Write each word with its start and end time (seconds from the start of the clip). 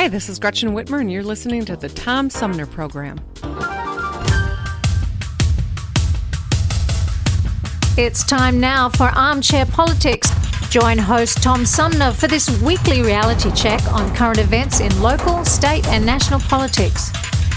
Hi, 0.00 0.06
this 0.06 0.28
is 0.28 0.38
Gretchen 0.38 0.74
Whitmer, 0.74 1.00
and 1.00 1.10
you're 1.10 1.24
listening 1.24 1.64
to 1.64 1.74
the 1.74 1.88
Tom 1.88 2.30
Sumner 2.30 2.66
Program. 2.66 3.18
It's 7.98 8.22
time 8.24 8.60
now 8.60 8.90
for 8.90 9.06
Armchair 9.06 9.66
Politics. 9.66 10.30
Join 10.70 10.98
host 10.98 11.42
Tom 11.42 11.66
Sumner 11.66 12.12
for 12.12 12.28
this 12.28 12.48
weekly 12.62 13.02
reality 13.02 13.50
check 13.56 13.84
on 13.92 14.14
current 14.14 14.38
events 14.38 14.78
in 14.78 15.02
local, 15.02 15.44
state, 15.44 15.84
and 15.88 16.06
national 16.06 16.38
politics 16.38 17.10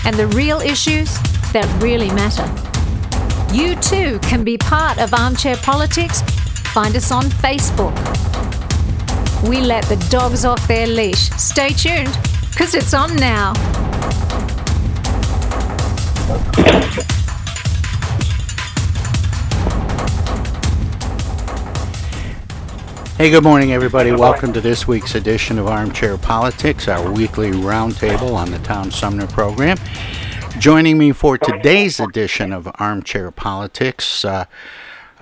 and 0.04 0.16
the 0.16 0.26
real 0.30 0.62
issues 0.62 1.14
that 1.54 1.70
really 1.80 2.10
matter. 2.10 2.48
You 3.56 3.76
too 3.76 4.18
can 4.28 4.44
be 4.44 4.58
part 4.58 4.98
of 4.98 5.14
Armchair 5.14 5.58
Politics. 5.58 6.24
Find 6.74 6.96
us 6.96 7.12
on 7.12 7.26
Facebook. 7.26 7.96
We 9.48 9.60
let 9.62 9.84
the 9.86 9.98
dogs 10.10 10.44
off 10.44 10.68
their 10.68 10.88
leash. 10.88 11.30
Stay 11.32 11.70
tuned, 11.70 12.16
because 12.52 12.76
it's 12.76 12.94
on 12.94 13.16
now. 13.16 13.54
Hey, 23.18 23.30
good 23.30 23.44
morning, 23.44 23.72
everybody. 23.72 24.12
Welcome 24.12 24.52
to 24.54 24.62
this 24.62 24.88
week's 24.88 25.14
edition 25.16 25.60
of 25.60 25.68
Armchair 25.68 26.18
Politics, 26.18 26.88
our 26.88 27.12
weekly 27.12 27.52
roundtable 27.52 28.34
on 28.34 28.50
the 28.50 28.60
Tom 28.60 28.90
Sumner 28.90 29.28
program. 29.28 29.78
Joining 30.58 30.98
me 30.98 31.12
for 31.12 31.38
today's 31.38 32.00
edition 32.00 32.52
of 32.52 32.68
Armchair 32.80 33.32
Politics, 33.32 34.26
uh, 34.26 34.46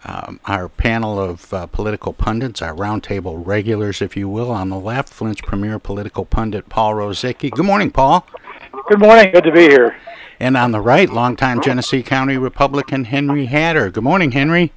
um, 0.06 0.40
our 0.46 0.70
panel 0.70 1.20
of 1.20 1.54
uh, 1.54 1.66
political 1.68 2.14
pundits, 2.14 2.62
our 2.62 2.74
roundtable 2.74 3.46
regulars, 3.46 4.02
if 4.02 4.16
you 4.16 4.30
will. 4.30 4.52
On 4.52 4.70
the 4.70 4.80
left, 4.80 5.10
Flint's 5.10 5.42
premier 5.42 5.80
political 5.80 6.26
pundit, 6.26 6.70
Paul 6.70 6.94
Rozycki. 6.94 7.52
Good 7.52 7.66
morning, 7.66 7.92
Paul. 7.92 8.26
Good 8.88 9.00
morning. 9.00 9.32
Good 9.32 9.44
to 9.44 9.52
be 9.52 9.62
here. 9.62 9.96
And 10.40 10.56
on 10.56 10.72
the 10.72 10.80
right, 10.80 11.09
longtime 11.09 11.62
Genesee 11.62 12.02
County 12.02 12.38
Republican 12.38 13.06
Henry 13.06 13.46
Hatter. 13.48 13.90
Good 13.90 14.04
morning, 14.04 14.32
Henry. 14.32 14.72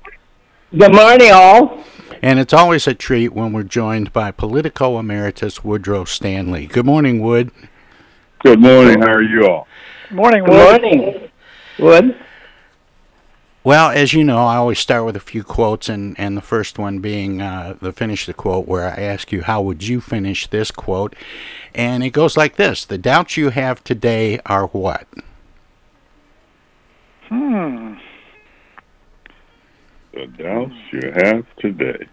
Good 0.76 0.92
morning, 0.92 1.30
all. 1.30 1.84
And 2.20 2.38
it's 2.38 2.52
always 2.52 2.86
a 2.86 2.94
treat 2.94 3.32
when 3.32 3.52
we're 3.52 3.62
joined 3.62 4.12
by 4.12 4.30
Politico 4.30 4.98
Emeritus 4.98 5.64
Woodrow 5.64 6.04
Stanley. 6.04 6.66
Good 6.66 6.86
morning, 6.86 7.20
Wood. 7.20 7.50
Good 8.40 8.60
morning. 8.60 9.02
How 9.02 9.12
are 9.12 9.22
you 9.22 9.46
all? 9.46 9.68
Morning, 10.10 10.44
Good 10.44 10.50
Wood. 10.52 10.82
morning, 10.82 11.30
Wood. 11.78 12.21
Well, 13.64 13.90
as 13.90 14.12
you 14.12 14.24
know, 14.24 14.38
I 14.38 14.56
always 14.56 14.80
start 14.80 15.04
with 15.04 15.14
a 15.14 15.20
few 15.20 15.44
quotes, 15.44 15.88
and, 15.88 16.18
and 16.18 16.36
the 16.36 16.40
first 16.42 16.80
one 16.80 16.98
being 16.98 17.40
uh, 17.40 17.76
the 17.80 17.92
finish 17.92 18.26
the 18.26 18.34
quote, 18.34 18.66
where 18.66 18.84
I 18.84 19.00
ask 19.00 19.30
you, 19.30 19.42
how 19.42 19.62
would 19.62 19.86
you 19.86 20.00
finish 20.00 20.48
this 20.48 20.72
quote? 20.72 21.14
And 21.72 22.02
it 22.02 22.10
goes 22.10 22.36
like 22.36 22.56
this 22.56 22.84
The 22.84 22.98
doubts 22.98 23.36
you 23.36 23.50
have 23.50 23.84
today 23.84 24.40
are 24.46 24.66
what? 24.68 25.06
Hmm. 27.28 27.94
The 30.12 30.26
doubts 30.26 30.74
you 30.92 31.12
have 31.22 31.46
today. 31.58 32.08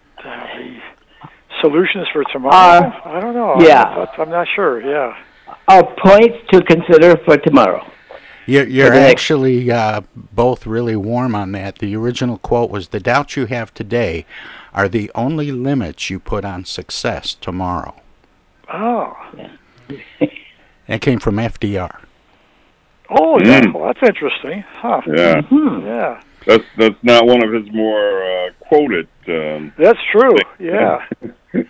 Solutions 1.61 2.07
for 2.13 2.23
tomorrow? 2.31 2.87
Uh, 2.87 3.01
I 3.05 3.19
don't 3.19 3.33
know. 3.33 3.55
yeah. 3.59 3.83
I'm, 3.83 4.21
I'm 4.21 4.29
not 4.29 4.47
sure. 4.55 4.81
Yeah. 4.81 5.17
Are 5.67 5.83
points 6.03 6.37
to 6.51 6.61
consider 6.61 7.17
for 7.25 7.37
tomorrow. 7.37 7.85
You're, 8.49 8.67
you're 8.67 8.93
actually 8.93 9.69
uh, 9.71 10.01
both 10.15 10.65
really 10.65 10.95
warm 10.95 11.35
on 11.35 11.51
that. 11.53 11.77
The 11.79 11.95
original 11.95 12.37
quote 12.39 12.69
was 12.71 12.87
The 12.89 12.99
doubts 12.99 13.37
you 13.37 13.45
have 13.45 13.73
today 13.73 14.25
are 14.73 14.89
the 14.89 15.11
only 15.13 15.51
limits 15.51 16.09
you 16.09 16.19
put 16.19 16.43
on 16.45 16.65
success 16.65 17.33
tomorrow. 17.35 17.95
Oh. 18.71 19.15
That 20.87 21.01
came 21.01 21.19
from 21.19 21.35
FDR. 21.35 21.99
Oh, 23.11 23.39
yeah. 23.39 23.61
Mm. 23.61 23.73
Well, 23.75 23.85
that's 23.93 24.01
interesting. 24.09 24.63
Huh. 24.73 25.01
Yeah, 25.05 25.41
Yeah. 25.51 26.21
that's 26.47 26.63
that's 26.77 26.95
not 27.03 27.27
one 27.27 27.43
of 27.43 27.53
his 27.53 27.71
more 27.71 28.23
uh, 28.23 28.49
quoted. 28.59 29.07
Um, 29.27 29.71
That's 29.77 29.99
true. 30.11 30.35
Yeah. 30.57 31.05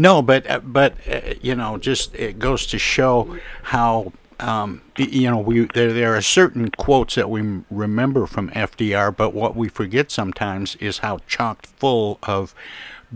No, 0.00 0.22
but 0.22 0.48
uh, 0.48 0.60
but 0.60 0.94
uh, 1.10 1.34
you 1.40 1.56
know, 1.56 1.76
just 1.76 2.14
it 2.14 2.38
goes 2.38 2.66
to 2.66 2.78
show 2.78 3.36
how 3.64 4.12
um, 4.40 4.82
you 4.96 5.30
know 5.30 5.38
we 5.38 5.66
there 5.74 5.92
there 5.92 6.14
are 6.16 6.22
certain 6.22 6.70
quotes 6.70 7.14
that 7.16 7.28
we 7.30 7.62
remember 7.70 8.26
from 8.26 8.50
FDR, 8.50 9.14
but 9.14 9.34
what 9.34 9.56
we 9.56 9.68
forget 9.68 10.10
sometimes 10.10 10.76
is 10.76 10.98
how 10.98 11.18
chock 11.26 11.66
full 11.66 12.18
of 12.22 12.54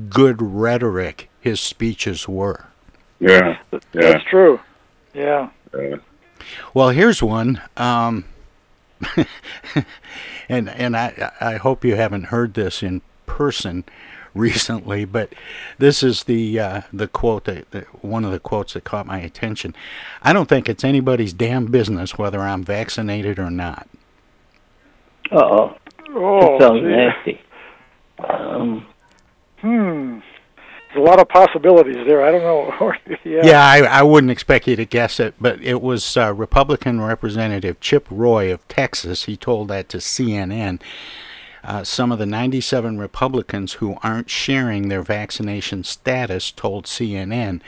good 0.08 0.40
rhetoric 0.42 1.28
his 1.40 1.60
speeches 1.60 2.26
were. 2.28 2.66
yeah, 3.20 3.58
yeah. 3.72 3.78
That's 3.92 4.24
true. 4.24 4.58
Yeah. 5.14 5.50
Uh, 5.72 5.98
Well, 6.74 6.88
here's 6.90 7.22
one, 7.22 7.60
um, 7.76 8.24
and 10.48 10.68
and 10.70 10.96
I 10.96 11.32
I 11.40 11.54
hope 11.56 11.84
you 11.84 11.94
haven't 11.96 12.24
heard 12.24 12.54
this 12.54 12.82
in 12.82 13.02
person 13.26 13.84
recently, 14.34 15.04
but 15.04 15.32
this 15.78 16.02
is 16.02 16.24
the 16.24 16.58
uh, 16.58 16.80
the 16.92 17.08
quote 17.08 17.44
that, 17.44 17.70
that 17.72 18.04
one 18.04 18.24
of 18.24 18.32
the 18.32 18.40
quotes 18.40 18.74
that 18.74 18.84
caught 18.84 19.06
my 19.06 19.18
attention. 19.20 19.74
I 20.22 20.32
don't 20.32 20.48
think 20.48 20.68
it's 20.68 20.84
anybody's 20.84 21.32
damn 21.32 21.66
business 21.66 22.18
whether 22.18 22.40
I'm 22.40 22.62
vaccinated 22.64 23.38
or 23.38 23.50
not. 23.50 23.88
Uh 25.30 25.44
oh. 25.44 25.76
Oh, 26.14 26.58
that 26.58 26.60
sounds 26.60 26.80
gee. 26.80 26.86
nasty. 26.86 27.40
Um, 28.18 28.86
Hmm. 29.62 30.18
There's 30.88 31.06
a 31.06 31.10
lot 31.10 31.20
of 31.20 31.28
possibilities 31.28 31.96
there. 32.06 32.22
I 32.22 32.32
don't 32.32 32.42
know. 32.42 32.92
yeah. 33.24 33.40
Yeah, 33.44 33.64
I, 33.64 34.00
I 34.00 34.02
wouldn't 34.02 34.30
expect 34.30 34.66
you 34.66 34.76
to 34.76 34.84
guess 34.84 35.18
it, 35.20 35.34
but 35.40 35.62
it 35.62 35.80
was 35.80 36.16
uh, 36.16 36.34
Republican 36.34 37.00
Representative 37.00 37.80
Chip 37.80 38.06
Roy 38.10 38.52
of 38.52 38.66
Texas. 38.68 39.24
He 39.24 39.36
told 39.36 39.68
that 39.68 39.88
to 39.90 39.98
CNN. 39.98 40.80
Uh, 41.64 41.84
some 41.84 42.10
of 42.10 42.18
the 42.18 42.26
97 42.26 42.98
Republicans 42.98 43.74
who 43.74 43.96
aren't 44.02 44.28
sharing 44.28 44.88
their 44.88 45.02
vaccination 45.02 45.84
status 45.84 46.50
told 46.50 46.86
CNN 46.86 47.60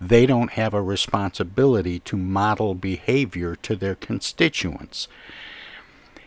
they 0.00 0.24
don't 0.24 0.52
have 0.52 0.72
a 0.72 0.80
responsibility 0.82 1.98
to 2.00 2.16
model 2.16 2.74
behavior 2.74 3.56
to 3.56 3.74
their 3.74 3.96
constituents. 3.96 5.08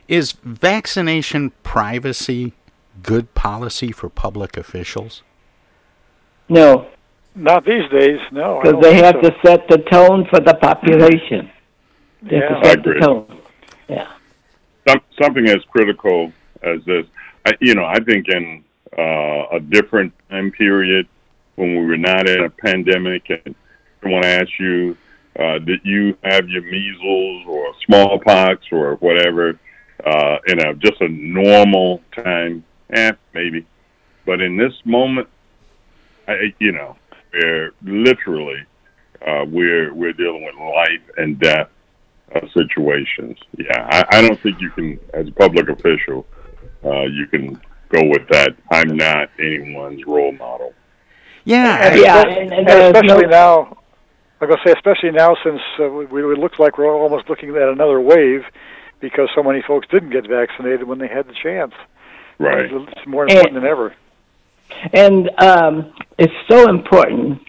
Is 0.09 0.33
vaccination 0.43 1.51
privacy 1.63 2.51
good 3.01 3.33
policy 3.33 3.91
for 3.93 4.09
public 4.09 4.57
officials? 4.57 5.23
No, 6.49 6.87
Not 7.35 7.65
these 7.65 7.89
days. 7.89 8.19
No. 8.31 8.59
Because 8.61 8.81
they 8.83 8.95
have 8.95 9.15
so. 9.15 9.29
to 9.29 9.35
set 9.45 9.67
the 9.69 9.77
tone 9.89 10.27
for 10.29 10.39
the 10.39 10.53
population. 10.55 11.49
They 12.21 12.35
have 12.35 12.43
Yeah. 12.51 12.59
to 12.59 12.65
set 12.65 12.79
I 12.79 12.81
the 12.81 12.89
agree. 12.89 12.99
tone. 13.01 13.37
Yeah. 13.87 14.07
Some, 14.87 15.01
something 15.19 15.47
as 15.47 15.63
critical 15.71 16.31
as 16.63 16.83
this. 16.86 17.06
I, 17.45 17.54
you 17.60 17.75
know, 17.75 17.86
I 17.86 18.00
think 18.00 18.30
in 18.30 18.63
uh, 18.98 19.48
a 19.51 19.60
different 19.60 20.13
time 20.30 20.51
period 20.51 21.07
when 21.56 21.75
we 21.75 21.86
were 21.86 21.98
not 21.98 22.27
in 22.30 22.44
a 22.44 22.50
pandemic, 22.50 23.30
and 23.30 23.56
I 24.04 24.10
want 24.10 24.24
to 24.24 24.30
ask 24.30 24.50
you, 24.60 24.98
uh, 25.39 25.60
"Did 25.60 25.81
you 25.83 26.18
have 26.24 26.48
your 26.50 26.63
measles 26.63 27.45
or 27.48 27.74
smallpox 27.86 28.65
or 28.71 28.95
whatever?" 28.95 29.60
Uh, 30.04 30.38
in 30.48 30.60
a 30.60 30.74
just 30.75 31.00
a 31.01 31.07
normal 31.07 32.01
time, 32.12 32.63
eh, 32.92 33.12
maybe. 33.33 33.65
But 34.25 34.42
in 34.42 34.57
this 34.57 34.74
moment, 34.86 35.27
I, 36.27 36.54
you 36.60 36.71
know, 36.71 36.98
where 37.31 37.71
literally 37.83 38.65
uh, 39.25 39.45
we're 39.48 39.94
we're 39.94 40.13
dealing 40.13 40.44
with 40.44 40.56
life 40.56 41.01
and 41.18 41.39
death 41.39 41.69
uh, 42.36 42.42
situations. 42.54 43.38
Yeah, 43.57 43.88
I, 43.89 44.18
I 44.18 44.21
don't 44.21 44.39
think 44.42 44.60
you 44.60 44.69
can, 44.71 45.00
as 45.13 45.27
a 45.27 45.31
public 45.31 45.69
official, 45.69 46.25
uh, 46.85 47.01
you 47.03 47.27
can 47.27 47.53
go 47.89 48.01
with 48.07 48.27
that. 48.30 48.56
I'm 48.71 48.95
not 48.97 49.30
anyone's 49.39 50.06
role 50.06 50.31
model. 50.33 50.74
Yeah, 51.45 51.88
And, 51.88 52.00
Yeah, 52.00 52.21
and- 52.21 52.53
and 52.53 52.69
and 52.69 52.95
especially 52.95 53.25
no- 53.25 53.30
now, 53.30 53.77
I'm 54.41 54.47
going 54.47 54.59
to 54.63 54.68
say, 54.69 54.74
especially 54.74 55.12
now 55.12 55.35
since 55.44 55.62
uh, 55.80 55.89
we, 55.89 56.21
it 56.21 56.38
looks 56.39 56.59
like 56.59 56.77
we're 56.77 56.94
almost 56.94 57.30
looking 57.30 57.50
at 57.56 57.69
another 57.69 58.00
wave 58.00 58.44
because 59.00 59.30
so 59.35 59.44
many 59.44 59.62
folks 59.62 59.88
didn't 59.89 60.09
get 60.12 60.27
vaccinated 60.27 60.83
when 60.83 60.97
they 61.00 61.07
had 61.07 61.27
the 61.27 61.33
chance. 61.33 61.74
Right. 62.39 62.69
It's 62.71 63.06
more 63.07 63.24
important 63.27 63.53
than 63.56 63.65
ever. 63.65 63.94
And 64.94 65.29
um, 65.39 65.94
it's 66.18 66.33
so 66.50 66.69
important 66.69 67.41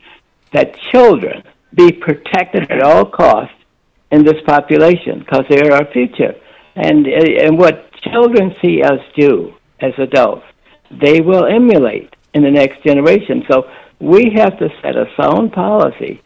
that 0.53 0.77
children 0.93 1.43
be 1.75 1.91
protected 1.91 2.71
at 2.71 2.83
all 2.83 3.05
costs 3.05 3.55
in 4.11 4.25
this 4.25 4.41
population 4.47 5.21
because 5.21 5.45
they 5.49 5.61
are 5.63 5.73
our 5.73 5.87
future. 5.93 6.35
And 6.77 7.07
and 7.07 7.57
what 7.59 7.91
children 8.11 8.55
see 8.63 8.83
us 8.83 9.01
do 9.17 9.55
as 9.81 9.93
adults, 9.99 10.45
they 10.91 11.21
will 11.21 11.47
emulate 11.47 12.15
in 12.35 12.43
the 12.43 12.51
next 12.51 12.83
generation. 12.85 13.45
So 13.51 13.69
we 14.01 14.33
have 14.37 14.59
to 14.59 14.69
set 14.83 14.97
a 14.97 15.07
sound 15.21 15.53
policy 15.53 16.23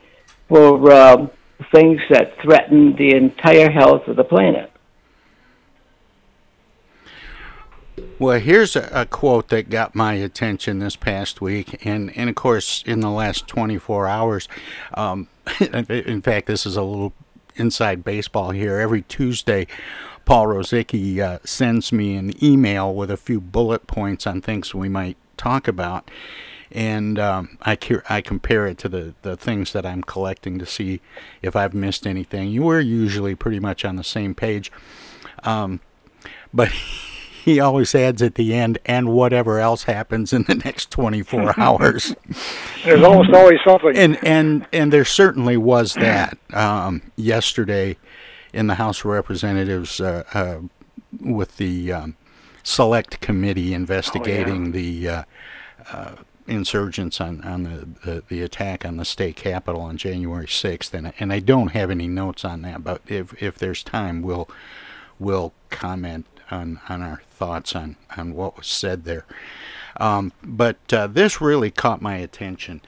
for 0.49 0.93
um, 0.93 1.31
things 1.73 2.01
that 2.11 2.41
threaten 2.43 2.97
the 2.97 3.15
entire 3.15 3.71
health 3.71 4.07
of 4.09 4.17
the 4.17 4.25
planet. 4.25 4.71
Well, 8.19 8.41
here's 8.41 8.75
a, 8.75 8.89
a 8.93 9.07
quote 9.07 9.49
that 9.49 9.71
got 9.71 9.95
my 9.95 10.15
attention 10.15 10.81
this 10.81 10.97
past 10.97 11.41
week, 11.41 11.85
and, 11.87 12.17
and 12.17 12.29
of 12.29 12.35
course, 12.35 12.83
in 12.85 13.01
the 13.01 13.11
last 13.11 13.47
24 13.47 14.09
hours. 14.09 14.49
Um, 14.95 15.29
in 15.61 16.23
fact, 16.23 16.47
this 16.47 16.67
is 16.67 16.77
a 16.77 16.83
little 16.83 17.13
inside 17.55 18.03
baseball 18.05 18.51
here. 18.51 18.79
Every 18.79 19.03
Tuesday, 19.03 19.67
Paul 20.29 20.49
Rozycki 20.49 21.21
uh, 21.21 21.39
sends 21.43 21.91
me 21.91 22.15
an 22.15 22.45
email 22.45 22.95
with 22.95 23.11
a 23.11 23.17
few 23.17 23.41
bullet 23.41 23.87
points 23.87 24.27
on 24.27 24.43
things 24.43 24.75
we 24.75 24.87
might 24.87 25.17
talk 25.39 25.67
about. 25.67 26.11
And 26.71 27.19
um, 27.19 27.57
I, 27.63 27.79
I 28.11 28.21
compare 28.21 28.67
it 28.67 28.77
to 28.81 28.91
the, 28.91 29.15
the 29.23 29.39
things 29.39 29.73
that 29.73 29.87
I'm 29.87 30.03
collecting 30.03 30.59
to 30.59 30.67
see 30.67 31.01
if 31.41 31.57
I've 31.57 31.73
missed 31.73 32.07
anything. 32.07 32.51
You 32.51 32.65
were 32.65 32.79
usually 32.79 33.35
pretty 33.37 33.59
much 33.59 33.87
on 33.87 33.97
the 33.97 34.05
same 34.05 34.35
page. 34.35 34.71
Um, 35.45 35.81
but 36.53 36.69
he 37.49 37.59
always 37.59 37.95
adds 37.95 38.21
at 38.21 38.35
the 38.35 38.53
end, 38.53 38.77
and 38.85 39.09
whatever 39.09 39.59
else 39.59 39.85
happens 39.85 40.35
in 40.35 40.43
the 40.43 40.57
next 40.57 40.91
24 40.91 41.55
hours. 41.59 42.15
There's 42.85 43.03
almost 43.03 43.33
always 43.33 43.61
something. 43.67 43.97
And 43.97 44.23
and 44.23 44.67
and 44.75 44.93
there 44.93 45.07
certainly 45.07 45.57
was 45.57 45.95
that 45.95 46.37
um, 46.53 47.01
yesterday 47.17 47.97
in 48.53 48.67
the 48.67 48.77
House 48.77 49.01
of 49.01 49.07
Representatives 49.07 50.01
uh, 50.01 50.25
uh, 50.35 50.61
with 51.21 51.57
the 51.57 51.93
um, 51.93 52.17
select 52.63 53.21
committee 53.21 53.75
investigating 53.75 54.73
the 54.73 55.09
uh, 55.09 55.23
uh, 55.93 56.13
insurgents 56.47 57.21
on 57.21 57.43
on 57.43 57.63
the, 57.63 57.89
the 58.05 58.25
the 58.29 58.43
attack 58.43 58.85
on 58.85 58.97
the 58.97 59.05
state 59.05 59.37
capitol 59.37 59.83
on 59.83 59.97
January 59.97 60.47
6th. 60.47 60.93
And 60.95 61.13
and 61.19 61.33
I 61.33 61.41
don't 61.41 61.69
have 61.69 61.91
any 61.91 62.09
notes 62.09 62.45
on 62.45 62.63
that, 62.63 62.83
but 62.83 63.03
if 63.07 63.41
if 63.43 63.59
there's 63.59 63.83
time, 63.83 64.23
we'll 64.23 64.49
we'll 65.19 65.53
comment 65.71 66.27
on 66.51 66.81
on 66.89 67.03
our 67.03 67.23
thoughts 67.31 67.77
on 67.77 67.97
on 68.17 68.35
what 68.35 68.57
was 68.57 68.67
said 68.67 69.05
there. 69.05 69.25
Um, 69.99 70.33
but 70.43 70.77
uh, 70.93 71.07
this 71.09 71.41
really 71.41 71.71
caught 71.71 72.01
my 72.01 72.17
attention. 72.17 72.81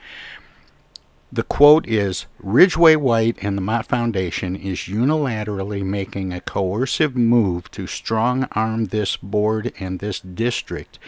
The 1.33 1.43
quote 1.43 1.87
is 1.87 2.25
Ridgeway 2.39 2.97
White 2.97 3.37
and 3.41 3.57
the 3.57 3.61
Mott 3.61 3.85
Foundation 3.85 4.55
is 4.55 4.79
unilaterally 4.79 5.81
making 5.81 6.33
a 6.33 6.41
coercive 6.41 7.15
move 7.15 7.71
to 7.71 7.87
strong 7.87 8.49
arm 8.51 8.85
this 8.85 9.15
board 9.15 9.71
and 9.79 9.99
this 9.99 10.19
district 10.19 10.99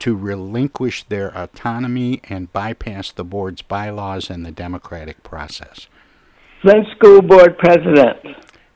to 0.00 0.16
relinquish 0.16 1.04
their 1.04 1.28
autonomy 1.36 2.20
and 2.28 2.52
bypass 2.52 3.12
the 3.12 3.22
board's 3.22 3.62
bylaws 3.62 4.28
and 4.28 4.44
the 4.44 4.50
democratic 4.50 5.22
process. 5.22 5.86
Flint 6.62 6.86
School 6.96 7.22
Board 7.22 7.56
President. 7.58 8.16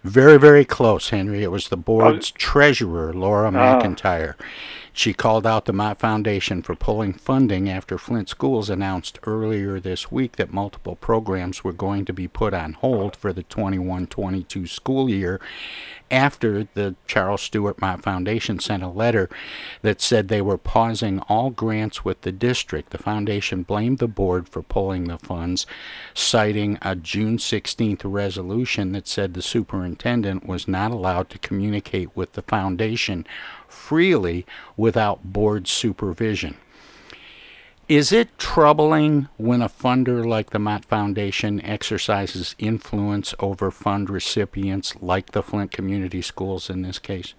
Very, 0.04 0.38
very 0.38 0.64
close, 0.64 1.08
Henry. 1.08 1.42
It 1.42 1.50
was 1.50 1.70
the 1.70 1.76
board's 1.78 2.30
treasurer, 2.30 3.12
Laura 3.12 3.48
Ah. 3.48 3.80
McIntyre. 3.80 4.34
She 4.96 5.12
called 5.12 5.44
out 5.44 5.64
the 5.64 5.72
Mott 5.72 5.98
Foundation 5.98 6.62
for 6.62 6.76
pulling 6.76 7.14
funding 7.14 7.68
after 7.68 7.98
Flint 7.98 8.28
Schools 8.28 8.70
announced 8.70 9.18
earlier 9.24 9.80
this 9.80 10.12
week 10.12 10.36
that 10.36 10.52
multiple 10.52 10.94
programs 10.94 11.64
were 11.64 11.72
going 11.72 12.04
to 12.04 12.12
be 12.12 12.28
put 12.28 12.54
on 12.54 12.74
hold 12.74 13.16
for 13.16 13.32
the 13.32 13.42
21 13.42 14.06
22 14.06 14.68
school 14.68 15.10
year 15.10 15.40
after 16.10 16.68
the 16.74 16.94
Charles 17.06 17.42
Stewart 17.42 17.80
Mott 17.80 18.02
Foundation 18.02 18.58
sent 18.58 18.82
a 18.82 18.88
letter 18.88 19.28
that 19.82 20.00
said 20.00 20.28
they 20.28 20.42
were 20.42 20.58
pausing 20.58 21.20
all 21.20 21.50
grants 21.50 22.04
with 22.04 22.20
the 22.22 22.32
district. 22.32 22.90
The 22.90 22.98
foundation 22.98 23.62
blamed 23.62 23.98
the 23.98 24.08
board 24.08 24.48
for 24.48 24.62
pulling 24.62 25.04
the 25.04 25.18
funds, 25.18 25.66
citing 26.12 26.78
a 26.82 26.94
June 26.94 27.38
16th 27.38 28.02
resolution 28.04 28.92
that 28.92 29.08
said 29.08 29.34
the 29.34 29.42
superintendent 29.42 30.46
was 30.46 30.68
not 30.68 30.90
allowed 30.90 31.30
to 31.30 31.38
communicate 31.38 32.14
with 32.16 32.32
the 32.32 32.42
foundation 32.42 33.26
freely 33.68 34.46
without 34.76 35.32
board 35.32 35.66
supervision. 35.66 36.56
Is 37.88 38.12
it 38.12 38.38
troubling 38.38 39.28
when 39.36 39.60
a 39.60 39.68
funder 39.68 40.24
like 40.24 40.50
the 40.50 40.58
Mott 40.58 40.86
Foundation 40.86 41.60
exercises 41.60 42.54
influence 42.58 43.34
over 43.38 43.70
fund 43.70 44.08
recipients 44.08 44.96
like 45.02 45.32
the 45.32 45.42
Flint 45.42 45.70
Community 45.70 46.22
Schools 46.22 46.70
in 46.70 46.80
this 46.80 46.98
case? 46.98 47.34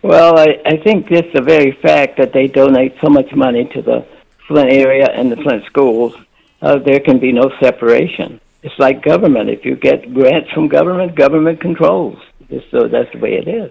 Well, 0.00 0.38
I, 0.38 0.58
I 0.64 0.76
think 0.78 1.08
just 1.08 1.34
the 1.34 1.42
very 1.42 1.72
fact 1.82 2.16
that 2.16 2.32
they 2.32 2.46
donate 2.46 2.94
so 3.02 3.10
much 3.10 3.30
money 3.34 3.68
to 3.74 3.82
the 3.82 4.06
Flint 4.46 4.72
area 4.72 5.06
and 5.12 5.30
the 5.30 5.36
Flint 5.36 5.64
schools, 5.66 6.14
uh, 6.62 6.78
there 6.78 7.00
can 7.00 7.18
be 7.18 7.32
no 7.32 7.52
separation. 7.60 8.40
It's 8.62 8.78
like 8.78 9.02
government. 9.02 9.50
If 9.50 9.66
you 9.66 9.76
get 9.76 10.14
grants 10.14 10.50
from 10.52 10.68
government, 10.68 11.14
government 11.14 11.60
controls. 11.60 12.18
Just 12.48 12.70
so 12.70 12.88
that's 12.88 13.12
the 13.12 13.18
way 13.18 13.34
it 13.34 13.48
is. 13.48 13.70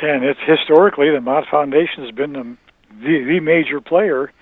And 0.00 0.24
it's 0.24 0.40
historically 0.46 1.10
the 1.10 1.20
Mott 1.20 1.44
Foundation 1.50 2.04
has 2.04 2.12
been 2.12 2.32
the, 2.32 2.56
the 3.02 3.24
the 3.24 3.40
major 3.40 3.82
player 3.82 4.32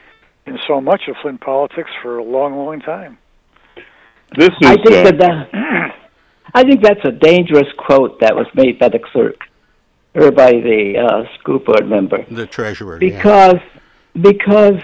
in 0.47 0.59
so 0.67 0.81
much 0.81 1.03
of 1.09 1.17
Flint 1.23 1.41
politics 1.41 1.91
for 2.03 2.19
a 2.19 2.25
long, 2.25 2.57
long 2.57 2.81
time. 2.81 3.19
This 4.37 4.49
is. 4.61 4.69
I 4.69 4.77
think 4.77 4.87
uh, 4.97 5.03
that, 5.05 5.19
that 5.19 5.95
I 6.55 6.63
think 6.65 6.83
that's 6.83 7.05
a 7.05 7.13
dangerous 7.13 7.69
quote 7.79 8.21
that 8.21 8.35
was 8.35 8.47
made 8.55 8.79
by 8.79 8.89
the 8.89 8.99
clerk 8.99 9.37
or 10.15 10.31
by 10.31 10.53
the 10.53 10.95
uh, 10.99 11.39
school 11.39 11.59
board 11.59 11.89
member 11.89 12.25
The 12.31 12.47
treasurer. 12.47 12.99
yeah. 13.03 13.17
because 13.17 13.61
because 14.21 14.83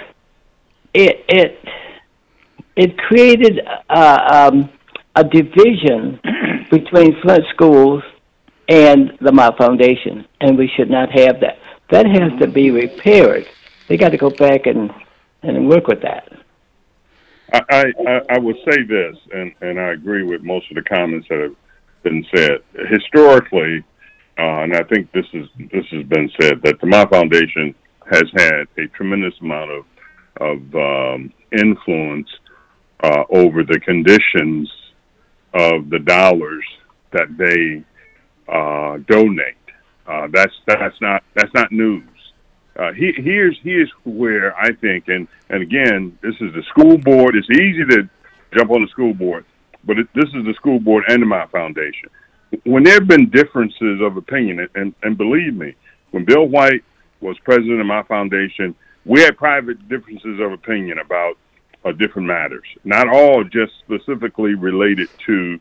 it 0.94 1.24
it 1.28 1.58
it 2.76 2.98
created 2.98 3.60
uh, 3.90 4.48
um, 4.52 4.70
a 5.16 5.24
division 5.24 6.20
between 6.70 7.20
Flint 7.22 7.44
schools 7.54 8.02
and 8.68 9.12
the 9.20 9.32
Mott 9.32 9.56
Foundation, 9.58 10.26
and 10.40 10.56
we 10.58 10.70
should 10.76 10.90
not 10.90 11.10
have 11.10 11.40
that. 11.40 11.58
That 11.90 12.06
has 12.06 12.38
to 12.40 12.46
be 12.46 12.70
repaired. 12.70 13.46
They 13.88 13.96
got 13.96 14.10
to 14.10 14.18
go 14.18 14.28
back 14.30 14.66
and 14.66 14.90
and 15.42 15.68
work 15.68 15.86
with 15.86 16.02
that. 16.02 16.32
I, 17.52 17.84
I, 18.06 18.20
I 18.30 18.38
will 18.38 18.56
say 18.68 18.82
this, 18.82 19.16
and, 19.32 19.54
and 19.60 19.80
I 19.80 19.92
agree 19.92 20.22
with 20.22 20.42
most 20.42 20.70
of 20.70 20.74
the 20.74 20.82
comments 20.82 21.26
that 21.30 21.38
have 21.38 21.56
been 22.02 22.24
said. 22.34 22.58
Historically, 22.90 23.84
uh, 24.38 24.62
and 24.62 24.76
I 24.76 24.82
think 24.84 25.10
this 25.12 25.26
is 25.32 25.48
this 25.72 25.86
has 25.90 26.04
been 26.04 26.30
said 26.40 26.62
that 26.62 26.78
the 26.80 26.86
Mott 26.86 27.10
Foundation 27.10 27.74
has 28.10 28.24
had 28.36 28.68
a 28.76 28.86
tremendous 28.88 29.34
amount 29.40 29.70
of 29.70 29.84
of 30.40 30.74
um, 30.74 31.32
influence 31.52 32.28
uh, 33.02 33.24
over 33.30 33.64
the 33.64 33.80
conditions 33.80 34.70
of 35.54 35.90
the 35.90 35.98
dollars 35.98 36.64
that 37.12 37.36
they 37.36 37.82
uh, 38.52 38.98
donate. 39.08 39.56
Uh, 40.06 40.28
that's 40.32 40.54
that's 40.66 41.00
not 41.00 41.22
that's 41.34 41.52
not 41.54 41.72
news. 41.72 42.04
Uh, 42.78 42.92
he, 42.92 43.12
here's 43.16 43.58
here's 43.62 43.90
where 44.04 44.56
I 44.56 44.72
think, 44.72 45.08
and 45.08 45.26
and 45.50 45.62
again, 45.62 46.16
this 46.22 46.34
is 46.40 46.54
the 46.54 46.62
school 46.68 46.96
board. 46.96 47.34
It's 47.34 47.50
easy 47.50 47.84
to 47.90 48.08
jump 48.56 48.70
on 48.70 48.82
the 48.82 48.88
school 48.88 49.12
board, 49.12 49.44
but 49.84 49.98
it, 49.98 50.08
this 50.14 50.28
is 50.28 50.44
the 50.44 50.54
school 50.54 50.78
board 50.78 51.04
and 51.08 51.26
Mott 51.28 51.50
Foundation. 51.50 52.08
When 52.64 52.84
there 52.84 52.94
have 52.94 53.08
been 53.08 53.28
differences 53.30 54.00
of 54.00 54.16
opinion, 54.16 54.68
and, 54.74 54.94
and 55.02 55.18
believe 55.18 55.54
me, 55.54 55.74
when 56.12 56.24
Bill 56.24 56.46
White 56.46 56.84
was 57.20 57.36
president 57.40 57.80
of 57.80 57.86
Mott 57.86 58.08
Foundation, 58.08 58.74
we 59.04 59.20
had 59.20 59.36
private 59.36 59.88
differences 59.88 60.40
of 60.40 60.52
opinion 60.52 60.98
about 60.98 61.36
uh, 61.84 61.92
different 61.92 62.28
matters. 62.28 62.64
Not 62.84 63.08
all 63.08 63.44
just 63.44 63.72
specifically 63.80 64.54
related 64.54 65.08
to 65.26 65.58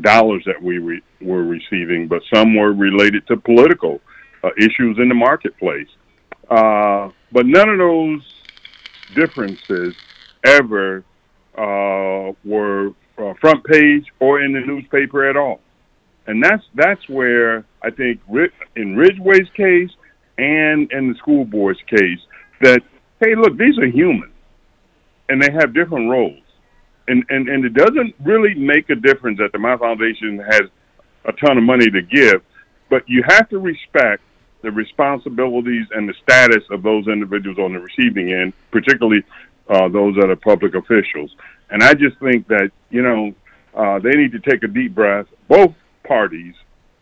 dollars 0.00 0.42
that 0.46 0.60
we 0.60 0.78
re- 0.78 1.02
were 1.20 1.44
receiving, 1.44 2.08
but 2.08 2.22
some 2.32 2.56
were 2.56 2.72
related 2.72 3.26
to 3.28 3.36
political 3.36 4.00
uh, 4.42 4.50
issues 4.58 4.98
in 4.98 5.08
the 5.08 5.14
marketplace. 5.14 5.88
Uh, 6.48 7.10
but 7.32 7.46
none 7.46 7.68
of 7.68 7.78
those 7.78 8.22
differences 9.14 9.94
ever 10.44 11.04
uh, 11.56 12.32
were 12.44 12.90
uh, 13.18 13.34
front 13.40 13.64
page 13.64 14.04
or 14.20 14.42
in 14.42 14.52
the 14.52 14.60
newspaper 14.60 15.28
at 15.28 15.36
all. 15.36 15.60
And 16.26 16.42
that's 16.42 16.62
that's 16.74 17.06
where 17.08 17.64
I 17.82 17.90
think 17.90 18.20
in 18.76 18.96
Ridgeway's 18.96 19.48
case 19.56 19.90
and 20.38 20.90
in 20.90 21.12
the 21.12 21.14
school 21.18 21.44
board's 21.44 21.80
case 21.88 22.20
that 22.62 22.80
hey, 23.20 23.34
look, 23.36 23.56
these 23.58 23.78
are 23.78 23.86
human, 23.86 24.30
and 25.28 25.42
they 25.42 25.52
have 25.52 25.74
different 25.74 26.10
roles, 26.10 26.42
and 27.08 27.24
and 27.28 27.48
and 27.48 27.64
it 27.64 27.74
doesn't 27.74 28.14
really 28.24 28.54
make 28.54 28.88
a 28.90 28.94
difference 28.94 29.38
that 29.38 29.52
the 29.52 29.58
Mott 29.58 29.80
Foundation 29.80 30.38
has 30.38 30.62
a 31.26 31.32
ton 31.32 31.58
of 31.58 31.64
money 31.64 31.90
to 31.90 32.02
give, 32.02 32.42
but 32.88 33.02
you 33.06 33.22
have 33.28 33.48
to 33.50 33.58
respect 33.58 34.22
the 34.64 34.72
responsibilities 34.72 35.86
and 35.92 36.08
the 36.08 36.14
status 36.22 36.64
of 36.70 36.82
those 36.82 37.06
individuals 37.06 37.58
on 37.58 37.74
the 37.74 37.78
receiving 37.78 38.32
end, 38.32 38.52
particularly 38.70 39.22
uh, 39.68 39.88
those 39.88 40.14
that 40.16 40.30
are 40.30 40.36
public 40.36 40.74
officials. 40.74 41.34
And 41.70 41.82
I 41.82 41.94
just 41.94 42.18
think 42.18 42.48
that 42.48 42.70
you 42.90 43.02
know 43.02 43.34
uh, 43.74 43.98
they 44.00 44.12
need 44.12 44.32
to 44.32 44.40
take 44.40 44.62
a 44.62 44.68
deep 44.68 44.94
breath, 44.94 45.26
both 45.48 45.74
parties, 46.06 46.54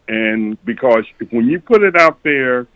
and 0.09 0.63
because 0.65 1.05
when 1.31 1.47
you 1.47 1.61
put 1.61 1.83
it 1.83 1.97
out 1.97 2.23
there 2.23 2.67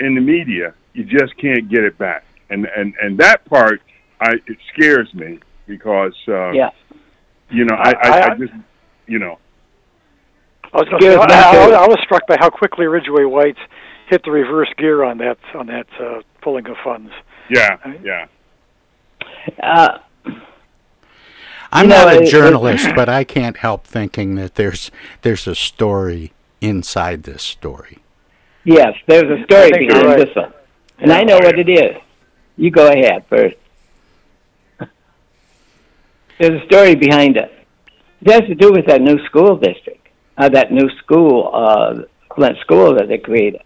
in 0.00 0.14
the 0.14 0.20
media, 0.20 0.74
you 0.92 1.04
just 1.04 1.36
can't 1.38 1.68
get 1.68 1.84
it 1.84 1.98
back. 1.98 2.24
And 2.50 2.66
and 2.76 2.94
and 3.00 3.18
that 3.18 3.44
part, 3.46 3.82
I 4.20 4.34
it 4.46 4.58
scares 4.72 5.12
me 5.14 5.38
because 5.66 6.14
uh, 6.28 6.50
yeah, 6.50 6.70
you 7.50 7.64
know 7.64 7.76
I, 7.76 7.90
I, 7.90 8.08
I, 8.08 8.32
I 8.32 8.36
just 8.36 8.52
you 9.06 9.18
know. 9.18 9.38
I 10.72 10.78
was, 10.78 10.88
say, 11.00 11.14
I, 11.14 11.84
I, 11.84 11.86
was 11.86 12.00
struck 12.02 12.26
by 12.26 12.36
how 12.40 12.50
quickly 12.50 12.86
Ridgeway 12.86 13.22
White 13.26 13.56
hit 14.06 14.24
the 14.24 14.30
reverse 14.30 14.72
gear 14.76 15.02
on 15.04 15.18
that 15.18 15.38
on 15.54 15.66
that 15.66 15.86
uh, 16.00 16.22
pulling 16.40 16.66
of 16.66 16.76
funds. 16.82 17.12
Yeah, 17.50 17.78
yeah. 18.02 18.26
Uh, 19.62 19.98
I'm 21.72 21.88
not 21.88 22.12
know, 22.12 22.20
a 22.20 22.26
journalist, 22.26 22.88
but 22.94 23.08
I 23.08 23.24
can't 23.24 23.56
help 23.56 23.86
thinking 23.86 24.36
that 24.36 24.54
there's 24.54 24.90
there's 25.22 25.46
a 25.46 25.54
story 25.54 26.32
inside 26.60 27.24
this 27.24 27.42
story. 27.42 27.98
Yes, 28.64 28.94
there's 29.06 29.40
a 29.40 29.44
story 29.44 29.70
behind 29.86 30.06
right. 30.06 30.18
this 30.18 30.34
one, 30.34 30.52
and 30.98 31.10
yeah, 31.10 31.18
I 31.18 31.22
know 31.22 31.36
what 31.36 31.58
it 31.58 31.68
is. 31.68 31.96
You 32.56 32.70
go 32.70 32.90
ahead 32.90 33.24
first. 33.28 33.56
There's 36.38 36.62
a 36.62 36.64
story 36.66 36.94
behind 36.94 37.36
it. 37.36 37.50
It 38.20 38.30
has 38.30 38.42
to 38.42 38.54
do 38.54 38.70
with 38.70 38.86
that 38.86 39.02
new 39.02 39.18
school 39.26 39.56
district, 39.56 40.06
uh, 40.38 40.48
that 40.50 40.70
new 40.70 40.88
school, 40.98 41.50
uh, 41.52 42.02
Flint 42.36 42.56
School 42.58 42.94
that 42.94 43.08
they 43.08 43.18
created 43.18 43.60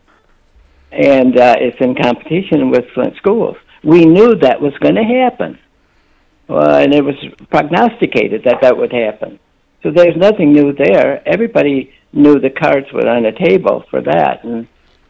and 0.92 1.38
uh, 1.38 1.56
it's 1.58 1.80
in 1.80 1.94
competition 1.94 2.70
with 2.70 2.84
Flint 2.94 3.16
schools. 3.16 3.56
We 3.82 4.04
knew 4.04 4.34
that 4.36 4.60
was 4.60 4.72
going 4.78 4.96
to 4.96 5.04
happen, 5.04 5.58
uh, 6.48 6.80
and 6.82 6.94
it 6.94 7.04
was 7.04 7.14
prognosticated 7.50 8.44
that 8.44 8.60
that 8.62 8.76
would 8.76 8.92
happen. 8.92 9.38
So 9.82 9.90
there's 9.90 10.16
nothing 10.16 10.52
new 10.52 10.72
there. 10.72 11.26
Everybody 11.26 11.94
knew 12.12 12.40
the 12.40 12.50
cards 12.50 12.86
were 12.92 13.06
on 13.08 13.22
the 13.22 13.32
table 13.32 13.84
for 13.90 14.00
that, 14.00 14.42
and 14.42 14.66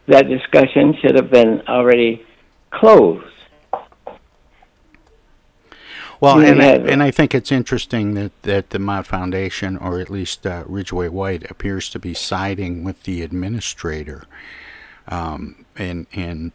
that 0.06 0.28
discussion 0.28 0.94
should 1.00 1.14
have 1.14 1.30
been 1.30 1.62
already 1.68 2.26
closed. 2.70 3.24
Well, 6.20 6.40
and 6.40 6.60
I, 6.60 6.72
and 6.72 7.00
I 7.00 7.12
think 7.12 7.32
it's 7.32 7.52
interesting 7.52 8.14
that, 8.14 8.42
that 8.42 8.70
the 8.70 8.80
Mott 8.80 9.06
Foundation, 9.06 9.76
or 9.76 10.00
at 10.00 10.10
least 10.10 10.44
uh, 10.44 10.64
Ridgeway 10.66 11.08
White, 11.08 11.48
appears 11.48 11.88
to 11.90 12.00
be 12.00 12.12
siding 12.12 12.82
with 12.82 13.04
the 13.04 13.22
administrator 13.22 14.24
um, 15.08 15.64
and 15.76 16.06
and 16.12 16.52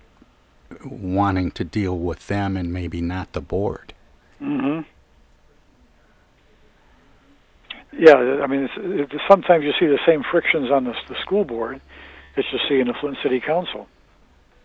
wanting 0.86 1.51
to 1.51 1.63
deal 1.63 1.98
with 1.98 2.27
them 2.27 2.57
and 2.57 2.74
maybe 2.74 3.01
not 3.01 3.33
the 3.33 3.41
board. 3.41 3.93
Mm-hmm. 4.41 4.81
Yeah, 7.95 8.15
I 8.15 8.48
mean, 8.48 8.63
it's, 8.63 8.74
it's, 9.13 9.24
sometimes 9.29 9.63
you 9.63 9.72
see 9.79 9.86
the 9.86 10.00
same 10.05 10.24
frictions 10.31 10.72
on 10.72 10.83
the, 10.86 10.93
the 11.10 11.15
school 11.22 11.45
board 11.45 11.79
that 12.36 12.45
you 12.51 12.60
see 12.67 12.79
in 12.79 12.88
the 12.88 12.93
Flint 13.00 13.17
City 13.22 13.39
Council, 13.39 13.88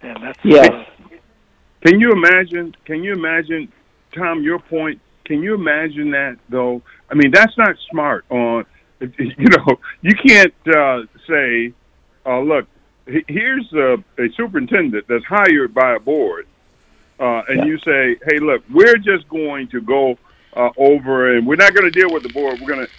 and 0.01 0.17
that's 0.23 0.39
yes. 0.43 0.69
Uh, 0.71 0.85
can 1.87 2.01
you 2.01 2.11
imagine? 2.11 2.75
Can 2.87 3.05
you 3.05 3.13
imagine, 3.13 3.73
Tom? 4.15 4.43
Your 4.43 4.59
point. 4.59 5.01
Can 5.27 5.43
you 5.43 5.55
imagine 5.55 6.11
that 6.13 6.39
though? 6.49 6.83
I 7.11 7.15
mean, 7.15 7.31
that's 7.33 7.57
not 7.59 7.77
smart. 7.91 8.25
On 8.31 8.65
you 9.01 9.49
know, 9.51 9.77
you 10.01 10.13
can't 10.27 10.55
uh, 10.75 11.03
say, 11.29 11.73
uh, 12.25 12.41
"Look, 12.41 12.67
here's 13.09 13.73
a, 13.73 14.03
a 14.19 14.29
superintendent 14.37 15.07
that's 15.09 15.25
hired 15.25 15.75
by 15.75 15.95
a 15.95 16.01
board, 16.01 16.47
uh, 17.19 17.43
and 17.49 17.59
yeah. 17.59 17.65
you 17.65 17.79
say, 17.79 18.17
"Hey, 18.27 18.39
look, 18.39 18.63
we're 18.71 18.97
just 18.97 19.29
going 19.29 19.69
to 19.69 19.81
go 19.81 20.19
uh, 20.55 20.71
over, 20.77 21.37
and 21.37 21.47
we're 21.47 21.57
not 21.57 21.75
going 21.75 21.91
to 21.91 22.01
deal 22.01 22.13
with 22.13 22.23
the 22.23 22.29
board. 22.31 22.61
We're 22.61 22.69
going 22.69 22.87
to." 22.87 22.93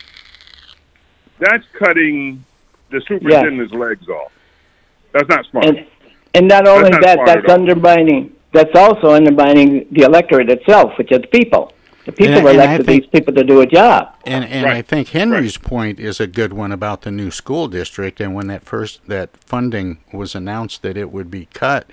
That's 1.39 1.63
cutting 1.77 2.43
the 2.89 3.01
superintendent's 3.07 3.71
yeah. 3.71 3.79
legs 3.79 4.09
off. 4.09 4.31
That's 5.13 5.29
not 5.29 5.45
smart. 5.45 5.65
And, 5.65 5.87
and 6.33 6.47
not 6.47 6.67
only 6.67 6.89
that's 6.89 7.05
that, 7.05 7.19
that's 7.25 7.49
undermining. 7.49 8.35
That's 8.51 8.75
also 8.75 9.11
undermining 9.11 9.87
the 9.91 10.03
electorate 10.03 10.49
itself, 10.49 10.97
which 10.97 11.11
is 11.11 11.21
the 11.21 11.27
people. 11.27 11.71
The 12.09 12.15
people 12.15 12.47
and, 12.47 12.47
elected 12.47 12.85
think, 12.87 13.03
these 13.03 13.09
people 13.11 13.35
to 13.35 13.43
do 13.43 13.61
a 13.61 13.67
job. 13.67 14.15
And 14.25 14.43
and 14.43 14.65
right. 14.65 14.77
I 14.77 14.81
think 14.81 15.09
Henry's 15.09 15.57
right. 15.57 15.69
point 15.69 15.99
is 15.99 16.19
a 16.19 16.25
good 16.25 16.53
one 16.53 16.71
about 16.71 17.03
the 17.03 17.11
new 17.11 17.29
school 17.29 17.67
district. 17.67 18.19
And 18.19 18.33
when 18.33 18.47
that 18.47 18.65
first 18.65 19.05
that 19.07 19.37
funding 19.37 19.99
was 20.11 20.33
announced 20.33 20.81
that 20.81 20.97
it 20.97 21.11
would 21.11 21.29
be 21.29 21.47
cut, 21.53 21.87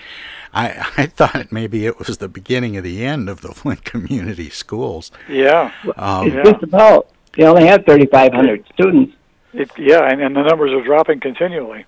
I 0.54 0.86
I 0.96 1.06
thought 1.06 1.52
maybe 1.52 1.84
it 1.84 1.98
was 1.98 2.16
the 2.16 2.28
beginning 2.28 2.78
of 2.78 2.84
the 2.84 3.04
end 3.04 3.28
of 3.28 3.42
the 3.42 3.48
Flint 3.54 3.84
Community 3.84 4.48
Schools. 4.48 5.10
Yeah, 5.28 5.70
um, 5.96 6.28
it's 6.32 6.48
just 6.48 6.62
about. 6.62 7.08
They 7.36 7.44
only 7.44 7.66
have 7.66 7.84
3,500 7.84 8.64
students. 8.72 9.14
It, 9.52 9.70
yeah, 9.76 10.10
and, 10.10 10.22
and 10.22 10.34
the 10.34 10.42
numbers 10.42 10.72
are 10.72 10.82
dropping 10.82 11.20
continually. 11.20 11.84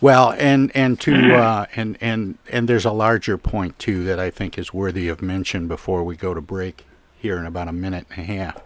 Well, 0.00 0.32
and 0.38 0.74
and 0.74 0.98
to 1.00 1.34
uh, 1.34 1.66
and 1.76 1.98
and 2.00 2.38
and 2.50 2.68
there's 2.68 2.86
a 2.86 2.92
larger 2.92 3.36
point 3.36 3.78
too 3.78 4.02
that 4.04 4.18
I 4.18 4.30
think 4.30 4.58
is 4.58 4.72
worthy 4.72 5.08
of 5.08 5.20
mention 5.20 5.68
before 5.68 6.02
we 6.02 6.16
go 6.16 6.32
to 6.32 6.40
break 6.40 6.86
here 7.18 7.36
in 7.38 7.44
about 7.44 7.68
a 7.68 7.72
minute 7.72 8.06
and 8.10 8.18
a 8.20 8.32
half, 8.32 8.62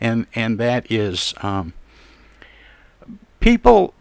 and 0.00 0.26
and 0.34 0.58
that 0.58 0.90
is 0.90 1.32
um, 1.42 1.74
people 3.38 3.94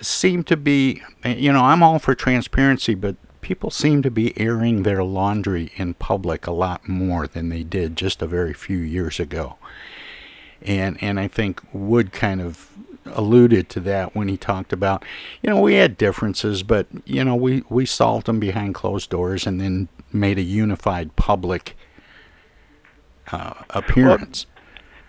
seem 0.00 0.42
to 0.44 0.56
be 0.56 1.02
you 1.24 1.52
know 1.52 1.62
I'm 1.62 1.82
all 1.82 2.00
for 2.00 2.16
transparency, 2.16 2.96
but 2.96 3.14
people 3.40 3.70
seem 3.70 4.02
to 4.02 4.10
be 4.10 4.36
airing 4.36 4.82
their 4.82 5.04
laundry 5.04 5.70
in 5.76 5.94
public 5.94 6.48
a 6.48 6.50
lot 6.50 6.88
more 6.88 7.28
than 7.28 7.48
they 7.48 7.62
did 7.62 7.94
just 7.94 8.20
a 8.20 8.26
very 8.26 8.52
few 8.52 8.78
years 8.78 9.20
ago. 9.20 9.56
And 10.60 11.00
and 11.00 11.20
I 11.20 11.28
think 11.28 11.62
Wood 11.72 12.10
kind 12.10 12.40
of 12.40 12.68
alluded 13.08 13.68
to 13.70 13.80
that 13.80 14.14
when 14.14 14.28
he 14.28 14.36
talked 14.36 14.72
about, 14.72 15.04
you 15.42 15.50
know, 15.50 15.60
we 15.60 15.74
had 15.74 15.96
differences, 15.96 16.62
but 16.62 16.86
you 17.04 17.24
know, 17.24 17.34
we 17.34 17.62
we 17.68 17.86
solved 17.86 18.26
them 18.26 18.40
behind 18.40 18.74
closed 18.74 19.10
doors 19.10 19.46
and 19.46 19.60
then 19.60 19.88
made 20.12 20.38
a 20.38 20.42
unified 20.42 21.14
public 21.16 21.76
uh, 23.32 23.54
appearance. 23.70 24.46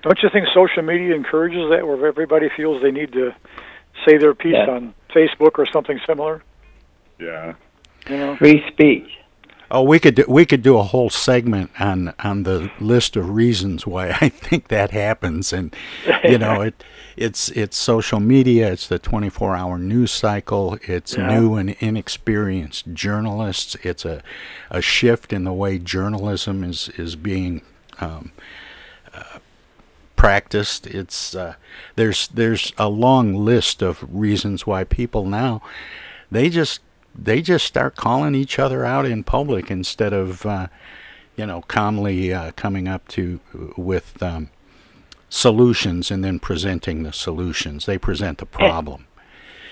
Well, 0.03 0.13
don't 0.13 0.23
you 0.23 0.29
think 0.29 0.47
social 0.53 0.83
media 0.83 1.15
encourages 1.15 1.69
that, 1.69 1.85
where 1.87 2.05
everybody 2.05 2.49
feels 2.55 2.81
they 2.81 2.91
need 2.91 3.11
to 3.13 3.33
say 4.05 4.17
their 4.17 4.33
piece 4.33 4.53
yeah. 4.53 4.69
on 4.69 4.93
Facebook 5.13 5.57
or 5.57 5.65
something 5.65 5.99
similar? 6.05 6.43
Yeah. 7.19 7.55
You 8.09 8.17
know? 8.17 8.35
Free 8.37 8.63
speech. 8.71 9.16
Oh, 9.69 9.81
we 9.83 9.99
could 9.99 10.15
do, 10.15 10.25
we 10.29 10.45
could 10.45 10.61
do 10.61 10.77
a 10.77 10.83
whole 10.83 11.09
segment 11.09 11.71
on 11.79 12.13
on 12.19 12.43
the 12.43 12.71
list 12.79 13.15
of 13.17 13.29
reasons 13.29 13.85
why 13.85 14.09
I 14.21 14.29
think 14.29 14.69
that 14.69 14.91
happens, 14.91 15.51
and 15.51 15.75
you 16.23 16.37
know 16.37 16.61
it 16.67 16.83
it's 17.17 17.49
it's 17.49 17.75
social 17.77 18.19
media, 18.19 18.71
it's 18.71 18.87
the 18.87 18.99
24-hour 18.99 19.77
news 19.79 20.11
cycle, 20.11 20.77
it's 20.83 21.17
Yeah. 21.17 21.39
new 21.39 21.55
and 21.55 21.71
inexperienced 21.79 22.93
journalists, 22.93 23.75
it's 23.83 24.05
a 24.05 24.21
a 24.69 24.81
shift 24.81 25.33
in 25.33 25.43
the 25.43 25.53
way 25.53 25.79
journalism 25.79 26.63
is 26.63 26.89
is 26.97 27.15
being 27.15 27.61
um, 27.99 28.31
uh, 29.13 29.39
practiced. 30.15 30.87
It's 30.87 31.35
uh, 31.35 31.55
there's 31.95 32.27
there's 32.29 32.71
a 32.77 32.87
long 32.87 33.33
list 33.33 33.81
of 33.81 34.05
reasons 34.09 34.65
why 34.65 34.83
people 34.85 35.25
now 35.25 35.61
they 36.31 36.49
just 36.49 36.79
they 37.17 37.41
just 37.41 37.65
start 37.65 37.95
calling 37.95 38.35
each 38.35 38.59
other 38.59 38.85
out 38.85 39.05
in 39.05 39.23
public 39.23 39.71
instead 39.71 40.13
of 40.13 40.45
uh, 40.45 40.67
you 41.35 41.45
know 41.45 41.61
calmly 41.67 42.33
uh, 42.33 42.51
coming 42.55 42.87
up 42.87 43.07
to 43.09 43.39
with 43.75 44.21
um, 44.21 44.49
solutions 45.29 46.11
and 46.11 46.23
then 46.23 46.39
presenting 46.39 47.03
the 47.03 47.13
solutions. 47.13 47.85
They 47.85 47.97
present 47.97 48.37
the 48.37 48.45
problem. 48.45 49.07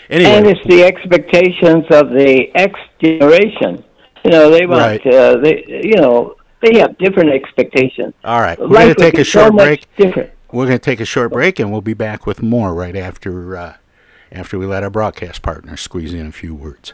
Anyway, 0.09 0.29
And 0.31 0.47
it's 0.47 0.63
the 0.67 0.83
expectations 0.83 1.85
of 1.89 2.09
the 2.09 2.51
X 2.53 2.79
generation. 3.01 3.83
You 4.23 4.31
know, 4.31 4.49
they 4.51 4.65
want, 4.65 4.81
Right. 4.81 5.07
uh, 5.07 5.37
they, 5.37 5.63
you 5.83 5.95
know, 5.95 6.35
they 6.61 6.79
have 6.79 6.97
different 6.97 7.31
expectations. 7.31 8.13
all 8.23 8.41
right, 8.41 8.57
we're 8.59 8.67
going 8.67 8.89
to 8.89 8.95
take 8.95 9.17
a 9.17 9.23
short 9.23 9.53
much 9.53 9.65
break. 9.65 9.95
Different. 9.97 10.31
We're 10.51 10.65
going 10.67 10.77
to 10.79 10.83
take 10.83 10.99
a 10.99 11.05
short 11.05 11.31
break, 11.31 11.59
and 11.59 11.71
we'll 11.71 11.81
be 11.81 11.93
back 11.93 12.25
with 12.25 12.41
more 12.41 12.73
right 12.73 12.95
after 12.95 13.57
uh, 13.57 13.73
after 14.31 14.57
we 14.59 14.65
let 14.65 14.83
our 14.83 14.89
broadcast 14.89 15.41
partner 15.41 15.75
squeeze 15.77 16.13
in 16.13 16.27
a 16.27 16.31
few 16.31 16.53
words. 16.55 16.93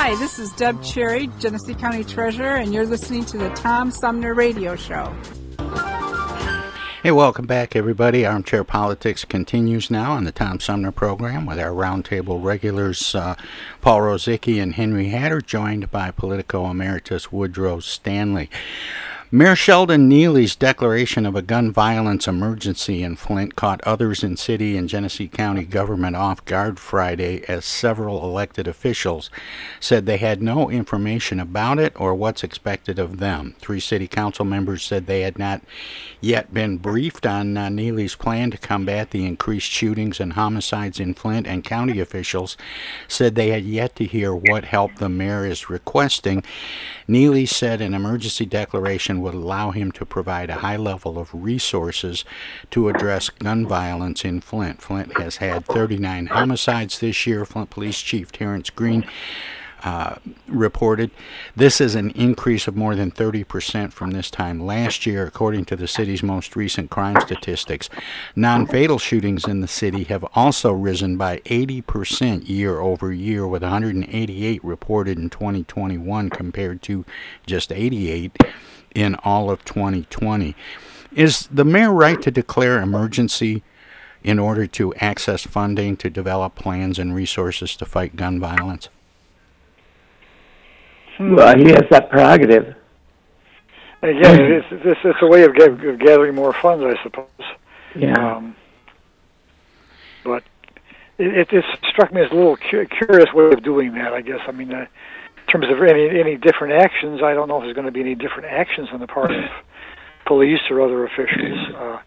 Hi, 0.00 0.14
this 0.14 0.38
is 0.38 0.52
Deb 0.52 0.80
Cherry, 0.80 1.28
Genesee 1.40 1.74
County 1.74 2.04
Treasurer, 2.04 2.54
and 2.54 2.72
you're 2.72 2.86
listening 2.86 3.24
to 3.24 3.36
the 3.36 3.50
Tom 3.50 3.90
Sumner 3.90 4.32
Radio 4.32 4.76
Show. 4.76 5.12
Hey, 7.02 7.10
welcome 7.10 7.46
back, 7.46 7.74
everybody. 7.74 8.24
Armchair 8.24 8.62
Politics 8.62 9.24
continues 9.24 9.90
now 9.90 10.12
on 10.12 10.22
the 10.22 10.30
Tom 10.30 10.60
Sumner 10.60 10.92
program 10.92 11.46
with 11.46 11.58
our 11.58 11.72
roundtable 11.72 12.40
regulars, 12.42 13.12
uh, 13.12 13.34
Paul 13.80 14.02
Rozycki 14.02 14.62
and 14.62 14.74
Henry 14.74 15.08
Hatter, 15.08 15.40
joined 15.40 15.90
by 15.90 16.12
Politico 16.12 16.70
Emeritus 16.70 17.32
Woodrow 17.32 17.80
Stanley. 17.80 18.48
Mayor 19.30 19.56
Sheldon 19.56 20.08
Neely's 20.08 20.56
declaration 20.56 21.26
of 21.26 21.36
a 21.36 21.42
gun 21.42 21.70
violence 21.70 22.26
emergency 22.26 23.02
in 23.02 23.14
Flint 23.14 23.56
caught 23.56 23.82
others 23.82 24.24
in 24.24 24.38
city 24.38 24.74
and 24.74 24.88
Genesee 24.88 25.28
County 25.28 25.66
government 25.66 26.16
off 26.16 26.42
guard 26.46 26.80
Friday 26.80 27.44
as 27.46 27.66
several 27.66 28.24
elected 28.24 28.66
officials 28.66 29.28
said 29.80 30.06
they 30.06 30.16
had 30.16 30.40
no 30.40 30.70
information 30.70 31.38
about 31.40 31.78
it 31.78 31.92
or 32.00 32.14
what's 32.14 32.42
expected 32.42 32.98
of 32.98 33.18
them. 33.18 33.54
Three 33.58 33.80
city 33.80 34.08
council 34.08 34.46
members 34.46 34.82
said 34.82 35.04
they 35.04 35.20
had 35.20 35.38
not 35.38 35.60
yet 36.22 36.54
been 36.54 36.78
briefed 36.78 37.26
on 37.26 37.54
uh, 37.58 37.68
Neely's 37.68 38.14
plan 38.14 38.50
to 38.52 38.56
combat 38.56 39.10
the 39.10 39.26
increased 39.26 39.70
shootings 39.70 40.20
and 40.20 40.32
homicides 40.32 40.98
in 40.98 41.12
Flint, 41.12 41.46
and 41.46 41.62
county 41.62 42.00
officials 42.00 42.56
said 43.08 43.34
they 43.34 43.48
had 43.48 43.64
yet 43.64 43.94
to 43.96 44.06
hear 44.06 44.34
what 44.34 44.64
help 44.64 44.94
the 44.94 45.10
mayor 45.10 45.44
is 45.44 45.68
requesting. 45.68 46.42
Neely 47.06 47.44
said 47.44 47.82
an 47.82 47.92
emergency 47.92 48.46
declaration 48.46 49.17
would 49.20 49.34
allow 49.34 49.70
him 49.70 49.92
to 49.92 50.04
provide 50.04 50.50
a 50.50 50.56
high 50.56 50.76
level 50.76 51.18
of 51.18 51.30
resources 51.32 52.24
to 52.70 52.88
address 52.88 53.28
gun 53.28 53.66
violence 53.66 54.24
in 54.24 54.40
Flint. 54.40 54.80
Flint 54.82 55.18
has 55.18 55.36
had 55.36 55.64
39 55.66 56.26
homicides 56.26 56.98
this 56.98 57.26
year. 57.26 57.44
Flint 57.44 57.70
Police 57.70 58.00
Chief 58.00 58.30
Terrence 58.32 58.70
Green 58.70 59.06
uh, 59.84 60.16
reported. 60.48 61.10
This 61.54 61.80
is 61.80 61.94
an 61.94 62.10
increase 62.10 62.66
of 62.66 62.76
more 62.76 62.96
than 62.96 63.12
30% 63.12 63.92
from 63.92 64.10
this 64.10 64.30
time 64.30 64.58
last 64.58 65.06
year, 65.06 65.24
according 65.24 65.66
to 65.66 65.76
the 65.76 65.86
city's 65.86 66.22
most 66.22 66.56
recent 66.56 66.90
crime 66.90 67.20
statistics. 67.20 67.88
Non 68.34 68.66
fatal 68.66 68.98
shootings 68.98 69.46
in 69.46 69.60
the 69.60 69.68
city 69.68 70.04
have 70.04 70.24
also 70.34 70.72
risen 70.72 71.16
by 71.16 71.38
80% 71.40 72.48
year 72.48 72.80
over 72.80 73.12
year, 73.12 73.46
with 73.46 73.62
188 73.62 74.64
reported 74.64 75.16
in 75.16 75.30
2021 75.30 76.30
compared 76.30 76.82
to 76.82 77.04
just 77.46 77.70
88 77.70 78.36
in 78.94 79.14
all 79.24 79.50
of 79.50 79.64
2020. 79.64 80.54
Is 81.14 81.48
the 81.48 81.64
mayor 81.64 81.92
right 81.92 82.20
to 82.22 82.30
declare 82.30 82.80
emergency 82.80 83.62
in 84.22 84.38
order 84.38 84.66
to 84.66 84.94
access 84.96 85.44
funding 85.44 85.96
to 85.96 86.10
develop 86.10 86.54
plans 86.54 86.98
and 86.98 87.14
resources 87.14 87.76
to 87.76 87.84
fight 87.84 88.16
gun 88.16 88.40
violence? 88.40 88.88
Well, 91.18 91.56
he 91.56 91.64
has 91.70 91.84
that 91.90 92.10
prerogative. 92.10 92.74
Again, 94.02 94.40
it's, 94.52 94.66
it's, 94.70 95.00
it's 95.02 95.18
a 95.22 95.26
way 95.26 95.42
of, 95.42 95.56
ga- 95.56 95.88
of 95.88 95.98
gathering 95.98 96.34
more 96.34 96.52
funds, 96.52 96.84
I 96.84 97.02
suppose. 97.02 97.26
Yeah. 97.96 98.36
Um, 98.36 98.54
but 100.22 100.44
it, 101.18 101.36
it 101.36 101.48
just 101.48 101.66
struck 101.90 102.12
me 102.12 102.20
as 102.20 102.30
a 102.30 102.34
little 102.34 102.56
cu- 102.56 102.86
curious 102.86 103.32
way 103.32 103.46
of 103.46 103.62
doing 103.62 103.94
that. 103.94 104.12
I 104.12 104.20
guess. 104.20 104.40
I 104.46 104.52
mean, 104.52 104.72
uh, 104.72 104.82
in 104.82 104.88
terms 105.48 105.66
of 105.70 105.82
any 105.82 106.20
any 106.20 106.36
different 106.36 106.74
actions, 106.74 107.20
I 107.22 107.34
don't 107.34 107.48
know 107.48 107.58
if 107.58 107.64
there's 107.64 107.74
going 107.74 107.86
to 107.86 107.92
be 107.92 108.00
any 108.00 108.14
different 108.14 108.46
actions 108.46 108.88
on 108.92 109.00
the 109.00 109.06
part 109.06 109.30
of 109.30 109.44
police 110.26 110.60
or 110.70 110.80
other 110.80 111.04
officials, 111.04 111.74
uh, 111.74 111.98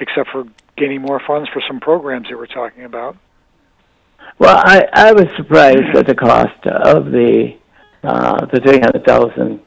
except 0.00 0.30
for 0.30 0.44
gaining 0.76 1.00
more 1.02 1.20
funds 1.26 1.48
for 1.52 1.62
some 1.66 1.80
programs 1.80 2.28
that 2.28 2.36
we're 2.36 2.46
talking 2.46 2.84
about. 2.84 3.16
Well, 4.38 4.56
I, 4.56 4.86
I 4.92 5.12
was 5.12 5.26
surprised 5.36 5.96
at 5.96 6.06
the 6.06 6.14
cost 6.14 6.66
of 6.66 7.06
the 7.06 7.56
uh, 8.02 8.46
the 8.46 8.60
three 8.60 8.80
hundred 8.80 9.04
thousand 9.04 9.60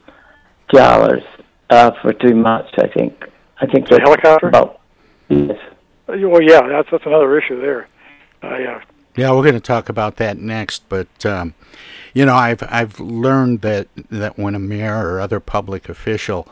dollars 0.68 1.22
uh, 1.70 1.90
for 2.00 2.12
two 2.12 2.34
months. 2.34 2.70
I 2.78 2.88
think. 2.88 3.24
I 3.60 3.66
think 3.66 3.88
The 3.88 4.00
helicopter? 4.00 4.48
About, 4.48 4.80
yes. 5.28 5.56
Uh, 6.08 6.16
Well, 6.28 6.42
yeah, 6.42 6.66
that's 6.66 6.88
that's 6.90 7.06
another 7.06 7.38
issue 7.38 7.60
there. 7.60 7.86
Uh, 8.42 8.58
yeah. 8.58 8.82
Yeah, 9.14 9.30
we're 9.32 9.42
going 9.42 9.54
to 9.54 9.60
talk 9.60 9.88
about 9.88 10.16
that 10.16 10.38
next, 10.38 10.88
but 10.88 11.26
um, 11.26 11.54
you 12.14 12.26
know, 12.26 12.34
I've 12.34 12.62
I've 12.64 13.00
learned 13.00 13.62
that 13.62 13.88
that 14.10 14.38
when 14.38 14.54
a 14.54 14.58
mayor 14.58 15.06
or 15.06 15.20
other 15.20 15.40
public 15.40 15.88
official 15.88 16.48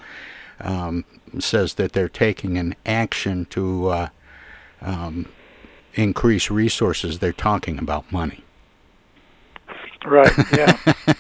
um, 0.61 1.05
says 1.39 1.75
that 1.75 1.93
they're 1.93 2.09
taking 2.09 2.59
an 2.59 2.75
action 2.87 3.47
to 3.47 3.89
uh, 3.89 4.09
um, 4.81 5.27
increase 5.95 6.51
resources, 6.51 7.19
they're 7.19 7.33
talking 7.33 7.79
about 7.79 8.11
money. 8.13 8.45
Right. 10.05 10.33
Yeah. 10.53 10.77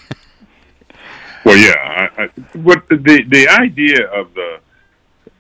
Well, 1.45 1.57
yeah. 1.57 2.11
I, 2.19 2.25
I, 2.25 2.27
what 2.59 2.89
the 2.89 2.97
the 3.29 3.49
idea 3.49 4.07
of 4.13 4.35
the 4.35 4.59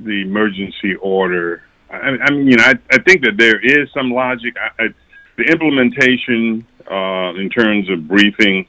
the 0.00 0.22
emergency 0.22 0.94
order? 0.96 1.62
I, 1.90 1.96
I 1.96 2.30
mean, 2.30 2.46
you 2.46 2.56
know, 2.56 2.64
I 2.64 2.74
I 2.90 2.98
think 3.02 3.22
that 3.22 3.36
there 3.36 3.60
is 3.60 3.90
some 3.92 4.10
logic. 4.10 4.56
I, 4.56 4.84
I, 4.84 4.88
the 5.36 5.44
implementation 5.44 6.66
uh, 6.90 7.34
in 7.34 7.50
terms 7.50 7.88
of 7.90 8.08
briefing 8.08 8.66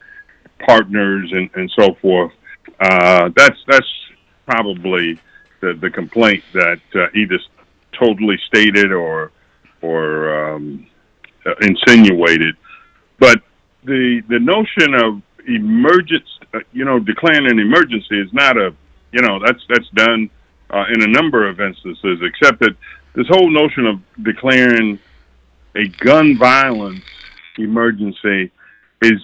partners 0.65 1.32
and, 1.32 1.50
and 1.56 1.71
so 1.78 1.93
forth. 1.95 2.32
Uh, 2.80 3.30
that's 3.36 3.58
that's 3.67 3.88
probably 4.45 5.19
the 5.62 5.74
the 5.74 5.89
complaint 5.89 6.43
that 6.54 6.82
uh, 6.95 7.08
either 7.15 7.39
totally 7.91 8.38
stated 8.47 8.91
or 8.91 9.32
or 9.82 10.54
um, 10.54 10.88
uh, 11.45 11.54
insinuated. 11.62 12.56
But 13.19 13.41
the 13.84 14.21
the 14.30 14.39
notion 14.39 14.93
of 14.95 15.21
emergence, 15.47 16.30
uh, 16.54 16.60
you 16.71 16.86
know, 16.86 17.00
declaring 17.00 17.47
an 17.50 17.60
emergency 17.60 18.19
is 18.19 18.32
not 18.34 18.58
a, 18.58 18.74
you 19.12 19.21
know, 19.21 19.39
that's 19.43 19.63
that's 19.69 19.89
done 19.89 20.30
uh, 20.69 20.86
in 20.93 21.02
a 21.04 21.08
number 21.08 21.47
of 21.47 21.60
instances. 21.60 22.19
Except 22.21 22.60
that 22.60 22.76
this 23.13 23.28
whole 23.28 23.50
notion 23.50 23.86
of 23.86 24.00
declaring 24.24 25.00
a 25.76 25.88
gun 25.88 26.38
violence 26.38 27.04
emergency 27.58 28.52
is, 29.02 29.21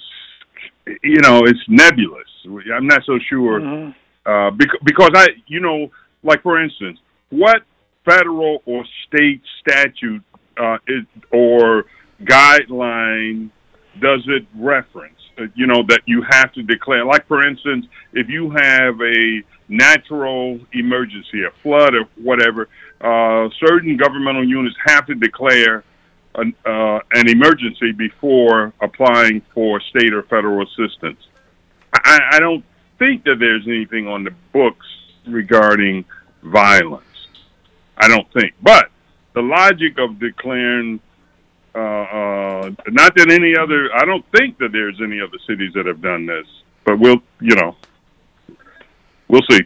you 1.03 1.21
know, 1.21 1.43
it's 1.45 1.59
nebulous. 1.67 2.27
I'm 2.73 2.87
not 2.87 3.01
so 3.05 3.19
sure 3.29 3.93
uh, 4.27 4.51
because 4.51 4.79
because 4.83 5.11
I, 5.15 5.27
you 5.47 5.59
know, 5.61 5.89
like 6.23 6.43
for 6.43 6.61
instance, 6.61 6.99
what 7.29 7.61
federal 8.05 8.61
or 8.65 8.83
state 9.07 9.41
statute 9.61 10.21
uh, 10.57 10.77
is, 10.87 11.03
or 11.31 11.85
guideline 12.23 13.49
does 14.01 14.23
it 14.27 14.45
reference? 14.55 15.15
Uh, 15.39 15.43
you 15.55 15.65
know 15.65 15.83
that 15.87 16.01
you 16.05 16.23
have 16.29 16.51
to 16.53 16.63
declare. 16.63 17.05
Like 17.05 17.27
for 17.27 17.47
instance, 17.47 17.85
if 18.13 18.27
you 18.27 18.49
have 18.51 18.99
a 19.01 19.41
natural 19.69 20.59
emergency, 20.73 21.43
a 21.47 21.51
flood 21.63 21.93
or 21.95 22.05
whatever, 22.21 22.67
uh, 23.01 23.49
certain 23.65 23.95
governmental 23.97 24.47
units 24.47 24.75
have 24.85 25.05
to 25.07 25.15
declare 25.15 25.83
an, 26.37 26.53
uh, 26.65 26.99
an 27.11 27.27
emergency 27.27 27.91
before 27.91 28.73
applying 28.81 29.41
for 29.53 29.81
state 29.81 30.13
or 30.13 30.23
federal 30.23 30.65
assistance. 30.65 31.19
I, 31.93 32.19
I 32.33 32.39
don't 32.39 32.63
think 32.99 33.23
that 33.25 33.39
there's 33.39 33.67
anything 33.67 34.07
on 34.07 34.23
the 34.23 34.31
books 34.53 34.85
regarding 35.25 36.05
violence. 36.43 37.03
I 37.97 38.07
don't 38.07 38.31
think. 38.33 38.53
But 38.61 38.89
the 39.33 39.41
logic 39.41 39.97
of 39.97 40.19
declaring, 40.19 40.99
uh, 41.75 41.79
uh, 41.79 42.71
not 42.87 43.15
that 43.15 43.29
any 43.31 43.55
other, 43.57 43.89
I 43.95 44.05
don't 44.05 44.25
think 44.31 44.57
that 44.59 44.71
there's 44.71 44.99
any 45.01 45.19
other 45.19 45.37
cities 45.47 45.73
that 45.73 45.85
have 45.85 46.01
done 46.01 46.25
this, 46.25 46.47
but 46.85 46.99
we'll, 46.99 47.21
you 47.41 47.55
know, 47.55 47.75
we'll 49.27 49.45
see. 49.49 49.61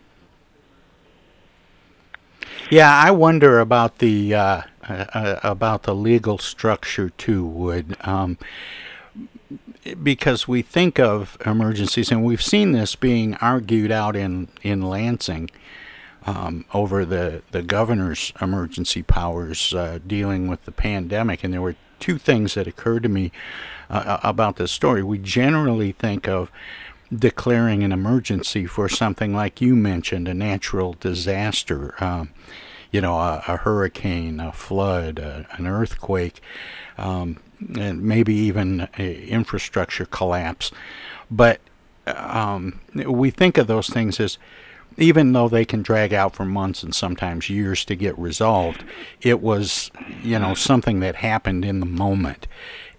Yeah, 2.71 2.89
I 2.89 3.11
wonder 3.11 3.59
about 3.59 3.97
the 3.97 4.33
uh, 4.33 4.61
uh, 4.87 5.05
uh, 5.13 5.39
about 5.43 5.83
the 5.83 5.93
legal 5.93 6.37
structure 6.37 7.09
too. 7.09 7.45
Would 7.45 7.97
um, 7.99 8.37
because 10.01 10.47
we 10.47 10.61
think 10.61 10.97
of 10.97 11.37
emergencies, 11.45 12.11
and 12.11 12.23
we've 12.23 12.41
seen 12.41 12.71
this 12.71 12.95
being 12.95 13.35
argued 13.35 13.91
out 13.91 14.15
in 14.15 14.47
in 14.61 14.83
Lansing 14.83 15.51
um, 16.25 16.63
over 16.73 17.03
the 17.03 17.41
the 17.51 17.61
governor's 17.61 18.31
emergency 18.41 19.03
powers 19.03 19.73
uh, 19.73 19.99
dealing 20.07 20.47
with 20.47 20.63
the 20.63 20.71
pandemic. 20.71 21.43
And 21.43 21.53
there 21.53 21.61
were 21.61 21.75
two 21.99 22.17
things 22.17 22.53
that 22.53 22.67
occurred 22.67 23.03
to 23.03 23.09
me 23.09 23.33
uh, 23.89 24.19
about 24.23 24.55
this 24.55 24.71
story. 24.71 25.03
We 25.03 25.17
generally 25.17 25.91
think 25.91 26.25
of 26.25 26.49
declaring 27.13 27.83
an 27.83 27.91
emergency 27.91 28.65
for 28.65 28.87
something 28.87 29.33
like 29.33 29.61
you 29.61 29.75
mentioned, 29.75 30.27
a 30.27 30.33
natural 30.33 30.93
disaster. 30.99 31.95
Um, 32.03 32.29
you 32.91 32.99
know, 32.99 33.15
a, 33.15 33.41
a, 33.47 33.57
hurricane, 33.57 34.41
a 34.41 34.51
flood, 34.51 35.17
a, 35.17 35.47
an 35.53 35.65
earthquake, 35.65 36.41
um, 36.97 37.37
and 37.77 38.03
maybe 38.03 38.33
even 38.33 38.89
infrastructure 38.97 40.05
collapse. 40.05 40.71
But 41.29 41.61
um, 42.05 42.81
we 42.93 43.29
think 43.29 43.57
of 43.57 43.67
those 43.67 43.89
things 43.89 44.19
as 44.19 44.37
even 44.97 45.31
though 45.31 45.47
they 45.47 45.63
can 45.63 45.81
drag 45.81 46.13
out 46.13 46.35
for 46.35 46.45
months 46.45 46.83
and 46.83 46.93
sometimes 46.93 47.49
years 47.49 47.85
to 47.85 47.95
get 47.95 48.17
resolved, 48.19 48.83
it 49.21 49.41
was, 49.41 49.89
you 50.21 50.37
know, 50.37 50.53
something 50.53 50.99
that 50.99 51.15
happened 51.15 51.63
in 51.63 51.79
the 51.79 51.85
moment, 51.85 52.47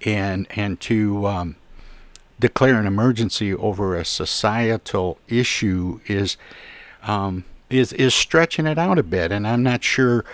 and 0.05 0.46
and 0.51 0.81
to 0.81 1.27
um, 1.27 1.57
declare 2.38 2.78
an 2.78 2.86
emergency 2.86 3.54
over 3.54 3.96
a 3.96 4.04
societal 4.04 5.18
issue 5.28 6.00
is 6.06 6.36
um, 7.04 7.44
is 7.70 7.92
is 7.94 8.14
stretching 8.14 8.66
it 8.66 8.78
out 8.78 8.98
a 8.98 9.02
bit, 9.02 9.32
and 9.32 9.46
I'm 9.46 9.62
not 9.62 9.82
sure 9.82 10.24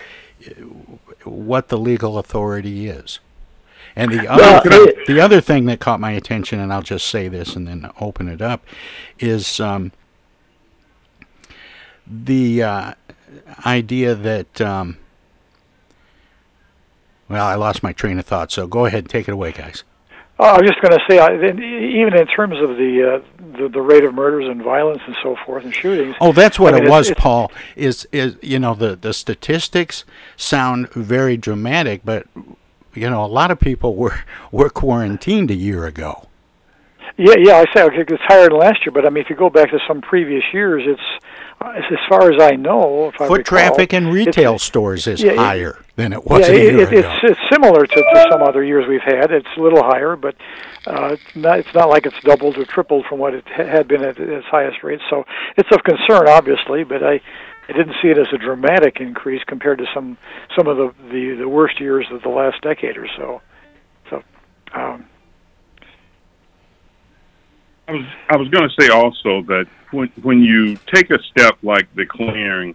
what 1.24 1.68
the 1.68 1.78
legal 1.78 2.18
authority 2.18 2.88
is. 2.88 3.20
And 3.96 4.12
the 4.12 4.28
other 4.28 4.68
thing, 4.68 5.04
the 5.06 5.20
other 5.20 5.40
thing 5.40 5.64
that 5.66 5.80
caught 5.80 5.98
my 6.00 6.12
attention, 6.12 6.60
and 6.60 6.72
I'll 6.72 6.82
just 6.82 7.08
say 7.08 7.28
this 7.28 7.56
and 7.56 7.66
then 7.66 7.90
open 8.00 8.28
it 8.28 8.40
up, 8.40 8.64
is 9.18 9.58
um, 9.60 9.92
the 12.06 12.62
uh, 12.62 12.92
idea 13.66 14.14
that. 14.14 14.60
Um, 14.60 14.98
well, 17.28 17.44
I 17.44 17.56
lost 17.56 17.82
my 17.82 17.92
train 17.92 18.18
of 18.18 18.24
thought, 18.24 18.50
so 18.50 18.66
go 18.66 18.86
ahead, 18.86 19.08
take 19.10 19.28
it 19.28 19.32
away, 19.32 19.52
guys. 19.52 19.84
Uh, 20.38 20.44
I 20.44 20.60
was 20.60 20.70
just 20.70 20.80
going 20.80 20.96
to 20.96 21.04
say, 21.10 21.18
I, 21.18 21.34
even 21.34 22.16
in 22.16 22.26
terms 22.28 22.58
of 22.60 22.76
the, 22.76 23.16
uh, 23.16 23.56
the 23.58 23.68
the 23.68 23.80
rate 23.80 24.04
of 24.04 24.14
murders 24.14 24.48
and 24.48 24.62
violence 24.62 25.02
and 25.04 25.16
so 25.20 25.36
forth 25.44 25.64
and 25.64 25.74
shootings. 25.74 26.14
Oh, 26.20 26.32
that's 26.32 26.60
what 26.60 26.74
I 26.74 26.78
mean, 26.78 26.86
it 26.86 26.90
was, 26.90 27.10
it's, 27.10 27.20
Paul. 27.20 27.50
Is 27.74 28.06
is 28.12 28.36
you 28.40 28.60
know 28.60 28.74
the 28.74 28.94
the 28.94 29.12
statistics 29.12 30.04
sound 30.36 30.90
very 30.92 31.36
dramatic, 31.36 32.02
but 32.04 32.26
you 32.94 33.10
know 33.10 33.24
a 33.24 33.26
lot 33.26 33.50
of 33.50 33.58
people 33.58 33.96
were 33.96 34.20
were 34.52 34.70
quarantined 34.70 35.50
a 35.50 35.56
year 35.56 35.86
ago. 35.86 36.28
Yeah, 37.16 37.34
yeah. 37.36 37.56
I 37.56 37.64
say 37.74 37.82
okay, 37.82 38.04
it's 38.06 38.22
higher 38.22 38.48
than 38.48 38.58
last 38.58 38.86
year, 38.86 38.92
but 38.92 39.06
I 39.06 39.10
mean, 39.10 39.24
if 39.24 39.30
you 39.30 39.34
go 39.34 39.50
back 39.50 39.70
to 39.70 39.80
some 39.88 40.00
previous 40.00 40.44
years, 40.52 40.84
it's 40.86 41.24
as 41.60 41.98
far 42.08 42.30
as 42.30 42.40
I 42.40 42.52
know, 42.56 43.08
if 43.08 43.20
I 43.20 43.26
Foot 43.26 43.38
recall, 43.38 43.58
traffic 43.58 43.92
in 43.92 44.08
retail 44.08 44.58
stores 44.58 45.06
is 45.06 45.22
yeah, 45.22 45.32
it- 45.32 45.38
higher 45.38 45.78
than 45.96 46.12
it 46.12 46.24
was 46.24 46.48
yeah, 46.48 46.54
a 46.54 46.58
year 46.58 46.80
it, 46.80 46.88
ago. 46.88 46.98
it's 46.98 47.32
it's 47.32 47.40
similar 47.50 47.86
to, 47.86 47.94
to 47.94 48.26
some 48.30 48.42
other 48.42 48.62
years 48.62 48.86
we've 48.88 49.00
had. 49.02 49.32
It's 49.32 49.48
a 49.56 49.60
little 49.60 49.82
higher, 49.82 50.14
but 50.14 50.36
uh, 50.86 51.14
it's 51.14 51.36
not 51.36 51.58
it's 51.58 51.74
not 51.74 51.88
like 51.88 52.06
it's 52.06 52.18
doubled 52.22 52.56
or 52.58 52.64
tripled 52.64 53.06
from 53.06 53.18
what 53.18 53.34
it 53.34 53.46
had 53.48 53.88
been 53.88 54.04
at 54.04 54.18
its 54.18 54.46
highest 54.46 54.82
rate. 54.82 55.00
So 55.10 55.24
it's 55.56 55.70
of 55.72 55.82
concern, 55.84 56.28
obviously, 56.28 56.84
but 56.84 57.02
I. 57.02 57.20
I 57.70 57.74
didn't 57.74 57.96
see 58.00 58.08
it 58.08 58.16
as 58.16 58.28
a 58.32 58.38
dramatic 58.38 58.96
increase 58.98 59.44
compared 59.44 59.76
to 59.76 59.84
some 59.92 60.16
some 60.56 60.68
of 60.68 60.78
the, 60.78 60.94
the, 61.10 61.36
the 61.40 61.48
worst 61.50 61.78
years 61.80 62.06
of 62.10 62.22
the 62.22 62.30
last 62.30 62.62
decade 62.62 62.96
or 62.96 63.06
so. 63.14 63.42
So, 64.08 64.22
um, 64.72 65.04
I 67.86 67.92
was 67.92 68.04
I 68.30 68.36
was 68.38 68.48
going 68.48 68.66
to 68.66 68.82
say 68.82 68.88
also 68.88 69.42
that 69.48 69.66
when 69.90 70.08
when 70.22 70.40
you 70.42 70.76
take 70.92 71.10
a 71.10 71.18
step 71.30 71.58
like 71.62 71.94
declaring 71.94 72.74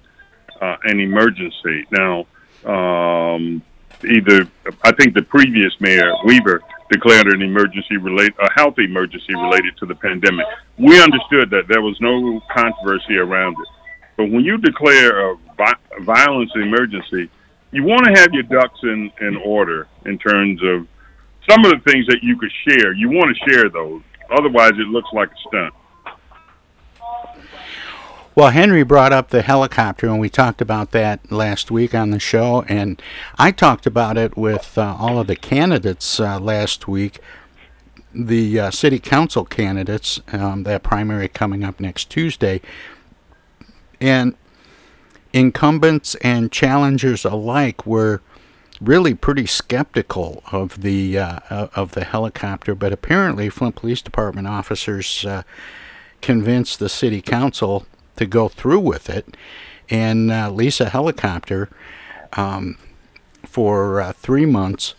uh, 0.61 0.77
an 0.83 0.99
emergency, 0.99 1.85
now 1.91 2.25
um, 2.65 3.61
either 4.03 4.47
I 4.83 4.91
think 4.93 5.13
the 5.13 5.23
previous 5.23 5.73
mayor 5.79 6.13
Weaver 6.25 6.61
declared 6.89 7.27
an 7.27 7.41
emergency 7.41 7.97
relate 7.97 8.33
a 8.39 8.51
health 8.53 8.77
emergency 8.77 9.33
related 9.35 9.77
to 9.77 9.85
the 9.85 9.95
pandemic. 9.95 10.45
We 10.77 11.01
understood 11.01 11.49
that 11.51 11.67
there 11.67 11.81
was 11.81 11.99
no 12.01 12.41
controversy 12.51 13.17
around 13.17 13.53
it, 13.53 13.67
but 14.17 14.29
when 14.29 14.43
you 14.43 14.57
declare 14.57 15.31
a 15.31 15.35
vi- 15.57 16.01
violence 16.01 16.51
emergency, 16.55 17.29
you 17.71 17.83
want 17.83 18.05
to 18.05 18.19
have 18.19 18.33
your 18.33 18.43
ducks 18.43 18.79
in 18.83 19.11
in 19.21 19.37
order 19.37 19.87
in 20.05 20.17
terms 20.17 20.61
of 20.63 20.87
some 21.49 21.65
of 21.65 21.71
the 21.71 21.91
things 21.91 22.07
that 22.07 22.19
you 22.23 22.37
could 22.37 22.51
share. 22.67 22.93
You 22.93 23.09
want 23.09 23.35
to 23.35 23.51
share 23.51 23.69
those. 23.69 24.01
Otherwise, 24.31 24.71
it 24.71 24.87
looks 24.87 25.09
like 25.13 25.29
a 25.29 25.47
stunt. 25.47 25.73
Well, 28.35 28.49
Henry 28.49 28.81
brought 28.81 29.13
up 29.13 29.29
the 29.29 29.43
helicopter, 29.43 30.07
and 30.07 30.19
we 30.19 30.27
talked 30.27 30.59
about 30.59 30.89
that 30.89 31.31
last 31.31 31.69
week 31.69 31.93
on 31.93 32.09
the 32.09 32.19
show. 32.19 32.63
And 32.67 32.99
I 33.37 33.51
talked 33.51 33.85
about 33.85 34.17
it 34.17 34.35
with 34.35 34.75
uh, 34.75 34.95
all 34.97 35.19
of 35.19 35.27
the 35.27 35.35
candidates 35.35 36.19
uh, 36.19 36.39
last 36.39 36.87
week, 36.87 37.19
the 38.11 38.59
uh, 38.59 38.71
city 38.71 38.97
council 38.97 39.45
candidates, 39.45 40.19
um, 40.31 40.63
that 40.63 40.81
primary 40.81 41.27
coming 41.27 41.63
up 41.63 41.79
next 41.79 42.09
Tuesday. 42.09 42.59
And 44.01 44.35
incumbents 45.31 46.15
and 46.15 46.51
challengers 46.51 47.25
alike 47.25 47.85
were 47.85 48.23
really 48.81 49.13
pretty 49.13 49.45
skeptical 49.45 50.41
of 50.51 50.81
the 50.81 51.19
uh, 51.19 51.67
of 51.75 51.91
the 51.91 52.03
helicopter, 52.03 52.73
but 52.73 52.91
apparently 52.91 53.49
Flint 53.49 53.75
Police 53.75 54.01
Department 54.01 54.47
officers 54.47 55.23
uh, 55.23 55.43
convinced 56.21 56.79
the 56.79 56.89
city 56.89 57.21
council 57.21 57.85
to 58.15 58.25
go 58.25 58.47
through 58.47 58.79
with 58.79 59.09
it 59.09 59.35
and 59.89 60.31
uh, 60.31 60.49
lease 60.49 60.79
a 60.79 60.89
helicopter 60.89 61.69
um, 62.33 62.77
for 63.45 64.01
uh, 64.01 64.13
three 64.13 64.45
months 64.45 64.95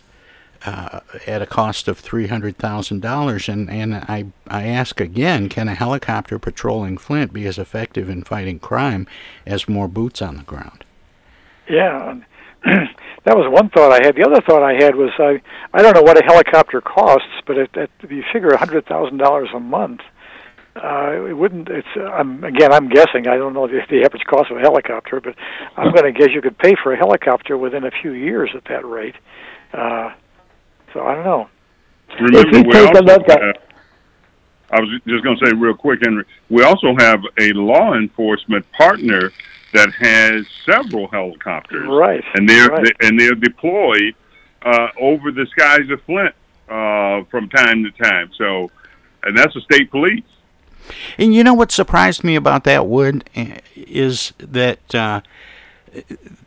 uh, 0.65 1.01
at 1.27 1.41
a 1.41 1.45
cost 1.45 1.87
of 1.87 1.99
three 1.99 2.27
hundred 2.27 2.57
thousand 2.57 3.01
dollars. 3.01 3.47
And 3.47 3.69
and 3.69 3.95
I 3.95 4.25
I 4.47 4.63
ask 4.63 4.99
again, 4.99 5.49
can 5.49 5.67
a 5.67 5.75
helicopter 5.75 6.39
patrolling 6.39 6.97
Flint 6.97 7.33
be 7.33 7.45
as 7.45 7.57
effective 7.57 8.09
in 8.09 8.23
fighting 8.23 8.59
crime 8.59 9.07
as 9.45 9.69
more 9.69 9.87
boots 9.87 10.21
on 10.21 10.37
the 10.37 10.43
ground? 10.43 10.85
yeah, 11.69 12.19
that 12.65 13.37
was 13.37 13.51
one 13.51 13.69
thought 13.69 13.91
I 13.91 14.05
had. 14.05 14.15
The 14.15 14.25
other 14.25 14.41
thought 14.41 14.63
I 14.63 14.73
had 14.73 14.95
was 14.95 15.11
I 15.17 15.41
I 15.73 15.81
don't 15.81 15.95
know 15.95 16.01
what 16.01 16.17
a 16.17 16.25
helicopter 16.25 16.81
costs, 16.81 17.41
but 17.45 17.57
if, 17.57 17.89
you 18.09 18.23
figure 18.31 18.49
a 18.49 18.57
hundred 18.57 18.85
thousand 18.85 19.17
dollars 19.17 19.49
a 19.53 19.59
month, 19.59 20.01
uh, 20.75 21.25
it 21.27 21.33
wouldn't. 21.37 21.69
It's 21.69 21.87
I'm 21.95 22.43
again 22.43 22.71
I'm 22.73 22.89
guessing. 22.89 23.27
I 23.27 23.37
don't 23.37 23.53
know 23.53 23.67
the, 23.67 23.79
the 23.89 24.03
average 24.03 24.23
cost 24.25 24.51
of 24.51 24.57
a 24.57 24.59
helicopter, 24.59 25.21
but 25.21 25.35
I'm 25.77 25.91
going 25.93 26.03
to 26.05 26.11
guess 26.11 26.29
you 26.33 26.41
could 26.41 26.57
pay 26.57 26.75
for 26.83 26.93
a 26.93 26.97
helicopter 26.97 27.57
within 27.57 27.83
a 27.85 27.91
few 28.01 28.11
years 28.11 28.51
at 28.55 28.63
that 28.65 28.85
rate. 28.85 29.15
Uh, 29.73 30.13
so 30.93 31.01
I 31.05 31.15
don't 31.15 31.23
know. 31.25 31.49
Remember, 32.19 32.57
you 32.57 32.63
we 32.63 32.71
take 32.71 32.83
a 32.83 32.87
also 32.87 33.01
look 33.03 33.29
at- 33.29 33.41
have- 33.41 33.55
I 34.71 34.79
was 34.81 34.89
just 35.07 35.23
going 35.23 35.37
to 35.37 35.45
say 35.45 35.53
real 35.55 35.75
quick, 35.75 35.99
Henry. 36.03 36.25
We 36.49 36.63
also 36.63 36.95
have 36.97 37.19
a 37.39 37.53
law 37.53 37.93
enforcement 37.93 38.65
partner 38.71 39.31
that 39.73 39.89
has 39.99 40.45
several 40.65 41.07
helicopters, 41.07 41.87
Right. 41.87 42.23
And 42.33 42.49
they're 42.49 42.67
right. 42.69 42.83
they, 42.99 43.07
and 43.07 43.19
they're 43.19 43.35
deployed 43.35 44.15
uh, 44.63 44.87
over 44.99 45.31
the 45.31 45.45
skies 45.51 45.87
of 45.91 46.01
Flint 46.03 46.33
uh, 46.67 47.23
from 47.29 47.47
time 47.49 47.83
to 47.83 47.91
time. 47.91 48.31
So, 48.37 48.71
and 49.23 49.37
that's 49.37 49.53
the 49.53 49.61
state 49.61 49.91
police. 49.91 50.23
And 51.17 51.33
you 51.33 51.43
know 51.43 51.53
what 51.53 51.71
surprised 51.71 52.23
me 52.23 52.35
about 52.35 52.63
that 52.65 52.87
wood 52.87 53.29
eh, 53.35 53.59
is 53.75 54.33
that 54.37 54.93
uh, 54.93 55.21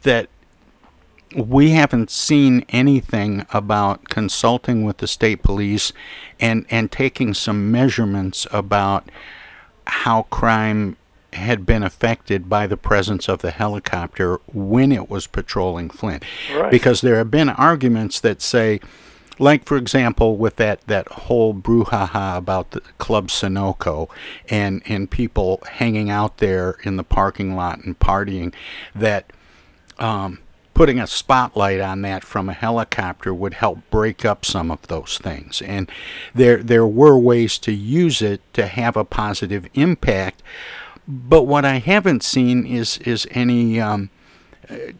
that 0.03 0.29
we 1.37 1.70
haven't 1.70 2.11
seen 2.11 2.64
anything 2.68 3.46
about 3.53 4.09
consulting 4.09 4.85
with 4.85 4.98
the 4.98 5.07
state 5.07 5.42
police 5.42 5.92
and 6.40 6.66
and 6.70 6.90
taking 6.90 7.35
some 7.35 7.70
measurements 7.70 8.46
about 8.51 9.11
how 9.87 10.22
crime 10.22 10.96
had 11.35 11.66
been 11.66 11.83
affected 11.83 12.48
by 12.48 12.66
the 12.66 12.77
presence 12.77 13.29
of 13.29 13.40
the 13.40 13.51
helicopter 13.51 14.37
when 14.53 14.90
it 14.90 15.11
was 15.11 15.27
patrolling 15.27 15.90
Flint. 15.90 16.24
Right. 16.55 16.70
Because 16.70 17.03
there 17.03 17.16
have 17.16 17.31
been 17.31 17.51
arguments 17.51 18.20
that 18.20 18.40
say 18.40 18.81
like 19.38 19.64
for 19.64 19.77
example 19.77 20.37
with 20.37 20.57
that 20.57 20.81
that 20.83 21.09
whole 21.09 21.55
brouhaha 21.55 22.37
about 22.37 22.70
the 22.72 22.81
club 22.98 23.29
Sunoco 23.29 24.09
and 24.48 24.83
and 24.87 25.11
people 25.11 25.61
hanging 25.70 26.11
out 26.11 26.38
there 26.38 26.77
in 26.83 26.96
the 26.96 27.05
parking 27.05 27.55
lot 27.55 27.85
and 27.85 27.98
partying 27.98 28.53
that 28.94 29.33
um, 29.98 30.38
putting 30.79 31.01
a 31.01 31.09
spotlight 31.09 31.81
on 31.81 32.03
that 32.03 32.22
from 32.22 32.48
a 32.48 32.53
helicopter 32.53 33.35
would 33.35 33.55
help 33.55 33.81
break 33.90 34.24
up 34.24 34.44
some 34.44 34.70
of 34.70 34.81
those 34.87 35.18
things. 35.18 35.61
And 35.62 35.90
there 36.33 36.62
there 36.62 36.87
were 36.87 37.18
ways 37.18 37.59
to 37.59 37.72
use 37.72 38.22
it 38.22 38.40
to 38.55 38.66
have 38.68 38.96
a 38.96 39.05
positive 39.05 39.68
impact. 39.74 40.40
But 41.09 41.48
what 41.48 41.64
I 41.64 41.79
haven't 41.79 42.22
seen 42.22 42.64
is 42.64 42.98
is 42.98 43.27
any 43.33 43.81
um, 43.81 44.11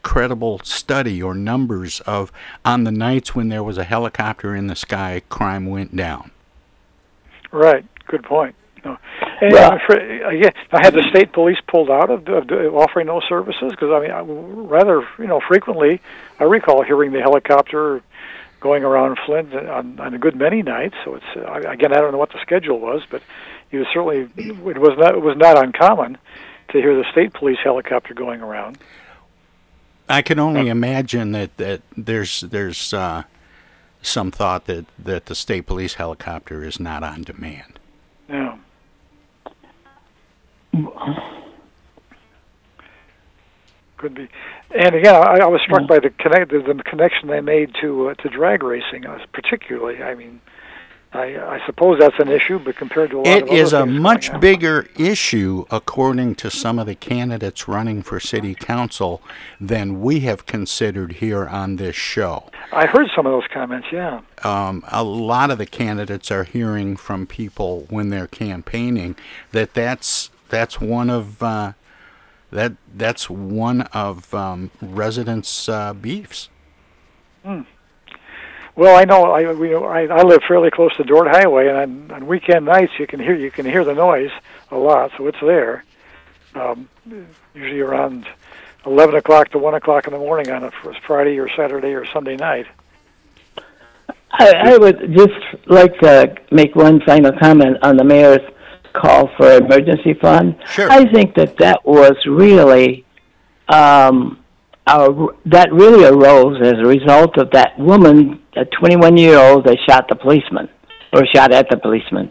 credible 0.03 0.61
study 0.65 1.23
or 1.23 1.35
numbers 1.35 2.01
of 2.01 2.33
on 2.65 2.85
the 2.85 2.93
nights 2.93 3.35
when 3.35 3.49
there 3.49 3.63
was 3.63 3.79
a 3.79 3.85
helicopter 3.85 4.55
in 4.55 4.67
the 4.67 4.77
sky, 4.77 5.23
crime 5.29 5.67
went 5.67 5.95
down. 5.95 6.31
Right. 7.51 7.85
Good 8.07 8.23
point. 8.23 8.55
No. 8.85 8.97
And 9.41 9.53
Well- 9.53 9.73
uh, 9.73 9.79
for, 9.87 9.95
again, 9.95 10.53
I 10.73 10.83
had 10.83 10.95
the 10.95 11.05
state 11.11 11.33
police 11.33 11.59
pulled 11.67 11.91
out 11.91 12.11
of, 12.11 12.29
of 12.29 12.51
offering 12.75 13.07
those 13.07 13.25
services 13.29 13.71
because 13.71 13.91
I 13.91 14.01
mean, 14.01 14.11
I, 14.11 14.21
rather 14.21 15.07
you 15.19 15.27
know 15.27 15.41
frequently, 15.47 16.01
I 16.39 16.45
recall 16.45 16.83
hearing 16.83 17.13
the 17.13 17.21
helicopter 17.21 18.03
going 18.61 18.83
around 18.83 19.19
Flint 19.25 19.55
on, 19.55 20.01
on 20.01 20.15
a 20.15 20.19
good 20.19 20.37
many 20.37 20.63
nights. 20.63 20.95
So 21.05 21.15
it's 21.15 21.25
uh, 21.37 21.69
again, 21.69 21.93
I 21.93 22.01
don't 22.01 22.13
know 22.13 22.19
what 22.19 22.33
the 22.33 22.41
schedule 22.41 22.81
was, 22.81 23.03
but 23.11 23.23
it 23.71 23.79
was 23.79 23.87
certainly 23.93 24.29
it 24.37 24.79
was 24.79 24.97
not 24.99 25.15
it 25.15 25.23
was 25.23 25.37
not 25.37 25.63
uncommon 25.63 26.19
to 26.69 26.79
hear 26.81 26.95
the 26.97 27.05
state 27.11 27.33
police 27.33 27.59
helicopter 27.63 28.15
going 28.15 28.41
around. 28.41 28.79
I 30.09 30.23
can 30.23 30.39
only 30.39 30.69
imagine 30.69 31.33
that, 31.33 31.57
that 31.59 31.83
there's 31.97 32.41
there's 32.41 32.95
uh, 32.95 33.25
some 34.03 34.31
thought 34.31 34.67
that, 34.67 34.87
that 34.99 35.27
the 35.27 35.35
state 35.35 35.67
police 35.67 35.95
helicopter 35.95 36.65
is 36.65 36.81
not 36.81 37.03
on 37.03 37.23
demand. 37.23 37.79
Yeah. 38.29 38.57
could 43.99 44.15
be. 44.15 44.29
And 44.71 44.95
again, 44.95 45.15
I, 45.15 45.41
I 45.41 45.47
was 45.47 45.61
struck 45.63 45.87
by 45.87 45.99
the 45.99 46.11
connect 46.11 46.51
the, 46.51 46.61
the 46.61 46.83
connection 46.85 47.29
they 47.29 47.41
made 47.41 47.75
to 47.81 48.11
uh, 48.11 48.15
to 48.15 48.29
drag 48.29 48.63
racing, 48.63 49.07
uh, 49.07 49.19
particularly. 49.33 50.03
I 50.03 50.15
mean, 50.15 50.41
I, 51.19 51.57
I 51.57 51.67
suppose 51.67 51.99
that's 51.99 52.19
an 52.19 52.29
issue, 52.29 52.59
but 52.59 52.77
compared 52.77 53.11
to 53.11 53.17
a 53.17 53.19
lot 53.19 53.27
It 53.27 53.43
of 53.43 53.49
other 53.49 53.59
is 53.59 53.73
a 53.73 53.85
much 53.85 54.41
bigger 54.41 54.89
issue, 54.97 55.65
according 55.71 56.37
to 56.37 56.51
some 56.51 56.79
of 56.79 56.87
the 56.87 56.95
candidates 56.95 57.67
running 57.67 58.03
for 58.03 58.21
city 58.21 58.55
council, 58.55 59.21
than 59.61 60.01
we 60.01 60.21
have 60.21 60.47
considered 60.47 61.15
here 61.15 61.47
on 61.47 61.77
this 61.77 61.97
show. 61.97 62.49
I 62.73 62.87
heard 62.87 63.09
some 63.17 63.27
of 63.27 63.33
those 63.33 63.49
comments. 63.53 63.89
Yeah. 63.93 64.21
um, 64.45 64.85
a 64.89 65.03
lot 65.03 65.51
of 65.51 65.59
the 65.59 65.67
candidates 65.67 66.31
are 66.31 66.45
hearing 66.45 66.97
from 66.97 67.27
people 67.27 67.87
when 67.91 68.11
they're 68.11 68.29
campaigning 68.29 69.17
that 69.53 69.75
that's 69.75 70.31
that's 70.49 70.81
one 70.81 71.11
of 71.11 71.43
uh, 71.43 71.73
that 72.51 72.73
that's 72.95 73.29
one 73.29 73.83
of 73.93 74.33
um, 74.33 74.71
residents' 74.81 75.69
uh, 75.69 75.93
beefs. 75.95 76.49
Hmm. 77.45 77.63
Well, 78.79 78.97
I 78.97 79.05
know 79.05 79.33
I 79.33 79.53
we 79.55 79.75
I, 79.75 80.05
I 80.05 80.23
live 80.23 80.41
fairly 80.47 80.71
close 80.71 80.97
to 80.99 81.03
Dort 81.03 81.27
Highway, 81.27 81.67
and 81.67 81.77
on, 81.77 82.11
on 82.13 82.27
weekend 82.29 82.65
nights 82.65 82.93
you 82.97 83.09
can 83.09 83.19
hear 83.19 83.35
you 83.35 83.51
can 83.51 83.67
hear 83.67 83.85
the 83.85 83.93
noise 83.93 84.31
a 84.71 84.77
lot, 84.77 85.11
so 85.19 85.27
it's 85.27 85.41
there. 85.41 85.85
Um, 86.55 86.89
usually 87.55 87.81
around 87.81 88.29
eleven 88.87 89.17
o'clock 89.17 89.49
to 89.51 89.59
one 89.59 89.75
o'clock 89.75 90.07
in 90.07 90.13
the 90.13 90.19
morning 90.21 90.53
on 90.53 90.63
a 90.63 90.71
Friday 91.05 91.41
or 91.41 91.49
Saturday 91.57 91.93
or 91.93 92.07
Sunday 92.07 92.37
night. 92.37 92.67
I, 94.31 94.53
I 94.57 94.79
would 94.79 95.13
just 95.13 95.67
like 95.67 95.99
to 95.99 96.37
make 96.53 96.77
one 96.77 97.01
final 97.01 97.33
comment 97.33 97.79
on 97.83 97.97
the 97.97 98.05
mayor's 98.05 98.49
call 98.93 99.29
for 99.37 99.57
emergency 99.57 100.15
fund. 100.15 100.55
Sure. 100.67 100.89
I 100.89 101.11
think 101.13 101.35
that 101.35 101.57
that 101.57 101.85
was 101.85 102.15
really, 102.27 103.05
um, 103.69 104.39
a, 104.89 105.27
that 105.47 105.73
really 105.73 106.05
arose 106.05 106.61
as 106.63 106.75
a 106.75 106.89
result 106.89 107.39
of 107.39 107.51
that 107.53 107.79
woman, 107.79 108.43
a 108.57 108.65
21 108.81 109.17
year 109.17 109.39
old 109.39 109.65
that 109.67 109.79
shot 109.89 110.09
the 110.09 110.17
policeman, 110.17 110.69
or 111.13 111.25
shot 111.35 111.53
at 111.53 111.67
the 111.71 111.77
policeman. 111.77 112.31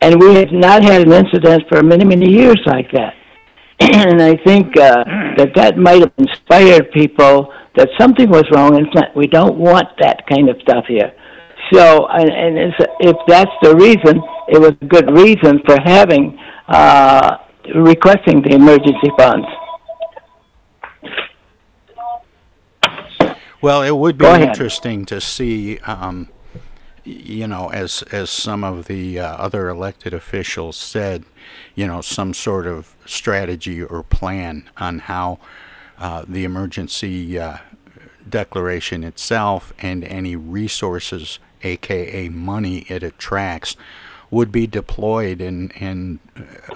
And 0.00 0.20
we 0.20 0.34
have 0.34 0.52
not 0.52 0.82
had 0.82 1.02
an 1.02 1.12
incident 1.12 1.64
for 1.68 1.82
many, 1.82 2.04
many 2.04 2.30
years 2.30 2.60
like 2.66 2.90
that. 2.92 3.14
and 3.80 4.20
I 4.20 4.36
think 4.44 4.76
uh, 4.76 5.04
that 5.36 5.52
that 5.54 5.76
might 5.76 6.00
have 6.00 6.12
inspired 6.18 6.90
people 6.92 7.52
that 7.76 7.88
something 7.98 8.28
was 8.28 8.44
wrong 8.52 8.76
in 8.76 8.90
Flint. 8.92 9.16
We 9.16 9.26
don't 9.26 9.58
want 9.58 9.88
that 10.00 10.26
kind 10.28 10.48
of 10.48 10.56
stuff 10.62 10.84
here. 10.88 11.12
So, 11.72 12.06
and, 12.08 12.28
and 12.30 12.74
if 13.00 13.16
that's 13.26 13.50
the 13.62 13.74
reason, 13.76 14.20
it 14.48 14.58
was 14.58 14.72
a 14.80 14.84
good 14.86 15.10
reason 15.10 15.60
for 15.64 15.76
having 15.84 16.38
uh, 16.68 17.38
requesting 17.74 18.42
the 18.42 18.54
emergency 18.54 19.10
funds. 19.16 19.46
Well, 23.62 23.82
it 23.82 23.96
would 23.96 24.18
be 24.18 24.26
interesting 24.26 25.06
to 25.06 25.20
see, 25.20 25.78
um, 25.78 26.28
you 27.04 27.46
know, 27.46 27.70
as 27.70 28.02
as 28.10 28.28
some 28.28 28.64
of 28.64 28.86
the 28.86 29.20
uh, 29.20 29.36
other 29.36 29.68
elected 29.68 30.12
officials 30.12 30.76
said, 30.76 31.24
you 31.76 31.86
know, 31.86 32.00
some 32.00 32.34
sort 32.34 32.66
of 32.66 32.96
strategy 33.06 33.80
or 33.80 34.02
plan 34.02 34.68
on 34.78 34.98
how 34.98 35.38
uh, 35.96 36.24
the 36.26 36.42
emergency 36.42 37.38
uh, 37.38 37.58
declaration 38.28 39.04
itself 39.04 39.72
and 39.78 40.02
any 40.02 40.34
resources, 40.34 41.38
aka 41.62 42.28
money, 42.30 42.78
it 42.88 43.04
attracts, 43.04 43.76
would 44.28 44.50
be 44.50 44.66
deployed 44.66 45.40
and 45.40 45.72
and 45.80 46.18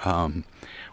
um, 0.04 0.44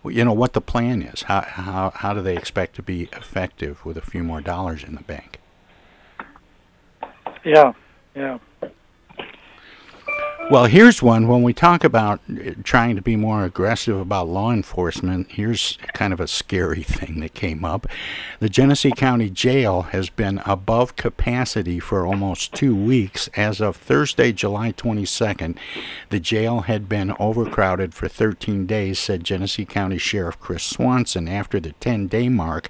you 0.04 0.26
know 0.26 0.34
what 0.34 0.54
the 0.54 0.62
plan 0.62 1.04
is. 1.04 1.22
How 1.24 1.42
how 1.42 1.92
how 1.94 2.16
do 2.16 2.22
they 2.24 2.36
expect 2.36 2.76
to 2.78 2.82
be 2.82 3.10
effective 3.14 3.86
with 3.86 3.96
a 3.96 4.02
few 4.02 4.24
more 4.24 4.42
dollars 4.42 4.84
in 4.84 4.96
the 4.96 5.04
bank? 5.04 5.40
Yeah, 7.46 7.74
yeah. 8.16 8.38
Well, 10.54 10.66
here's 10.66 11.02
one. 11.02 11.28
When 11.28 11.42
we 11.42 11.52
talk 11.52 11.84
about 11.84 12.20
uh, 12.30 12.52
trying 12.64 12.96
to 12.96 13.02
be 13.02 13.16
more 13.16 13.44
aggressive 13.44 13.98
about 13.98 14.28
law 14.28 14.52
enforcement, 14.52 15.32
here's 15.32 15.80
kind 15.96 16.14
of 16.14 16.20
a 16.20 16.28
scary 16.28 16.84
thing 16.84 17.22
that 17.22 17.34
came 17.34 17.66
up. 17.66 17.88
The 18.40 18.50
Genesee 18.50 18.92
County 18.92 19.32
Jail 19.32 19.82
has 19.82 20.12
been 20.12 20.44
above 20.46 20.96
capacity 20.96 21.80
for 21.80 22.06
almost 22.06 22.54
two 22.54 22.76
weeks. 22.76 23.30
As 23.36 23.62
of 23.62 23.78
Thursday, 23.78 24.32
July 24.32 24.74
22nd, 24.74 25.58
the 26.10 26.20
jail 26.20 26.60
had 26.60 26.88
been 26.88 27.16
overcrowded 27.20 27.96
for 27.96 28.08
13 28.08 28.68
days, 28.68 29.00
said 29.00 29.24
Genesee 29.24 29.66
County 29.66 29.98
Sheriff 29.98 30.40
Chris 30.40 30.64
Swanson. 30.64 31.28
After 31.28 31.60
the 31.60 31.72
10 31.80 32.06
day 32.06 32.30
mark, 32.30 32.70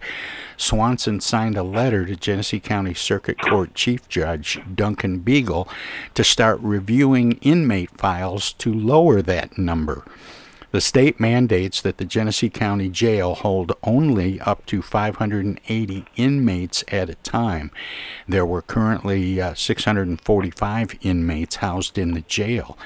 Swanson 0.56 1.20
signed 1.20 1.58
a 1.58 1.64
letter 1.64 2.06
to 2.06 2.16
Genesee 2.16 2.62
County 2.62 2.94
Circuit 2.94 3.42
Court 3.42 3.76
Chief 3.76 4.08
Judge 4.08 4.62
Duncan 4.74 5.20
Beagle 5.20 5.68
to 6.14 6.24
start 6.24 6.62
reviewing 6.62 7.34
inmate 7.74 7.98
files 7.98 8.54
to 8.54 8.72
lower 8.72 9.22
that 9.24 9.58
number. 9.58 10.06
The 10.72 10.82
state 10.82 11.20
mandates 11.20 11.82
that 11.82 11.98
the 11.98 12.06
Genesee 12.06 12.50
County 12.50 12.90
Jail 12.90 13.36
hold 13.36 13.74
only 13.84 14.40
up 14.42 14.66
to 14.68 14.82
580 14.82 16.06
inmates 16.16 16.84
at 16.88 17.10
a 17.10 17.16
time. 17.16 17.72
There 18.28 18.46
were 18.46 18.62
currently 18.62 19.40
uh, 19.42 19.54
645 19.56 20.96
inmates 21.02 21.56
housed 21.58 21.98
in 21.98 22.14
the 22.14 22.22
jail. 22.22 22.78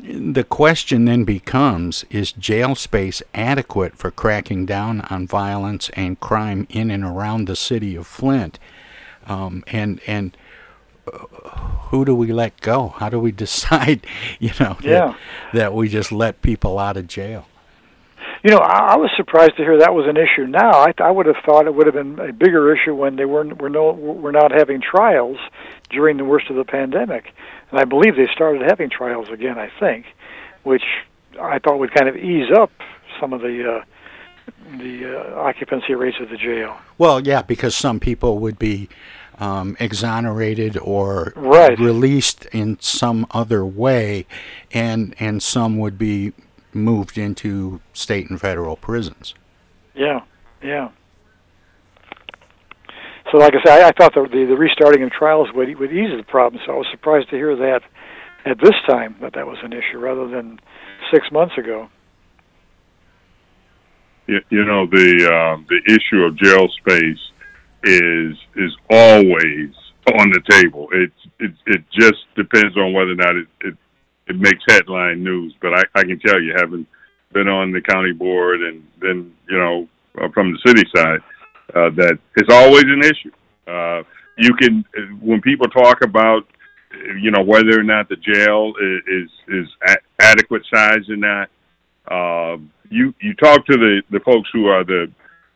The 0.00 0.44
question 0.44 1.04
then 1.04 1.24
becomes 1.24 2.04
is 2.10 2.32
jail 2.32 2.74
space 2.74 3.22
adequate 3.34 3.96
for 3.96 4.10
cracking 4.10 4.66
down 4.66 5.02
on 5.02 5.26
violence 5.26 5.90
and 5.90 6.20
crime 6.20 6.66
in 6.70 6.90
and 6.90 7.04
around 7.04 7.46
the 7.46 7.56
city 7.56 7.96
of 7.96 8.06
Flint? 8.06 8.58
Um, 9.26 9.62
and 9.68 10.00
and 10.06 10.36
who 11.90 12.04
do 12.04 12.14
we 12.14 12.32
let 12.32 12.60
go? 12.60 12.88
How 12.98 13.08
do 13.08 13.18
we 13.18 13.32
decide, 13.46 14.06
you 14.38 14.50
know, 14.60 14.74
that, 14.80 14.84
Yeah. 14.84 15.14
that 15.52 15.74
we 15.74 15.88
just 15.88 16.12
let 16.12 16.42
people 16.42 16.78
out 16.78 16.96
of 16.96 17.06
jail? 17.06 17.46
You 18.44 18.50
know, 18.50 18.58
I, 18.58 18.94
I 18.94 18.96
was 18.96 19.10
surprised 19.16 19.56
to 19.56 19.62
hear 19.62 19.78
that 19.78 19.94
was 19.94 20.06
an 20.08 20.16
issue. 20.16 20.46
Now, 20.46 20.72
I, 20.72 20.92
I 20.98 21.10
would 21.10 21.26
have 21.26 21.36
thought 21.44 21.66
it 21.66 21.74
would 21.74 21.86
have 21.86 21.94
been 21.94 22.18
a 22.18 22.32
bigger 22.32 22.74
issue 22.74 22.94
when 22.94 23.14
they 23.16 23.24
weren't 23.24 23.60
were 23.62 23.68
no 23.70 23.92
were 23.92 24.32
not 24.32 24.50
having 24.50 24.80
trials 24.80 25.36
during 25.90 26.16
the 26.16 26.24
worst 26.24 26.50
of 26.50 26.56
the 26.56 26.64
pandemic, 26.64 27.32
and 27.70 27.78
I 27.78 27.84
believe 27.84 28.16
they 28.16 28.26
started 28.32 28.62
having 28.62 28.90
trials 28.90 29.28
again. 29.28 29.58
I 29.58 29.70
think, 29.78 30.06
which 30.64 30.82
I 31.40 31.60
thought 31.60 31.78
would 31.78 31.94
kind 31.94 32.08
of 32.08 32.16
ease 32.16 32.50
up 32.50 32.72
some 33.20 33.32
of 33.32 33.42
the 33.42 33.76
uh, 33.78 33.84
the 34.76 35.20
uh, 35.20 35.40
occupancy 35.40 35.94
rates 35.94 36.16
of 36.20 36.28
the 36.28 36.36
jail. 36.36 36.76
Well, 36.98 37.20
yeah, 37.20 37.42
because 37.42 37.76
some 37.76 38.00
people 38.00 38.38
would 38.40 38.58
be 38.58 38.88
um, 39.38 39.76
exonerated 39.80 40.76
or 40.78 41.32
Right. 41.36 41.78
released 41.78 42.44
in 42.46 42.78
some 42.80 43.26
other 43.30 43.64
way, 43.64 44.26
and 44.72 45.14
and 45.18 45.42
some 45.42 45.78
would 45.78 45.98
be 45.98 46.32
moved 46.72 47.18
into 47.18 47.80
state 47.92 48.30
and 48.30 48.40
federal 48.40 48.76
prisons. 48.76 49.34
Yeah, 49.94 50.20
yeah. 50.62 50.88
So, 53.30 53.38
like 53.38 53.54
I 53.54 53.62
said, 53.64 53.82
I, 53.82 53.88
I 53.88 53.92
thought 53.92 54.14
the, 54.14 54.22
the 54.30 54.44
the 54.46 54.56
restarting 54.56 55.02
of 55.02 55.10
trials 55.10 55.48
would 55.54 55.78
would 55.78 55.92
ease 55.92 56.16
the 56.16 56.22
problem. 56.24 56.62
So 56.66 56.72
I 56.74 56.76
was 56.76 56.86
surprised 56.90 57.30
to 57.30 57.36
hear 57.36 57.56
that 57.56 57.82
at 58.44 58.58
this 58.60 58.74
time 58.86 59.16
that 59.20 59.32
that 59.34 59.46
was 59.46 59.58
an 59.62 59.72
issue 59.72 59.98
rather 59.98 60.26
than 60.28 60.60
six 61.12 61.30
months 61.30 61.56
ago. 61.56 61.88
you, 64.26 64.40
you 64.50 64.64
know 64.64 64.86
the 64.86 65.26
uh, 65.26 65.62
the 65.68 65.80
issue 65.86 66.22
of 66.24 66.36
jail 66.36 66.68
space 66.68 67.18
is 67.84 68.36
is 68.56 68.76
always 68.90 69.70
on 70.18 70.30
the 70.30 70.42
table. 70.48 70.88
It 70.92 71.12
it 71.38 71.52
it 71.66 71.84
just 71.92 72.24
depends 72.36 72.76
on 72.76 72.92
whether 72.92 73.12
or 73.12 73.16
not 73.16 73.36
it 73.36 73.48
it, 73.62 73.76
it 74.28 74.36
makes 74.36 74.62
headline 74.68 75.22
news. 75.22 75.54
But 75.60 75.74
I, 75.74 75.82
I 75.94 76.02
can 76.02 76.18
tell 76.20 76.40
you, 76.40 76.54
having 76.56 76.86
been 77.32 77.48
on 77.48 77.72
the 77.72 77.80
county 77.80 78.12
board 78.12 78.62
and 78.62 78.86
then 79.00 79.32
you 79.48 79.58
know 79.58 79.88
uh, 80.20 80.28
from 80.34 80.52
the 80.52 80.58
city 80.66 80.82
side, 80.94 81.20
uh, 81.74 81.90
that 81.96 82.18
it's 82.36 82.52
always 82.52 82.84
an 82.84 83.02
issue. 83.02 83.32
Uh, 83.66 84.02
you 84.38 84.54
can 84.54 84.84
when 85.20 85.40
people 85.40 85.68
talk 85.68 86.02
about 86.02 86.46
you 87.20 87.30
know 87.30 87.42
whether 87.42 87.78
or 87.78 87.82
not 87.82 88.08
the 88.08 88.16
jail 88.16 88.74
is 88.80 89.28
is, 89.48 89.66
is 89.66 89.98
adequate 90.20 90.62
size 90.72 91.08
or 91.08 91.16
not. 91.16 91.48
Uh, 92.08 92.58
you 92.90 93.14
you 93.20 93.34
talk 93.34 93.64
to 93.66 93.76
the 93.76 94.02
the 94.10 94.20
folks 94.20 94.48
who 94.52 94.66
are 94.66 94.84
the 94.84 95.10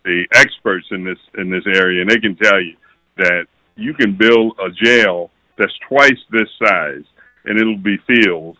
the 0.07 0.25
experts 0.35 0.87
in 0.93 1.05
this 1.05 1.19
in 1.37 1.51
this 1.51 1.65
area, 1.67 2.01
and 2.01 2.09
they 2.11 2.19
can 2.19 2.37
tell 2.37 2.61
you 2.61 2.77
that 3.19 3.47
you 3.75 3.93
can 3.93 4.17
build 4.17 4.59
a 4.59 4.71
jail 4.71 5.31
that's 5.59 5.77
twice 5.89 6.21
this 6.31 6.49
size, 6.65 7.05
and 7.45 7.59
it'll 7.59 7.77
be 7.77 7.99
filled 8.07 8.57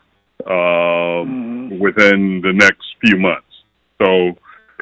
um, 0.47 1.79
within 1.79 2.41
the 2.43 2.53
next 2.53 2.85
few 3.01 3.17
months. 3.19 3.47
So 3.99 4.29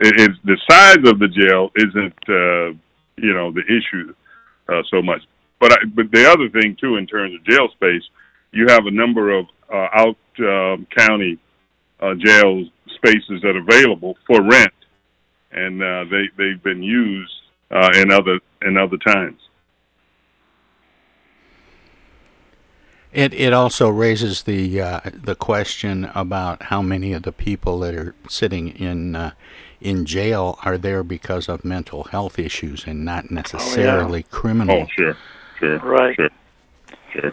it, 0.01 0.15
it's 0.19 0.39
the 0.45 0.59
size 0.69 1.05
of 1.07 1.19
the 1.19 1.29
jail 1.29 1.71
isn't 1.77 2.19
uh, 2.29 2.75
you 3.17 3.35
know 3.35 3.53
the 3.53 3.63
issue 3.63 4.15
uh, 4.69 4.83
so 4.91 5.03
much. 5.03 5.21
But 5.61 5.73
I, 5.73 5.77
but 5.95 6.11
the 6.11 6.29
other 6.29 6.49
thing 6.49 6.77
too, 6.81 6.97
in 6.97 7.07
terms 7.07 7.35
of 7.35 7.45
jail 7.45 7.69
space, 7.77 8.03
you 8.53 8.67
have 8.69 8.87
a 8.87 8.91
number 8.91 9.39
of 9.39 9.47
uh, 9.73 9.89
out 9.93 10.17
um 10.41 10.87
county 10.97 11.39
uh, 12.01 12.15
jail 12.15 12.65
spaces 12.97 13.41
that 13.43 13.55
are 13.55 13.67
available 13.69 14.17
for 14.27 14.43
rent, 14.43 14.73
and 15.55 15.83
uh, 15.83 16.05
they 16.11 16.29
they've 16.37 16.63
been 16.63 16.83
used 16.83 17.33
uh, 17.71 17.91
in 17.95 18.11
other 18.11 18.41
in 18.63 18.77
other 18.77 18.99
times. 18.99 19.41
It 23.13 23.33
it 23.33 23.53
also 23.53 23.89
raises 23.89 24.43
the 24.43 24.81
uh, 24.81 25.01
the 25.13 25.37
question 25.37 26.11
about 26.15 26.65
how 26.65 26.83
many 26.83 27.13
of 27.13 27.23
the 27.23 27.33
people 27.33 27.79
that 27.81 27.95
are 27.95 28.15
sitting 28.29 28.69
in 28.69 29.15
uh, 29.15 29.31
in 29.81 30.05
jail 30.05 30.59
are 30.65 30.77
there 30.77 31.05
because 31.05 31.49
of 31.49 31.65
mental 31.65 32.05
health 32.05 32.39
issues 32.39 32.87
and 32.87 33.05
not 33.05 33.31
necessarily 33.31 34.25
oh, 34.25 34.27
yeah. 34.27 34.41
criminal. 34.41 34.83
Oh, 34.83 34.87
sure, 34.97 35.17
sure, 35.61 35.79
right, 35.79 36.17
sure, 36.17 36.31
sure. 37.13 37.33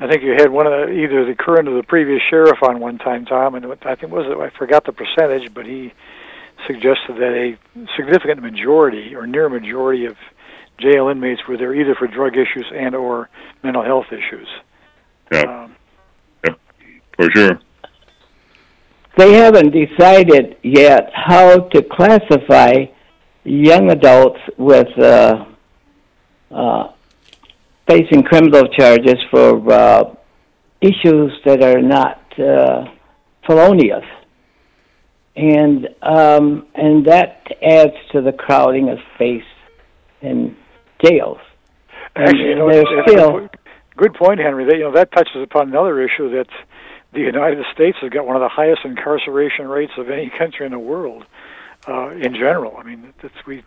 I 0.00 0.08
think 0.08 0.22
you 0.22 0.32
had 0.32 0.50
one 0.50 0.66
of 0.66 0.72
the, 0.72 0.92
either 0.92 1.24
the 1.24 1.34
current 1.34 1.68
or 1.68 1.76
the 1.76 1.84
previous 1.84 2.20
sheriff 2.28 2.58
on 2.62 2.80
one 2.80 2.98
time, 2.98 3.24
Tom, 3.26 3.54
and 3.54 3.64
I 3.82 3.94
think 3.94 4.12
was 4.12 4.26
it 4.26 4.36
I 4.36 4.50
forgot 4.58 4.84
the 4.84 4.92
percentage, 4.92 5.54
but 5.54 5.66
he 5.66 5.92
suggested 6.66 7.16
that 7.16 7.32
a 7.32 7.58
significant 7.96 8.42
majority 8.42 9.14
or 9.14 9.26
near 9.26 9.48
majority 9.48 10.06
of 10.06 10.16
jail 10.78 11.08
inmates 11.08 11.42
were 11.48 11.56
there 11.56 11.74
either 11.74 11.94
for 11.94 12.08
drug 12.08 12.34
issues 12.36 12.66
and 12.74 12.94
or 12.94 13.28
mental 13.62 13.84
health 13.84 14.06
issues. 14.10 14.48
Yeah, 15.32 15.64
um, 15.64 15.76
yeah, 16.44 16.54
for 17.16 17.30
sure. 17.34 17.60
They 19.16 19.34
haven't 19.34 19.70
decided 19.70 20.56
yet 20.62 21.10
how 21.14 21.68
to 21.68 21.82
classify 21.82 22.86
young 23.44 23.90
adults 23.90 24.40
with 24.58 24.88
uh, 24.98 25.44
uh, 26.50 26.92
facing 27.88 28.22
criminal 28.22 28.68
charges 28.68 29.16
for 29.30 29.72
uh, 29.72 30.14
issues 30.80 31.32
that 31.44 31.62
are 31.62 31.80
not 31.80 32.20
uh, 32.38 32.84
felonious, 33.46 34.04
and 35.36 35.88
um, 36.02 36.66
and 36.74 37.06
that 37.06 37.46
adds 37.62 37.94
to 38.12 38.20
the 38.20 38.32
crowding 38.32 38.88
of 38.88 38.98
space 39.14 39.42
in 40.22 40.56
jails. 41.04 41.38
And 42.16 42.28
Actually, 42.28 42.48
you 42.48 42.54
know, 42.56 42.70
there's 42.70 42.86
it's, 42.88 43.12
still 43.12 43.38
it's 43.38 43.54
good 43.96 44.14
point, 44.14 44.40
Henry. 44.40 44.64
That 44.64 44.76
you 44.76 44.84
know 44.84 44.92
that 44.92 45.12
touches 45.12 45.42
upon 45.42 45.68
another 45.68 46.00
issue 46.02 46.30
that 46.36 46.48
the 47.12 47.20
United 47.20 47.64
States 47.72 47.96
has 48.00 48.10
got 48.10 48.26
one 48.26 48.36
of 48.36 48.42
the 48.42 48.48
highest 48.48 48.80
incarceration 48.84 49.68
rates 49.68 49.92
of 49.98 50.10
any 50.10 50.30
country 50.38 50.66
in 50.66 50.72
the 50.72 50.78
world 50.78 51.24
uh, 51.88 52.10
in 52.10 52.34
general. 52.34 52.76
I 52.76 52.82
mean, 52.82 53.12
it's, 53.22 53.34
we 53.46 53.62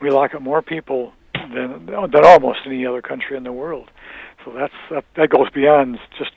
we 0.00 0.10
lock 0.10 0.34
up 0.34 0.42
more 0.42 0.62
people 0.62 1.12
than 1.54 1.86
than 1.86 2.24
almost 2.24 2.60
any 2.66 2.86
other 2.86 3.02
country 3.02 3.36
in 3.36 3.44
the 3.44 3.52
world. 3.52 3.90
So 4.44 4.52
that's 4.52 4.72
that, 4.90 5.04
that 5.16 5.30
goes 5.30 5.50
beyond 5.50 5.98
just 6.18 6.32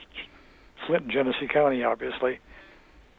Flint 0.85 1.03
and 1.03 1.11
Genesee 1.11 1.47
County, 1.47 1.83
obviously. 1.83 2.39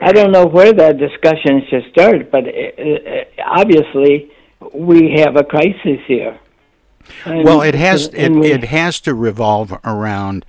I 0.00 0.12
don't 0.12 0.32
know 0.32 0.46
where 0.46 0.72
that 0.72 0.98
discussion 0.98 1.62
should 1.70 1.84
start, 1.92 2.30
but 2.32 2.44
it, 2.46 2.74
it, 2.76 3.28
obviously 3.44 4.32
we 4.74 5.14
have 5.18 5.36
a 5.36 5.44
crisis 5.44 6.00
here. 6.06 6.38
And, 7.24 7.44
well, 7.44 7.62
it 7.62 7.74
has 7.74 8.08
it, 8.12 8.32
we, 8.32 8.52
it 8.52 8.64
has 8.64 9.00
to 9.02 9.14
revolve 9.14 9.78
around 9.84 10.44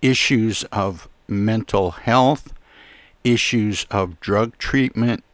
issues 0.00 0.64
of 0.64 1.08
mental 1.28 1.92
health, 1.92 2.52
issues 3.24 3.86
of 3.90 4.20
drug 4.20 4.56
treatment, 4.58 5.24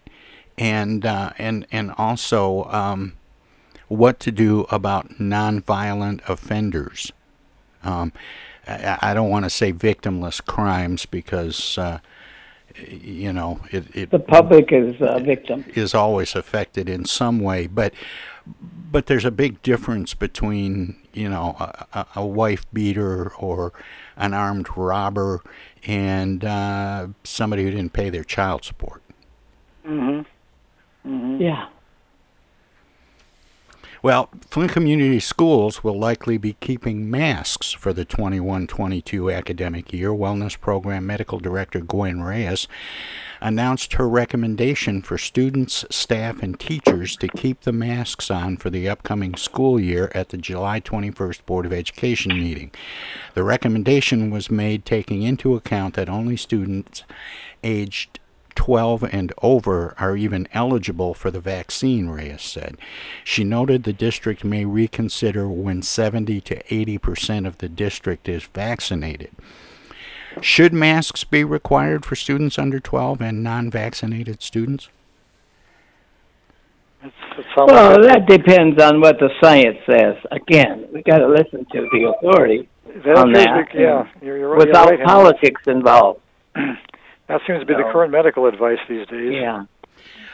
and 0.59 1.05
uh, 1.05 1.33
and 1.39 1.67
and 1.73 1.93
also 1.97 2.65
um, 2.65 3.15
what 3.91 4.21
to 4.21 4.31
do 4.31 4.67
about 4.71 5.19
nonviolent 5.19 6.27
offenders. 6.29 7.13
Um, 7.83 8.13
I, 8.67 8.99
I, 9.03 9.15
don't 9.15 9.31
want 9.31 9.45
to 9.45 9.51
say 9.51 9.73
victimless 9.73 10.45
crimes 10.45 11.05
because. 11.05 11.77
Uh, 11.77 11.99
you 12.89 13.33
know, 13.33 13.61
it, 13.73 13.85
it, 13.95 14.11
the 14.11 14.21
public 14.21 14.73
is 14.73 14.95
a 15.01 15.19
victim 15.19 15.65
is 15.75 15.93
always 15.93 16.37
affected 16.37 16.89
in 16.89 17.05
some 17.05 17.41
way, 17.41 17.67
but 17.67 17.93
but 18.91 19.07
there's 19.07 19.25
a 19.25 19.31
big 19.33 19.61
difference 19.63 20.15
between 20.15 20.97
you 21.13 21.29
know 21.29 21.57
a, 21.93 22.07
a 22.15 22.25
wife 22.25 22.65
beater 22.73 23.33
or 23.35 23.73
an 24.17 24.35
armed 24.35 24.69
robber 24.77 25.43
and 25.85 26.45
uh, 26.45 27.09
somebody 27.25 27.65
who 27.65 27.71
didn't 27.71 27.93
pay 27.93 28.09
their 28.09 28.25
child 28.25 28.65
support. 28.65 29.03
Mm-hmm. 29.85 31.13
Mm-hmm. 31.13 31.43
Yeah. 31.43 31.69
Well, 34.03 34.31
Flint 34.49 34.73
Community 34.73 35.21
Schools 35.21 35.85
will 35.85 35.99
likely 35.99 36.39
be 36.39 36.55
keeping 36.55 37.11
masks 37.11 37.73
for 37.73 37.93
the 37.93 38.07
21 38.07 38.67
22 38.67 39.31
academic 39.31 39.93
year. 39.93 40.09
Wellness 40.09 40.59
Program 40.59 41.07
Medical 41.07 41.39
Director 41.39 41.81
Gwen 41.81 42.23
Reyes 42.23 42.67
announced 43.43 43.93
her 43.95 44.09
recommendation 44.09 45.03
for 45.03 45.19
students, 45.19 45.85
staff, 45.91 46.43
and 46.43 46.59
teachers 46.59 47.15
to 47.17 47.29
keep 47.29 47.61
the 47.61 47.73
masks 47.73 48.31
on 48.31 48.57
for 48.57 48.71
the 48.71 48.89
upcoming 48.89 49.35
school 49.35 49.79
year 49.79 50.11
at 50.15 50.31
the 50.31 50.39
July 50.39 50.81
21st 50.81 51.45
Board 51.45 51.67
of 51.67 51.73
Education 51.75 52.41
meeting. 52.41 52.71
The 53.35 53.45
recommendation 53.45 54.31
was 54.31 54.51
made 54.51 54.87
taking 54.87 55.23
into 55.25 55.55
account 55.55 55.97
that 55.97 56.09
only 56.09 56.39
students 56.39 57.05
aged 57.63 58.19
12 58.61 59.05
and 59.11 59.33
over 59.41 59.95
are 59.99 60.19
even 60.19 60.47
eligible 60.53 61.15
for 61.15 61.31
the 61.31 61.41
vaccine, 61.41 62.11
Reyes 62.11 62.43
said. 62.43 62.77
She 63.25 63.43
noted 63.43 63.85
the 63.85 63.95
district 63.95 64.45
may 64.45 64.67
reconsider 64.67 65.49
when 65.49 65.81
70 65.81 66.43
to 66.43 66.75
80 66.75 66.99
percent 66.99 67.47
of 67.47 67.57
the 67.57 67.71
district 67.71 68.29
is 68.29 68.45
vaccinated. 68.45 69.31
Should 70.43 70.75
masks 70.75 71.25
be 71.25 71.43
required 71.43 72.05
for 72.05 72.15
students 72.15 72.59
under 72.59 72.79
12 72.79 73.23
and 73.23 73.43
non 73.43 73.71
vaccinated 73.71 74.43
students? 74.43 74.91
Well, 77.57 78.03
that 78.03 78.27
depends 78.29 78.81
on 78.83 79.01
what 79.01 79.19
the 79.19 79.31
science 79.43 79.79
says. 79.89 80.17
Again, 80.33 80.87
we 80.93 81.03
got 81.03 81.21
to 81.21 81.29
listen 81.29 81.65
to 81.73 81.89
the 81.93 82.15
authority 82.15 82.69
that 83.07 83.17
on 83.17 83.33
that. 83.33 83.69
yeah, 83.73 84.07
you're, 84.21 84.37
you're, 84.37 84.57
without 84.57 84.91
you're 84.91 84.99
right, 84.99 85.07
politics 85.07 85.63
involved. 85.67 86.21
That 87.31 87.43
seems 87.47 87.61
to 87.61 87.65
be 87.65 87.75
the 87.75 87.89
current 87.93 88.11
medical 88.11 88.47
advice 88.47 88.81
these 88.89 89.07
days. 89.07 89.35
Yeah. 89.35 89.67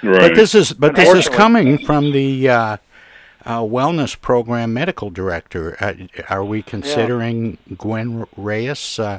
Right. 0.03 0.20
But 0.20 0.34
this 0.34 0.55
is 0.55 0.72
but 0.72 0.97
this 0.97 1.12
is 1.12 1.28
coming 1.28 1.76
from 1.76 2.12
the 2.12 2.49
uh, 2.49 2.76
uh, 3.44 3.61
wellness 3.61 4.18
program 4.18 4.72
medical 4.72 5.11
director. 5.11 5.76
Uh, 5.78 5.92
are 6.30 6.42
we 6.42 6.62
considering 6.62 7.59
yeah. 7.66 7.76
Gwen 7.76 8.24
Reyes 8.34 8.99
uh, 8.99 9.18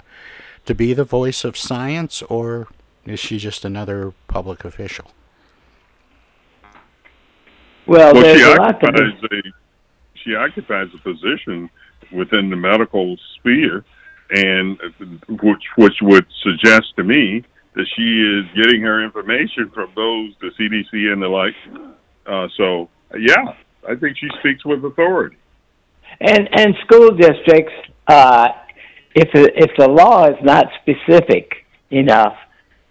to 0.66 0.74
be 0.74 0.96
the 0.96 1.04
voice 1.04 1.44
of 1.44 1.56
science, 1.56 2.24
or 2.24 2.68
is 3.06 3.20
she 3.20 3.38
just 3.38 3.64
another 3.64 4.12
public 4.28 4.66
official? 4.66 5.12
Well, 7.86 8.16
well 8.16 8.24
there's 8.24 8.42
she 8.42 8.44
a 8.44 8.56
lot 8.56 8.80
to 8.80 8.88
occupies 8.88 9.24
a 9.32 9.42
she 10.16 10.34
occupies 10.34 10.88
a 10.96 10.98
position 10.98 11.70
within 12.12 12.50
the 12.50 12.56
medical 12.56 13.18
sphere, 13.36 13.86
and 14.32 14.80
which 15.30 15.64
which 15.76 16.02
would 16.02 16.26
suggest 16.42 16.96
to 16.96 17.04
me 17.04 17.44
that 17.78 17.86
she 17.96 18.02
is 18.02 18.46
getting 18.56 18.82
her 18.82 19.04
information 19.04 19.70
from 19.74 19.92
those, 19.96 20.34
the 20.42 20.50
CDC 20.60 21.14
and 21.14 21.22
the 21.22 21.28
like. 21.28 21.54
Uh, 22.26 22.48
so, 22.58 22.90
yeah, 23.18 23.54
I 23.88 23.96
think 23.96 24.18
she 24.18 24.28
speaks 24.40 24.66
with 24.66 24.84
authority. 24.84 25.38
And 26.20 26.50
and 26.52 26.74
school 26.86 27.12
districts, 27.12 27.74
uh, 28.08 28.50
if 29.14 29.30
if 29.34 29.72
the 29.78 29.88
law 29.88 30.28
is 30.28 30.38
not 30.42 30.66
specific 30.82 31.66
enough, 31.92 32.36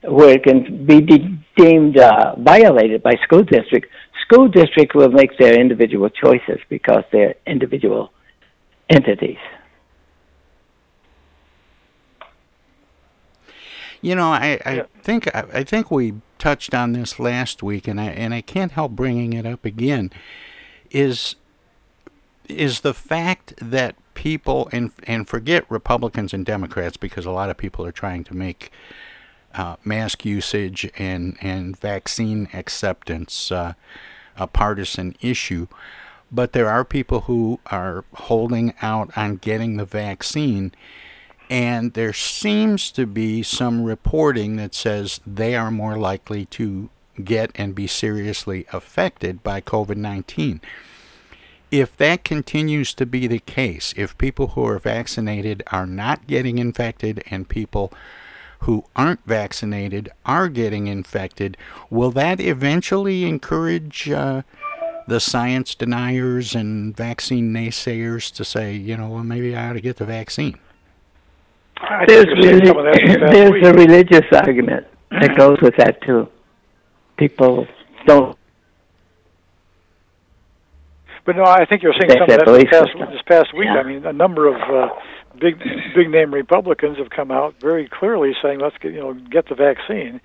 where 0.03 0.34
it 0.37 0.45
can 0.45 0.87
be 0.87 1.01
de- 1.01 1.39
deemed 1.57 1.99
uh, 1.99 2.37
violated 2.39 3.03
by 3.03 3.14
school 3.24 3.43
district, 3.43 3.89
school 4.26 4.47
district 4.47 4.95
will 4.95 5.11
make 5.11 5.37
their 5.39 5.59
individual 5.61 6.09
choices 6.09 6.61
because 6.68 7.03
they're 7.11 7.34
individual 7.47 8.12
entities. 8.89 9.39
You 14.07 14.15
know, 14.15 14.33
I, 14.33 14.61
I 14.65 14.75
yeah. 14.75 14.83
think 15.03 15.27
I, 15.35 15.45
I, 15.53 15.65
think 15.65 15.91
we 15.91 16.15
touched 16.39 16.75
on 16.75 16.93
this 16.93 17.19
last 17.19 17.61
week, 17.61 17.89
and 17.89 18.01
I 18.01 18.05
and 18.05 18.33
I 18.33 18.41
can't 18.41 18.71
help 18.71 18.93
bringing 18.93 19.33
it 19.33 19.45
up 19.45 19.65
again. 19.65 20.13
Is 20.93 21.35
is 22.49 22.83
the 22.83 22.95
fact 22.95 23.55
that 23.61 23.97
people 24.15 24.69
and 24.71 24.93
and 25.09 25.29
forget 25.29 25.69
Republicans 25.69 26.33
and 26.33 26.47
Democrats 26.47 26.97
because 26.97 27.27
a 27.27 27.33
lot 27.33 27.51
of 27.51 27.57
people 27.57 27.85
are 27.85 27.91
trying 27.91 28.23
to 28.23 28.37
make 28.37 28.71
uh, 29.57 29.75
mask 29.85 30.25
usage 30.25 30.89
and 30.97 31.37
and 31.41 31.77
vaccine 31.77 32.49
acceptance 32.55 33.51
uh, 33.51 33.73
a 34.37 34.47
partisan 34.47 35.17
issue, 35.21 35.67
but 36.31 36.53
there 36.53 36.69
are 36.69 36.85
people 36.85 37.23
who 37.23 37.59
are 37.73 38.05
holding 38.15 38.73
out 38.81 39.11
on 39.19 39.35
getting 39.39 39.79
the 39.79 39.85
vaccine 39.85 40.71
and 41.49 41.92
there 41.92 42.12
seems 42.12 42.90
to 42.92 43.07
be 43.07 43.42
some 43.42 43.84
reporting 43.84 44.57
that 44.57 44.74
says 44.74 45.20
they 45.26 45.55
are 45.55 45.70
more 45.70 45.97
likely 45.97 46.47
to 46.47 46.90
get 47.22 47.51
and 47.55 47.74
be 47.74 47.86
seriously 47.86 48.66
affected 48.72 49.42
by 49.42 49.61
COVID 49.61 49.97
19. 49.97 50.61
If 51.70 51.97
that 51.97 52.24
continues 52.24 52.94
to 52.94 53.07
be 53.07 53.26
the 53.26 53.40
case, 53.40 53.92
if 53.97 54.16
people 54.18 54.49
who 54.49 54.64
are 54.64 54.78
vaccinated 54.78 55.62
are 55.72 55.86
not 55.86 56.26
getting 56.26 56.59
infected 56.59 57.22
and 57.28 57.49
people 57.49 57.92
who 58.61 58.84
aren't 58.94 59.24
vaccinated 59.26 60.11
are 60.24 60.49
getting 60.49 60.86
infected, 60.86 61.57
will 61.90 62.11
that 62.12 62.40
eventually 62.40 63.24
encourage 63.24 64.09
uh, 64.11 64.42
the 65.07 65.20
science 65.20 65.74
deniers 65.74 66.55
and 66.55 66.97
vaccine 66.97 67.53
naysayers 67.53 68.32
to 68.34 68.44
say, 68.44 68.74
you 68.74 68.97
know, 68.97 69.09
well, 69.09 69.24
maybe 69.24 69.55
I 69.55 69.70
ought 69.70 69.74
to 69.74 69.80
get 69.80 69.97
the 69.97 70.07
vaccine? 70.07 70.59
There's, 72.07 72.27
relig- 72.27 72.64
there's 73.33 73.66
a 73.66 73.72
religious 73.74 74.27
argument 74.33 74.87
that 75.11 75.37
goes 75.37 75.59
with 75.61 75.77
that 75.77 76.01
too. 76.03 76.29
People 77.18 77.66
don't. 78.07 78.37
But 81.24 81.37
no, 81.37 81.45
I 81.45 81.64
think 81.66 81.83
you're 81.83 81.93
seeing 81.93 82.09
That's 82.09 82.20
some 82.20 82.41
of 82.41 82.47
that 82.47 82.53
this 82.53 82.70
past, 82.70 82.87
system. 82.93 83.11
this 83.11 83.22
past 83.27 83.55
week. 83.55 83.66
Yeah. 83.66 83.81
I 83.81 83.83
mean, 83.83 84.07
a 84.07 84.12
number 84.12 84.47
of 84.47 84.55
uh, 84.55 84.95
big 85.41 85.59
big 85.95 86.09
name 86.11 86.33
Republicans 86.33 86.99
have 86.99 87.11
come 87.11 87.31
out 87.31 87.55
very 87.61 87.89
clearly 87.89 88.33
saying, 88.43 88.61
"Let's 88.61 88.77
get 88.79 88.93
you 88.93 89.01
know 89.01 89.14
get 89.14 89.49
the 89.49 89.55
vaccine." 89.57 90.20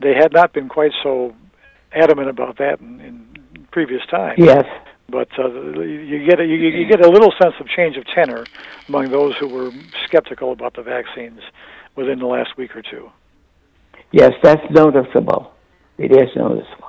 They 0.00 0.14
had 0.14 0.32
not 0.32 0.52
been 0.52 0.68
quite 0.68 0.92
so 1.02 1.34
adamant 1.92 2.28
about 2.28 2.58
that 2.58 2.80
in, 2.80 3.00
in 3.00 3.66
previous 3.70 4.02
times. 4.10 4.38
Yes. 4.38 4.64
But 5.10 5.28
uh, 5.38 5.48
you 5.80 6.24
get 6.26 6.40
a, 6.40 6.44
you, 6.44 6.54
you 6.54 6.86
get 6.88 7.04
a 7.04 7.08
little 7.08 7.32
sense 7.42 7.54
of 7.60 7.66
change 7.68 7.96
of 7.96 8.04
tenor 8.06 8.44
among 8.88 9.10
those 9.10 9.36
who 9.38 9.48
were 9.48 9.70
skeptical 10.04 10.52
about 10.52 10.74
the 10.74 10.82
vaccines 10.82 11.40
within 11.96 12.18
the 12.18 12.26
last 12.26 12.56
week 12.56 12.76
or 12.76 12.82
two. 12.82 13.10
Yes, 14.12 14.32
that's 14.42 14.62
noticeable. 14.70 15.52
It 15.98 16.12
is 16.12 16.28
noticeable. 16.36 16.88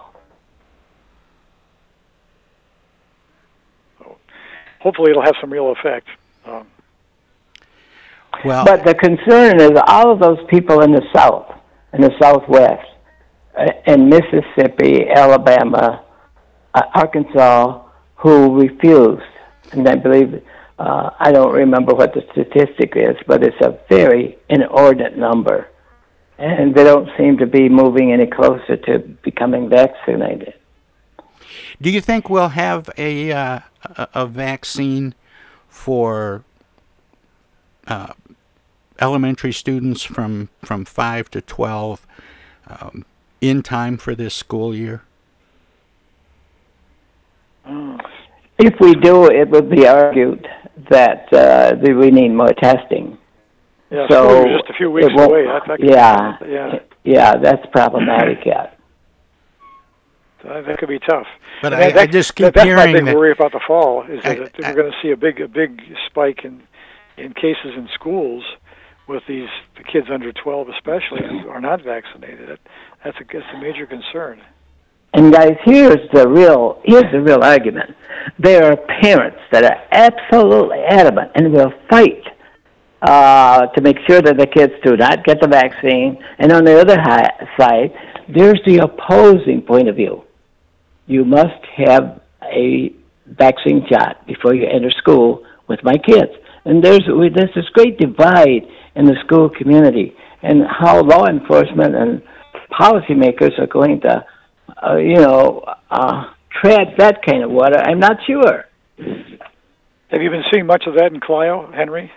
Hopefully, 4.80 5.11
it'll 5.11 5.24
have 5.24 5.36
some 5.39 5.51
real 5.51 5.72
effect. 5.72 6.07
Um, 6.45 6.67
Well, 8.43 8.65
But 8.65 8.84
the 8.84 8.95
concern 8.95 9.59
is 9.61 9.72
all 9.88 10.11
of 10.11 10.19
those 10.19 10.39
people 10.49 10.82
in 10.82 10.91
the 10.91 11.03
South, 11.15 11.53
in 11.93 12.01
the 12.01 12.11
Southwest, 12.19 12.88
uh, 13.55 13.65
in 13.86 14.09
Mississippi, 14.09 15.07
Alabama, 15.09 16.03
uh, 16.74 16.82
Arkansas, 16.95 17.82
who 18.22 18.61
refused. 18.61 19.24
And 19.72 19.88
I 19.88 19.95
believe, 19.95 20.43
uh, 20.78 21.09
I 21.19 21.32
don't 21.32 21.53
remember 21.53 21.93
what 21.95 22.13
the 22.13 22.22
statistic 22.32 22.93
is, 22.95 23.15
but 23.26 23.43
it's 23.43 23.59
a 23.61 23.80
very 23.89 24.38
inordinate 24.47 25.17
number. 25.17 25.67
And 26.38 26.76
they 26.76 26.84
don't 26.84 27.09
seem 27.17 27.38
to 27.38 27.47
be 27.47 27.67
moving 27.67 28.11
any 28.11 28.28
closer 28.28 28.78
to 28.78 28.99
becoming 29.24 29.69
vaccinated. 29.69 30.53
Do 31.82 31.89
you 31.89 32.01
think 32.01 32.30
we'll 32.30 32.49
have 32.49 32.89
a 32.97 33.32
uh, 33.32 33.59
a, 34.13 34.26
vaccine 34.28 35.13
for 35.67 36.43
uh, 37.88 38.13
elementary 38.99 39.51
students 39.51 40.03
from 40.03 40.49
from 40.63 40.86
five 40.86 41.30
to 41.32 41.41
twelve 41.41 42.05
um, 42.67 43.05
in 43.39 43.61
time 43.61 43.97
for 43.97 44.15
this 44.15 44.34
school 44.34 44.74
year? 44.74 45.01
If 48.64 48.80
we 48.80 48.93
do, 48.93 49.26
it 49.26 49.49
would 49.49 49.70
be 49.70 49.88
argued 49.88 50.47
that, 50.89 51.28
uh, 51.34 51.76
that 51.82 51.95
we 51.97 52.12
need 52.12 52.30
more 52.30 52.53
testing. 52.53 53.18
yeah, 53.89 54.07
So, 54.09 54.28
school 54.30 54.57
just 54.57 54.70
a 54.70 54.74
few 54.74 54.91
weeks 54.91 55.07
away. 55.18 55.45
That, 55.45 55.64
that 55.68 55.80
yeah. 55.84 56.38
yeah, 56.47 56.80
Yeah, 57.03 57.38
that's 57.38 57.66
problematic 57.72 58.45
yet. 58.45 58.78
that 60.43 60.66
that 60.68 60.78
could 60.78 60.89
be 60.89 60.99
tough. 60.99 61.26
But 61.64 61.74
And 61.74 61.84
I- 61.84 61.91
that, 61.91 61.97
I 62.01 62.05
just 62.07 62.36
keep 62.36 62.45
that, 62.45 62.53
that's 62.53 62.66
hearing 62.66 62.78
my 62.93 62.93
big 62.93 63.05
that- 63.05 63.16
worry 63.16 63.32
about 63.32 63.51
the 63.51 63.62
fall 63.66 64.03
is 64.03 64.22
I- 64.24 64.36
that 64.36 64.51
we're 64.59 64.74
going 64.76 64.91
to 64.91 64.97
see 65.01 65.12
a 65.12 65.18
big 65.18 65.41
a 65.41 65.47
big 65.47 65.82
spike 66.07 66.45
in 66.45 66.62
in 67.18 67.34
cases 67.34 67.74
in 67.76 67.89
schools 67.93 68.43
with 69.07 69.24
these 69.28 69.49
the 69.76 69.84
kids 69.84 70.07
under 70.12 70.32
12 70.32 70.70
especially 70.70 71.22
who 71.28 71.49
are 71.49 71.62
not 71.62 71.82
vaccinated. 71.84 72.47
That, 72.49 72.59
that's 73.03 73.18
a 73.20 73.24
that's 73.34 73.45
a 73.55 73.59
major 73.59 73.86
concern. 73.88 74.41
And 75.14 75.34
guys, 75.34 75.57
here's 75.66 76.09
the 76.14 76.28
real 76.28 76.82
here's 76.86 77.12
the 77.12 77.22
real 77.22 77.43
argument. 77.43 77.95
There 78.39 78.72
are 78.72 78.78
parents 79.01 79.39
that 79.51 79.64
are 79.64 79.78
absolutely 79.91 80.80
adamant 80.88 81.32
and 81.36 81.51
will 81.51 81.74
fight 81.89 82.24
uh, 83.01 83.68
to 83.68 83.82
make 83.82 83.97
sure 84.07 84.22
that 84.22 84.38
the 84.38 84.47
kids 84.47 84.74
do 84.84 84.95
not 84.95 85.24
get 85.24 85.41
the 85.41 85.47
vaccine. 85.47 86.18
And 86.39 86.51
on 86.51 86.64
the 86.64 86.80
other 86.80 86.97
hi- 86.99 87.47
side, 87.59 87.93
there's 88.34 88.62
the 88.66 88.78
opposing 88.78 89.64
point 89.64 89.89
of 89.89 89.95
view. 89.95 90.24
You 91.07 91.26
must 91.26 91.66
have 91.76 92.22
a 92.43 92.93
vaccine 93.26 93.86
shot 93.91 94.26
before 94.28 94.53
you 94.53 94.68
enter 94.68 94.91
school 94.91 95.43
with 95.68 95.84
my 95.84 95.97
kids. 95.97 96.32
And 96.66 96.84
there's 96.84 97.03
there's 97.07 97.53
this 97.55 97.70
great 97.74 97.97
divide 97.97 98.68
in 98.95 99.05
the 99.05 99.16
school 99.26 99.49
community, 99.49 100.16
and 100.43 100.64
how 100.70 101.01
law 101.01 101.26
enforcement 101.26 101.95
and 101.95 102.22
policymakers 102.72 103.57
are 103.59 103.68
going 103.68 103.99
to, 104.01 104.24
uh, 104.86 104.97
you 104.97 105.15
know, 105.15 105.63
uh, 105.89 106.34
tread 106.61 106.95
that 106.97 107.25
kind 107.25 107.43
of 107.43 107.51
water. 107.51 107.77
I'm 107.79 107.99
not 107.99 108.17
sure. 108.25 108.65
Have 108.97 110.21
you 110.21 110.29
been 110.29 110.43
seeing 110.51 110.65
much 110.65 110.84
of 110.88 110.95
that 110.95 111.11
in 111.13 111.19
Clio, 111.19 111.71
Henry? 111.71 112.11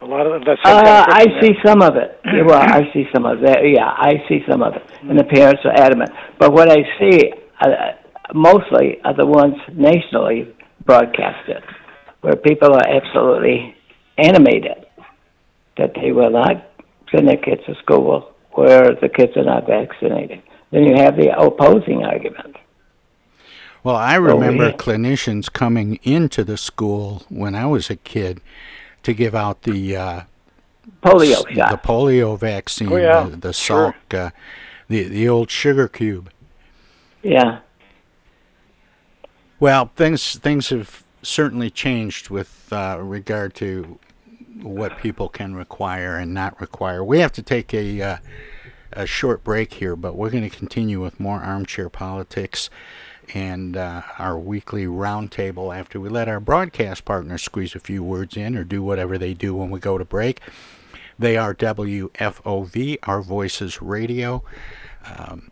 A 0.00 0.06
lot 0.06 0.26
of 0.26 0.44
that. 0.44 0.58
Uh, 0.64 1.06
I 1.08 1.24
see 1.40 1.52
some 1.64 1.80
of 1.80 1.96
it. 1.96 2.20
Well, 2.46 2.60
I 2.60 2.92
see 2.92 3.04
some 3.14 3.24
of 3.24 3.40
that. 3.40 3.58
Yeah, 3.64 3.86
I 3.86 4.14
see 4.28 4.40
some 4.50 4.62
of 4.62 4.74
it, 4.74 4.82
and 5.02 5.18
the 5.18 5.24
parents 5.24 5.62
are 5.64 5.72
adamant. 5.72 6.10
But 6.38 6.52
what 6.52 6.68
I 6.68 6.82
see 6.98 7.32
uh, 7.60 7.92
mostly 8.34 9.00
are 9.04 9.14
the 9.14 9.26
ones 9.26 9.54
nationally 9.72 10.54
broadcasted, 10.84 11.62
where 12.20 12.34
people 12.34 12.74
are 12.74 12.86
absolutely 12.86 13.76
animated 14.18 14.86
that 15.78 15.92
they 15.94 16.10
will 16.10 16.30
not 16.30 16.68
send 17.14 17.28
their 17.28 17.36
kids 17.36 17.62
to 17.66 17.74
school 17.82 18.32
where 18.52 18.90
the 19.00 19.08
kids 19.08 19.32
are 19.36 19.44
not 19.44 19.66
vaccinated. 19.66 20.42
Then 20.72 20.84
you 20.84 20.94
have 20.96 21.16
the 21.16 21.38
opposing 21.38 22.02
argument. 22.04 22.56
Well, 23.84 23.96
I 23.96 24.16
Oh, 24.16 24.20
remember 24.20 24.68
yeah. 24.70 24.76
clinicians 24.76 25.52
coming 25.52 25.98
into 26.02 26.44
the 26.44 26.56
school 26.56 27.24
when 27.28 27.54
I 27.54 27.66
was 27.66 27.90
a 27.90 27.96
kid 27.96 28.40
to 29.02 29.12
give 29.12 29.34
out 29.34 29.62
the 29.62 29.96
uh, 29.96 30.20
Polio 31.02 31.32
s- 31.32 31.44
shot. 31.56 31.70
the 31.70 31.76
polio 31.78 32.38
vaccine, 32.38 32.92
Oh, 32.92 32.96
yeah, 32.96 33.24
the, 33.28 33.36
the 33.36 33.52
sure. 33.52 33.94
Salk, 34.10 34.26
uh, 34.26 34.30
the 34.88 35.04
the 35.04 35.28
old 35.28 35.50
sugar 35.50 35.88
cube. 35.88 36.30
Yeah. 37.22 37.60
Well, 39.60 39.90
things 39.96 40.38
things 40.38 40.70
have 40.70 41.02
certainly 41.22 41.70
changed 41.70 42.30
with 42.30 42.68
uh, 42.72 42.98
regard 43.00 43.54
to 43.56 43.98
what 44.62 44.98
people 44.98 45.28
can 45.28 45.54
require 45.54 46.16
and 46.16 46.32
not 46.34 46.60
require. 46.60 47.02
We 47.04 47.18
have 47.18 47.32
to 47.32 47.42
take 47.42 47.72
a 47.74 48.00
uh, 48.02 48.16
a 48.92 49.06
short 49.06 49.44
break 49.44 49.74
here, 49.74 49.96
but 49.96 50.16
we're 50.16 50.30
going 50.30 50.48
to 50.48 50.56
continue 50.56 51.00
with 51.00 51.20
more 51.20 51.40
armchair 51.40 51.88
politics 51.88 52.70
and 53.34 53.76
uh, 53.76 54.02
our 54.18 54.38
weekly 54.38 54.86
roundtable 54.86 55.76
after 55.76 56.00
we 56.00 56.08
let 56.08 56.28
our 56.28 56.40
broadcast 56.40 57.04
partners 57.04 57.42
squeeze 57.42 57.74
a 57.74 57.80
few 57.80 58.02
words 58.02 58.36
in 58.36 58.56
or 58.56 58.64
do 58.64 58.82
whatever 58.82 59.16
they 59.16 59.34
do 59.34 59.54
when 59.54 59.70
we 59.70 59.80
go 59.80 59.96
to 59.98 60.04
break. 60.04 60.40
They 61.18 61.36
are 61.36 61.54
WFOV, 61.54 62.98
Our 63.04 63.22
Voices 63.22 63.80
Radio. 63.80 64.42
Um, 65.04 65.50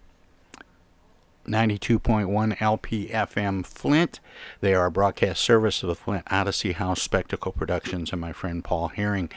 92.1 1.46 2.56
LPFM 2.58 3.66
Flint. 3.66 4.20
They 4.60 4.74
are 4.74 4.86
a 4.86 4.90
broadcast 4.90 5.42
service 5.42 5.82
of 5.82 5.88
the 5.88 5.94
Flint 5.94 6.24
Odyssey 6.30 6.72
House 6.72 7.02
Spectacle 7.02 7.52
Productions 7.52 8.12
and 8.12 8.20
my 8.20 8.32
friend 8.32 8.62
Paul 8.62 8.88
Herring. 8.88 9.30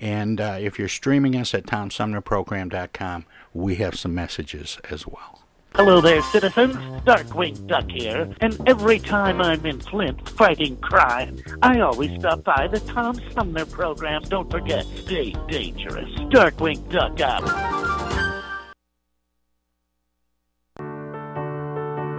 And 0.00 0.40
uh, 0.40 0.56
if 0.58 0.78
you're 0.78 0.88
streaming 0.88 1.36
us 1.36 1.52
at 1.52 1.66
TomSumnerProgram.com, 1.66 3.26
we 3.52 3.76
have 3.76 3.98
some 3.98 4.14
messages 4.14 4.78
as 4.90 5.06
well. 5.06 5.42
Hello 5.76 6.00
there, 6.00 6.20
citizens. 6.22 6.74
Darkwing 7.04 7.66
Duck 7.68 7.88
here, 7.88 8.28
and 8.40 8.60
every 8.66 8.98
time 8.98 9.40
I'm 9.40 9.64
in 9.64 9.78
Flint 9.78 10.28
fighting 10.30 10.76
crime, 10.78 11.38
I 11.62 11.80
always 11.80 12.18
stop 12.18 12.42
by 12.42 12.66
the 12.66 12.80
Tom 12.80 13.20
Sumner 13.32 13.64
program. 13.66 14.22
Don't 14.22 14.50
forget, 14.50 14.84
stay 14.96 15.32
dangerous. 15.48 16.10
Darkwing 16.32 16.90
Duck 16.90 17.20
out. 17.20 17.44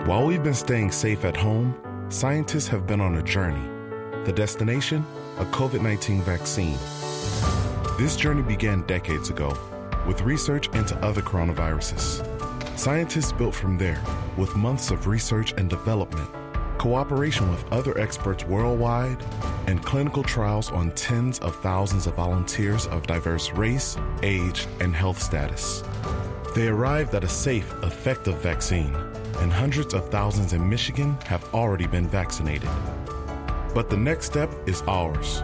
While 0.07 0.25
we've 0.25 0.43
been 0.43 0.53
staying 0.53 0.91
safe 0.91 1.25
at 1.25 1.35
home, 1.35 1.75
scientists 2.09 2.67
have 2.69 2.87
been 2.87 3.01
on 3.01 3.15
a 3.17 3.23
journey. 3.23 3.67
The 4.25 4.31
destination? 4.31 5.05
A 5.39 5.45
COVID 5.45 5.81
19 5.81 6.21
vaccine. 6.21 6.77
This 8.01 8.15
journey 8.15 8.41
began 8.41 8.81
decades 8.87 9.29
ago 9.29 9.55
with 10.07 10.23
research 10.23 10.69
into 10.69 10.97
other 11.05 11.21
coronaviruses. 11.21 12.25
Scientists 12.75 13.31
built 13.31 13.53
from 13.53 13.77
there 13.77 14.01
with 14.37 14.55
months 14.55 14.89
of 14.89 15.05
research 15.05 15.53
and 15.55 15.69
development, 15.69 16.27
cooperation 16.79 17.47
with 17.51 17.63
other 17.71 17.95
experts 17.99 18.43
worldwide, 18.43 19.23
and 19.67 19.85
clinical 19.85 20.23
trials 20.23 20.71
on 20.71 20.89
tens 20.93 21.37
of 21.41 21.55
thousands 21.57 22.07
of 22.07 22.15
volunteers 22.15 22.87
of 22.87 23.05
diverse 23.05 23.51
race, 23.51 23.97
age, 24.23 24.65
and 24.79 24.95
health 24.95 25.21
status. 25.21 25.83
They 26.55 26.69
arrived 26.69 27.13
at 27.13 27.23
a 27.23 27.29
safe, 27.29 27.71
effective 27.83 28.41
vaccine, 28.41 28.95
and 29.41 29.53
hundreds 29.53 29.93
of 29.93 30.09
thousands 30.09 30.53
in 30.53 30.67
Michigan 30.67 31.15
have 31.27 31.53
already 31.53 31.85
been 31.85 32.07
vaccinated. 32.07 32.71
But 33.75 33.91
the 33.91 33.97
next 33.97 34.25
step 34.25 34.51
is 34.65 34.81
ours. 34.87 35.43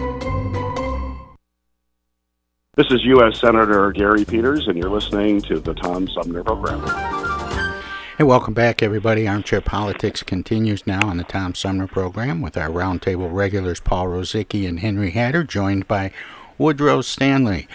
This 2.77 2.87
is 2.89 3.03
U.S. 3.03 3.37
Senator 3.41 3.91
Gary 3.91 4.23
Peters, 4.23 4.69
and 4.69 4.77
you're 4.77 4.89
listening 4.89 5.41
to 5.41 5.59
the 5.59 5.73
Tom 5.73 6.07
Sumner 6.07 6.41
Program. 6.41 6.79
Hey, 8.17 8.23
welcome 8.23 8.53
back, 8.53 8.81
everybody. 8.81 9.27
Armchair 9.27 9.59
Politics 9.59 10.23
continues 10.23 10.87
now 10.87 11.05
on 11.05 11.17
the 11.17 11.25
Tom 11.25 11.53
Sumner 11.53 11.85
program 11.85 12.41
with 12.41 12.55
our 12.55 12.69
roundtable 12.69 13.29
regulars 13.29 13.81
Paul 13.81 14.05
Rozycki 14.05 14.69
and 14.69 14.79
Henry 14.79 15.11
Hatter, 15.11 15.43
joined 15.43 15.85
by 15.89 16.13
Woodrow 16.61 17.01
Stanley. 17.01 17.67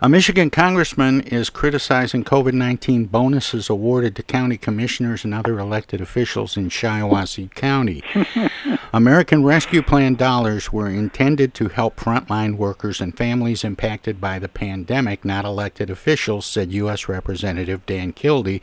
A 0.00 0.08
Michigan 0.08 0.50
congressman 0.50 1.20
is 1.20 1.48
criticizing 1.48 2.24
COVID 2.24 2.54
19 2.54 3.04
bonuses 3.04 3.70
awarded 3.70 4.16
to 4.16 4.24
county 4.24 4.56
commissioners 4.56 5.24
and 5.24 5.32
other 5.32 5.60
elected 5.60 6.00
officials 6.00 6.56
in 6.56 6.68
Shiawassee 6.68 7.54
County. 7.54 8.02
American 8.92 9.44
Rescue 9.44 9.80
Plan 9.80 10.16
dollars 10.16 10.72
were 10.72 10.88
intended 10.88 11.54
to 11.54 11.68
help 11.68 11.94
frontline 11.94 12.56
workers 12.56 13.00
and 13.00 13.16
families 13.16 13.62
impacted 13.62 14.20
by 14.20 14.40
the 14.40 14.48
pandemic, 14.48 15.24
not 15.24 15.44
elected 15.44 15.88
officials, 15.88 16.44
said 16.44 16.72
U.S. 16.72 17.08
Representative 17.08 17.86
Dan 17.86 18.12
Kildee, 18.12 18.60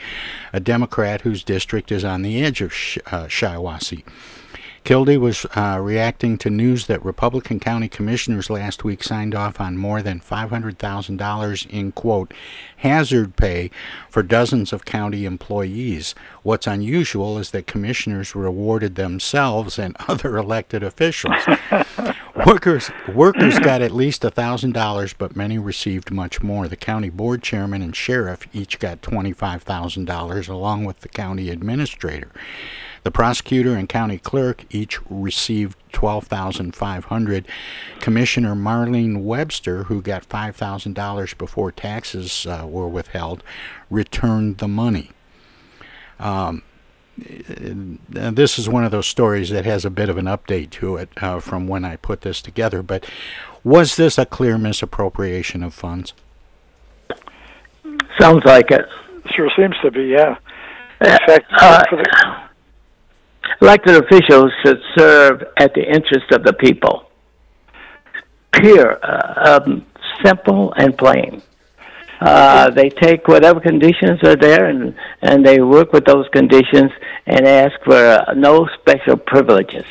a 0.51 0.59
Democrat 0.59 1.21
whose 1.21 1.41
district 1.41 1.89
is 1.89 2.03
on 2.03 2.21
the 2.21 2.43
edge 2.43 2.59
of 2.59 2.73
Sh- 2.73 2.97
uh, 3.05 3.27
Shiawassee. 3.27 4.03
Kildee 4.83 5.17
was 5.17 5.45
uh, 5.55 5.79
reacting 5.81 6.37
to 6.39 6.49
news 6.49 6.87
that 6.87 7.03
Republican 7.03 7.59
county 7.59 7.87
commissioners 7.87 8.49
last 8.49 8.83
week 8.83 9.03
signed 9.03 9.35
off 9.35 9.59
on 9.59 9.77
more 9.77 10.01
than 10.01 10.19
$500,000 10.19 11.69
in, 11.69 11.91
quote, 11.91 12.33
hazard 12.77 13.35
pay 13.35 13.71
for 14.09 14.23
dozens 14.23 14.73
of 14.73 14.85
county 14.85 15.25
employees. 15.25 16.15
What's 16.43 16.67
unusual 16.67 17.37
is 17.37 17.51
that 17.51 17.67
commissioners 17.67 18.35
rewarded 18.35 18.95
themselves 18.95 19.77
and 19.77 19.95
other 20.07 20.37
elected 20.37 20.83
officials. 20.83 21.45
workers, 22.45 22.89
workers 23.13 23.59
got 23.59 23.81
at 23.81 23.91
least 23.91 24.23
$1,000, 24.23 25.13
but 25.17 25.35
many 25.35 25.57
received 25.57 26.11
much 26.11 26.41
more. 26.41 26.67
The 26.67 26.75
county 26.75 27.09
board 27.09 27.43
chairman 27.43 27.81
and 27.81 27.95
sheriff 27.95 28.47
each 28.53 28.79
got 28.79 29.01
$25,000, 29.01 30.49
along 30.49 30.85
with 30.85 31.01
the 31.01 31.09
county 31.09 31.49
administrator. 31.49 32.31
The 33.03 33.11
prosecutor 33.11 33.75
and 33.75 33.87
county 33.87 34.17
clerk 34.17 34.65
each 34.69 34.99
received 35.09 35.77
12500 35.93 37.47
Commissioner 37.99 38.55
Marlene 38.55 39.23
Webster, 39.23 39.85
who 39.85 40.01
got 40.01 40.27
$5,000 40.27 41.37
before 41.37 41.71
taxes 41.71 42.45
uh, 42.45 42.65
were 42.67 42.87
withheld, 42.87 43.43
returned 43.89 44.57
the 44.57 44.67
money. 44.67 45.11
Um, 46.19 46.63
this 47.17 48.57
is 48.57 48.69
one 48.69 48.83
of 48.83 48.91
those 48.91 49.07
stories 49.07 49.49
that 49.49 49.65
has 49.65 49.83
a 49.85 49.89
bit 49.89 50.09
of 50.09 50.17
an 50.17 50.25
update 50.25 50.69
to 50.71 50.95
it 50.97 51.09
uh, 51.21 51.39
from 51.39 51.67
when 51.67 51.83
I 51.83 51.95
put 51.97 52.21
this 52.21 52.41
together. 52.41 52.81
But 52.81 53.05
was 53.63 53.95
this 53.95 54.17
a 54.17 54.25
clear 54.25 54.57
misappropriation 54.57 55.63
of 55.63 55.73
funds? 55.73 56.13
Sounds 58.19 58.43
like 58.45 58.71
it. 58.71 58.85
Sure 59.35 59.49
seems 59.55 59.75
to 59.81 59.91
be, 59.91 60.05
yeah. 60.07 60.37
In 61.01 61.17
fact, 61.25 61.45
uh, 61.57 61.83
for 61.89 61.97
the, 61.97 62.48
elected 63.61 63.95
officials 63.95 64.51
should 64.63 64.79
serve 64.97 65.43
at 65.57 65.73
the 65.73 65.81
interest 65.83 66.31
of 66.31 66.43
the 66.43 66.53
people. 66.53 67.05
pure, 68.53 68.99
uh, 69.03 69.61
um, 69.61 69.85
simple, 70.23 70.73
and 70.73 70.97
plain. 70.97 71.41
Uh, 72.21 72.69
they 72.71 72.89
take 72.89 73.27
whatever 73.27 73.61
conditions 73.61 74.19
are 74.23 74.35
there 74.35 74.65
and 74.65 74.93
and 75.21 75.45
they 75.45 75.61
work 75.61 75.93
with 75.93 76.03
those 76.03 76.27
conditions 76.33 76.91
and 77.25 77.47
ask 77.47 77.73
for 77.85 77.95
uh, 77.95 78.33
no 78.33 78.67
special 78.81 79.15
privileges. 79.15 79.85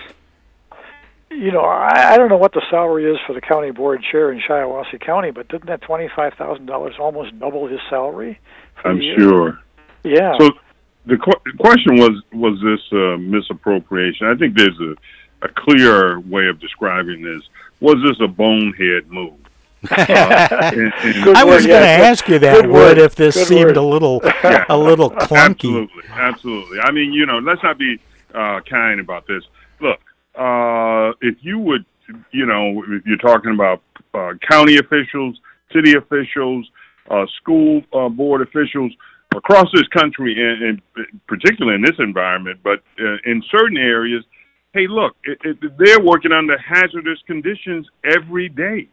You 1.31 1.53
know, 1.53 1.61
I, 1.61 2.15
I 2.15 2.17
don't 2.19 2.29
know 2.29 2.37
what 2.37 2.53
the 2.53 2.63
salary 2.69 3.11
is 3.11 3.19
for 3.27 3.33
the 3.33 3.41
county 3.41 3.71
board 3.71 4.03
chair 4.11 4.31
in 4.33 4.41
Shiawassee 4.41 5.01
County, 5.01 5.31
but 5.31 5.49
didn't 5.49 5.67
that 5.67 5.81
twenty 5.83 6.09
five 6.15 6.35
thousand 6.35 6.67
dollars 6.67 6.95
almost 6.99 7.39
double 7.39 7.67
his 7.67 7.81
salary? 7.89 8.39
for 8.83 8.89
I'm 8.91 8.99
the 8.99 9.05
year? 9.05 9.19
sure. 9.19 9.59
Yeah. 10.05 10.37
So 10.39 10.51
the 11.09 11.17
qu- 11.17 11.53
question 11.59 11.97
was 11.97 12.15
was 12.33 12.57
this 12.63 12.81
uh, 12.93 13.17
misappropriation? 13.19 14.27
I 14.29 14.35
think 14.37 14.57
there's 14.57 14.79
a 14.81 14.95
a 15.43 15.49
clear 15.49 16.19
way 16.21 16.47
of 16.49 16.59
describing 16.61 17.23
this. 17.23 17.43
Was 17.81 17.97
this 18.07 18.19
a 18.21 18.29
bonehead 18.29 19.09
move? 19.11 19.35
Uh, 19.91 20.49
and- 20.75 20.93
and- 21.05 21.37
I 21.37 21.45
was 21.45 21.65
going 21.65 21.83
to 21.83 21.89
ask 21.89 22.27
you 22.29 22.39
that, 22.41 22.63
Good 22.63 22.67
Wood, 22.67 22.97
word. 22.97 22.99
if 22.99 23.15
this 23.15 23.37
Good 23.37 23.47
seemed 23.47 23.67
word. 23.67 23.77
a 23.77 23.83
little 23.83 24.21
Yeah. 24.25 24.65
a 24.69 24.77
little 24.77 25.11
clunky. 25.11 25.71
Absolutely, 25.87 26.03
absolutely. 26.13 26.81
I 26.81 26.91
mean, 26.91 27.13
you 27.13 27.27
know, 27.27 27.39
let's 27.39 27.63
not 27.63 27.79
be 27.79 28.01
uh, 28.35 28.59
kind 28.69 28.99
about 28.99 29.29
this. 29.29 29.45
Look, 29.81 30.01
uh, 30.35 31.13
if 31.23 31.37
you 31.43 31.61
would, 31.61 31.85
you 32.33 32.47
know, 32.47 32.83
if 32.89 33.07
you're 33.07 33.19
talking 33.19 33.53
about 33.55 33.81
uh, 34.15 34.33
county 34.51 34.79
officials, 34.79 35.39
city 35.73 35.95
officials, 35.95 36.69
uh, 37.09 37.27
school 37.41 37.83
uh, 37.93 38.09
board 38.09 38.43
officials 38.43 38.93
across 39.37 39.67
this 39.73 39.87
country, 39.89 40.35
and, 40.39 40.63
and 40.63 40.83
particularly 41.27 41.77
in 41.77 41.83
this 41.83 41.99
environment, 41.99 42.61
but 42.63 42.83
uh, 43.01 43.17
in 43.25 43.43
certain 43.51 43.77
areas, 43.77 44.25
hey, 44.73 44.87
look, 44.89 45.17
it, 45.25 45.39
it, 45.45 45.79
they're 45.79 46.01
working 46.01 46.33
under 46.33 46.57
hazardous 46.59 47.19
conditions 47.27 47.87
every 48.05 48.49
day. 48.49 48.89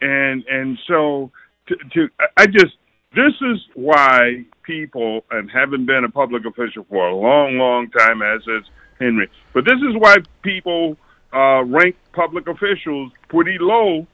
And 0.00 0.44
and 0.48 0.78
so 0.86 1.30
to, 1.66 1.74
to 1.94 2.08
I 2.36 2.46
just 2.46 2.76
this 3.14 3.34
is 3.40 3.58
why 3.74 4.44
people 4.62 5.24
and 5.30 5.50
having 5.50 5.86
been 5.86 6.04
a 6.04 6.10
public 6.10 6.44
official 6.44 6.86
for 6.88 7.08
a 7.08 7.14
long, 7.14 7.58
long 7.58 7.90
time, 7.90 8.22
as 8.22 8.40
is 8.42 8.64
Henry, 9.00 9.28
but 9.52 9.64
this 9.64 9.78
is 9.88 9.96
why 9.96 10.18
people 10.42 10.96
uh, 11.32 11.64
rank 11.64 11.96
public 12.12 12.46
officials 12.48 13.12
pretty 13.28 13.56
low 13.60 14.06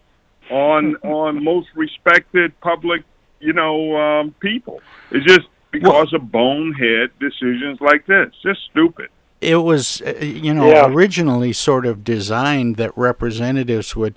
on 0.50 0.96
on 0.96 1.42
most 1.42 1.68
respected 1.74 2.59
public, 2.61 3.02
you 3.45 3.53
know, 3.53 3.97
um, 3.97 4.34
people. 4.40 4.80
It's 5.11 5.24
just 5.26 5.47
because 5.70 6.12
of 6.12 6.30
bonehead 6.32 7.11
decisions 7.20 7.80
like 7.80 8.07
this, 8.07 8.32
just 8.42 8.61
stupid. 8.70 9.09
It 9.40 9.57
was, 9.57 10.01
uh, 10.03 10.14
you 10.24 10.55
know, 10.55 10.68
Yeah. 10.70 10.86
originally 10.86 11.53
sort 11.53 11.84
of 11.84 12.03
designed 12.05 12.76
that 12.76 12.97
representatives 12.97 13.95
would 13.95 14.14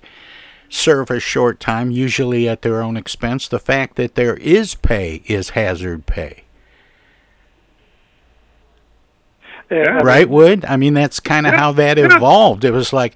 serve 0.70 1.10
a 1.10 1.20
short 1.20 1.60
time, 1.60 1.90
usually 1.90 2.48
at 2.48 2.62
their 2.62 2.82
own 2.82 2.96
expense. 2.96 3.48
The 3.48 3.58
fact 3.58 3.96
that 3.96 4.14
there 4.14 4.36
is 4.36 4.74
pay 4.74 5.22
is 5.26 5.50
hazard 5.50 6.06
pay. 6.06 6.44
Yeah. 9.70 9.98
right, 10.02 10.28
Wood? 10.28 10.64
I 10.64 10.76
mean, 10.78 10.94
that's 10.94 11.20
kind 11.20 11.46
of 11.46 11.52
Yeah, 11.52 11.58
how 11.58 11.72
that 11.72 11.98
evolved. 11.98 12.64
It 12.64 12.70
was 12.70 12.92
like, 12.92 13.14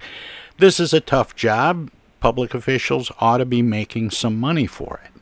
this 0.59 0.79
is 0.79 0.93
a 0.93 0.99
tough 0.99 1.35
job. 1.35 1.89
Public 2.19 2.53
officials 2.53 3.11
ought 3.19 3.37
to 3.37 3.45
be 3.45 3.61
making 3.63 4.11
some 4.11 4.39
money 4.39 4.67
for 4.67 5.01
it. 5.03 5.12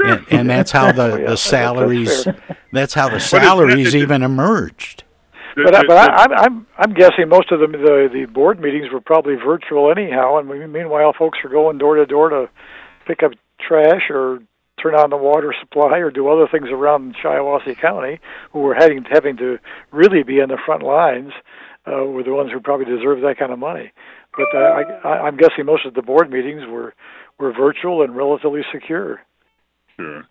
And, 0.00 0.26
and 0.30 0.50
that's 0.50 0.70
how 0.70 0.92
the, 0.92 1.20
Yeah, 1.20 1.30
the 1.30 1.36
salaries 1.36 2.24
fair. 2.24 2.36
that's 2.72 2.94
how 2.94 3.08
the 3.08 3.20
salaries 3.20 3.94
even 3.94 4.22
emerged. 4.22 5.04
But, 5.54 5.74
I, 5.74 5.82
but 5.86 5.96
I, 5.98 6.06
I'm 6.24 6.32
I'm 6.32 6.66
I'm 6.78 6.94
guessing 6.94 7.28
most 7.28 7.52
of 7.52 7.60
the, 7.60 7.66
the 7.66 8.08
the 8.12 8.24
board 8.24 8.58
meetings 8.58 8.86
were 8.90 9.02
probably 9.02 9.34
virtual 9.34 9.90
anyhow, 9.90 10.38
and 10.38 10.48
we, 10.48 10.66
meanwhile, 10.66 11.12
folks 11.18 11.38
are 11.44 11.50
going 11.50 11.76
door 11.78 11.96
to 11.96 12.06
door 12.06 12.30
to 12.30 12.48
pick 13.06 13.22
up 13.22 13.32
trash 13.60 14.08
or 14.08 14.40
turn 14.82 14.94
on 14.94 15.10
the 15.10 15.16
water 15.16 15.54
supply 15.60 15.98
or 15.98 16.10
do 16.10 16.28
other 16.28 16.48
things 16.50 16.68
around 16.70 17.14
Shiawassee 17.22 17.78
County, 17.80 18.18
who 18.52 18.60
were 18.60 18.74
having 18.74 19.04
having 19.10 19.36
to 19.36 19.58
really 19.92 20.22
be 20.22 20.40
on 20.40 20.48
the 20.48 20.58
front 20.64 20.82
lines, 20.82 21.32
uh, 21.86 22.04
were 22.06 22.22
the 22.22 22.32
ones 22.32 22.50
who 22.50 22.58
probably 22.58 22.86
deserve 22.86 23.20
that 23.20 23.38
kind 23.38 23.52
of 23.52 23.58
money. 23.58 23.92
But 24.34 24.48
uh, 24.54 24.58
I, 24.58 24.82
I, 25.04 25.26
I'm 25.26 25.36
guessing 25.36 25.66
most 25.66 25.84
of 25.84 25.92
the 25.92 26.02
board 26.02 26.30
meetings 26.30 26.62
were 26.66 26.94
were 27.38 27.52
virtual 27.52 28.02
and 28.02 28.16
relatively 28.16 28.62
secure. 28.72 29.20
Sure. 30.02 30.26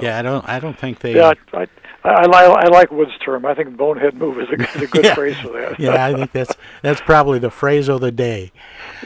Yeah, 0.00 0.18
I 0.18 0.22
don't 0.22 0.48
I 0.48 0.58
don't 0.58 0.78
think 0.78 0.98
they 1.00 1.14
Yeah, 1.14 1.32
I, 1.52 1.58
I, 1.58 1.66
I, 2.04 2.26
I 2.26 2.66
like 2.68 2.90
Wood's 2.90 3.16
term. 3.24 3.46
I 3.46 3.54
think 3.54 3.76
bonehead 3.76 4.14
move 4.14 4.38
is 4.40 4.48
a, 4.48 4.76
is 4.76 4.82
a 4.82 4.86
good 4.86 5.04
Yeah. 5.04 5.14
phrase 5.14 5.36
for 5.40 5.52
that. 5.52 5.78
yeah, 5.78 6.04
I 6.04 6.12
think 6.14 6.32
that's 6.32 6.54
that's 6.82 7.00
probably 7.00 7.38
the 7.38 7.50
phrase 7.50 7.88
of 7.88 8.00
the 8.00 8.12
day. 8.12 8.52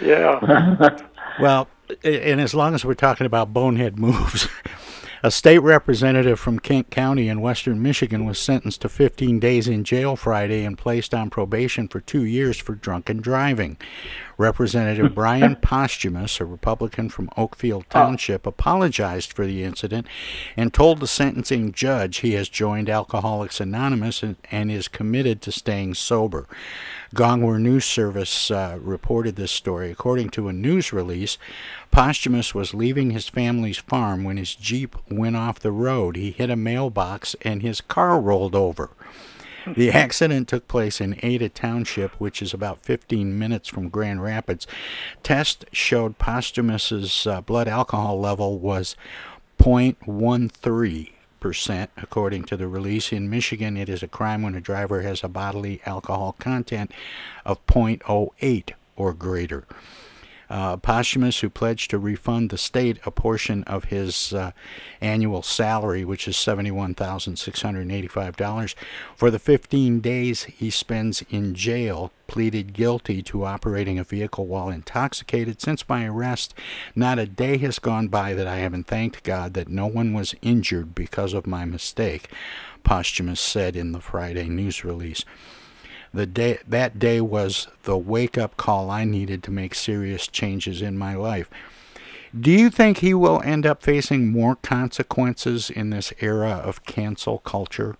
Yeah. 0.02 0.98
Well, 1.40 1.68
and 2.02 2.40
as 2.40 2.52
long 2.52 2.74
as 2.74 2.84
we're 2.84 2.94
talking 2.94 3.24
about 3.24 3.52
bonehead 3.52 3.96
moves, 3.96 4.48
a 5.22 5.30
state 5.30 5.60
representative 5.60 6.40
from 6.40 6.58
Kent 6.58 6.90
County 6.90 7.28
in 7.28 7.40
western 7.40 7.80
Michigan 7.80 8.24
was 8.24 8.40
sentenced 8.40 8.80
to 8.80 8.88
15 8.88 9.38
days 9.38 9.68
in 9.68 9.84
jail 9.84 10.16
Friday 10.16 10.64
and 10.64 10.76
placed 10.76 11.14
on 11.14 11.30
probation 11.30 11.86
for 11.86 12.00
two 12.00 12.24
years 12.24 12.58
for 12.58 12.74
drunken 12.74 13.18
driving. 13.18 13.76
Representative 14.38 15.14
Bryan 15.16 15.56
Posthumus, 15.56 16.40
a 16.40 16.44
Republican 16.44 17.08
from 17.10 17.28
Oakfield 17.36 17.84
Township, 17.90 18.46
apologized 18.46 19.32
for 19.32 19.44
the 19.44 19.64
incident 19.64 20.06
and 20.56 20.72
told 20.72 21.00
the 21.00 21.06
sentencing 21.06 21.72
judge 21.72 22.18
he 22.18 22.32
has 22.32 22.48
joined 22.48 22.88
Alcoholics 22.88 23.60
Anonymous 23.60 24.22
and, 24.22 24.36
and 24.50 24.70
is 24.70 24.88
committed 24.88 25.42
to 25.42 25.52
staying 25.52 25.94
sober. 25.94 26.46
Gongwer 27.14 27.58
News 27.60 27.84
Service 27.84 28.50
uh, 28.50 28.78
reported 28.80 29.36
this 29.36 29.50
story. 29.50 29.90
According 29.90 30.30
to 30.30 30.48
a 30.48 30.52
news 30.52 30.92
release, 30.92 31.36
Posthumus 31.90 32.54
was 32.54 32.74
leaving 32.74 33.10
his 33.10 33.28
family's 33.28 33.78
farm 33.78 34.24
when 34.24 34.36
his 34.36 34.54
Jeep 34.54 34.94
went 35.10 35.36
off 35.36 35.58
the 35.58 35.72
road. 35.72 36.16
He 36.16 36.30
hit 36.30 36.50
a 36.50 36.56
mailbox 36.56 37.34
and 37.42 37.62
his 37.62 37.80
car 37.80 38.20
rolled 38.20 38.54
over. 38.54 38.90
The 39.74 39.90
accident 39.90 40.48
took 40.48 40.68
place 40.68 41.00
in 41.00 41.18
Ada 41.22 41.48
Township, 41.50 42.12
which 42.20 42.42
is 42.42 42.54
about 42.54 42.82
15 42.82 43.38
minutes 43.38 43.68
from 43.68 43.88
Grand 43.88 44.22
Rapids. 44.22 44.66
Tests 45.22 45.64
showed 45.72 46.18
Posthumus's 46.18 47.26
uh, 47.26 47.40
blood 47.40 47.68
alcohol 47.68 48.20
level 48.20 48.58
was 48.58 48.96
0.13 49.58 51.10
percent, 51.40 51.90
according 51.96 52.44
to 52.44 52.56
the 52.56 52.68
release. 52.68 53.12
In 53.12 53.30
Michigan, 53.30 53.76
it 53.76 53.88
is 53.88 54.02
a 54.02 54.08
crime 54.08 54.42
when 54.42 54.54
a 54.54 54.60
driver 54.60 55.02
has 55.02 55.22
a 55.22 55.28
bodily 55.28 55.80
alcohol 55.86 56.34
content 56.38 56.90
of 57.44 57.64
0.08 57.66 58.70
or 58.96 59.14
greater. 59.14 59.64
Uh, 60.50 60.76
Posthumus, 60.76 61.40
who 61.40 61.50
pledged 61.50 61.90
to 61.90 61.98
refund 61.98 62.50
the 62.50 62.58
state 62.58 62.98
a 63.04 63.10
portion 63.10 63.64
of 63.64 63.84
his 63.84 64.32
uh, 64.32 64.52
annual 65.00 65.42
salary, 65.42 66.04
which 66.04 66.26
is 66.26 66.36
$71,685, 66.36 68.74
for 69.14 69.30
the 69.30 69.38
15 69.38 70.00
days 70.00 70.44
he 70.44 70.70
spends 70.70 71.22
in 71.30 71.54
jail, 71.54 72.10
pleaded 72.26 72.72
guilty 72.72 73.22
to 73.22 73.44
operating 73.44 73.98
a 73.98 74.04
vehicle 74.04 74.46
while 74.46 74.70
intoxicated. 74.70 75.60
Since 75.60 75.88
my 75.88 76.06
arrest, 76.06 76.54
not 76.94 77.18
a 77.18 77.26
day 77.26 77.58
has 77.58 77.78
gone 77.78 78.08
by 78.08 78.32
that 78.34 78.46
I 78.46 78.56
haven't 78.56 78.86
thanked 78.86 79.22
God 79.22 79.54
that 79.54 79.68
no 79.68 79.86
one 79.86 80.12
was 80.12 80.34
injured 80.42 80.94
because 80.94 81.34
of 81.34 81.46
my 81.46 81.64
mistake, 81.64 82.28
Posthumus 82.84 83.40
said 83.40 83.76
in 83.76 83.92
the 83.92 84.00
Friday 84.00 84.48
news 84.48 84.84
release. 84.84 85.24
The 86.12 86.26
day 86.26 86.58
that 86.66 86.98
day 86.98 87.20
was 87.20 87.68
the 87.84 87.96
wake 87.96 88.38
up 88.38 88.56
call 88.56 88.90
I 88.90 89.04
needed 89.04 89.42
to 89.44 89.50
make 89.50 89.74
serious 89.74 90.26
changes 90.26 90.80
in 90.82 90.96
my 90.96 91.14
life. 91.14 91.50
Do 92.38 92.50
you 92.50 92.70
think 92.70 92.98
he 92.98 93.14
will 93.14 93.40
end 93.42 93.66
up 93.66 93.82
facing 93.82 94.30
more 94.30 94.56
consequences 94.56 95.70
in 95.70 95.90
this 95.90 96.12
era 96.20 96.50
of 96.50 96.84
cancel 96.84 97.38
culture? 97.38 97.96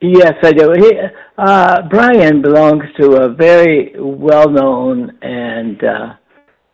Yes, 0.00 0.34
I 0.42 0.52
do. 0.52 0.72
He, 0.76 0.92
uh, 1.38 1.82
Bryan 1.88 2.42
belongs 2.42 2.84
to 3.00 3.22
a 3.22 3.28
very 3.28 3.94
well-known 3.98 5.18
and 5.22 5.82
uh, 5.82 6.14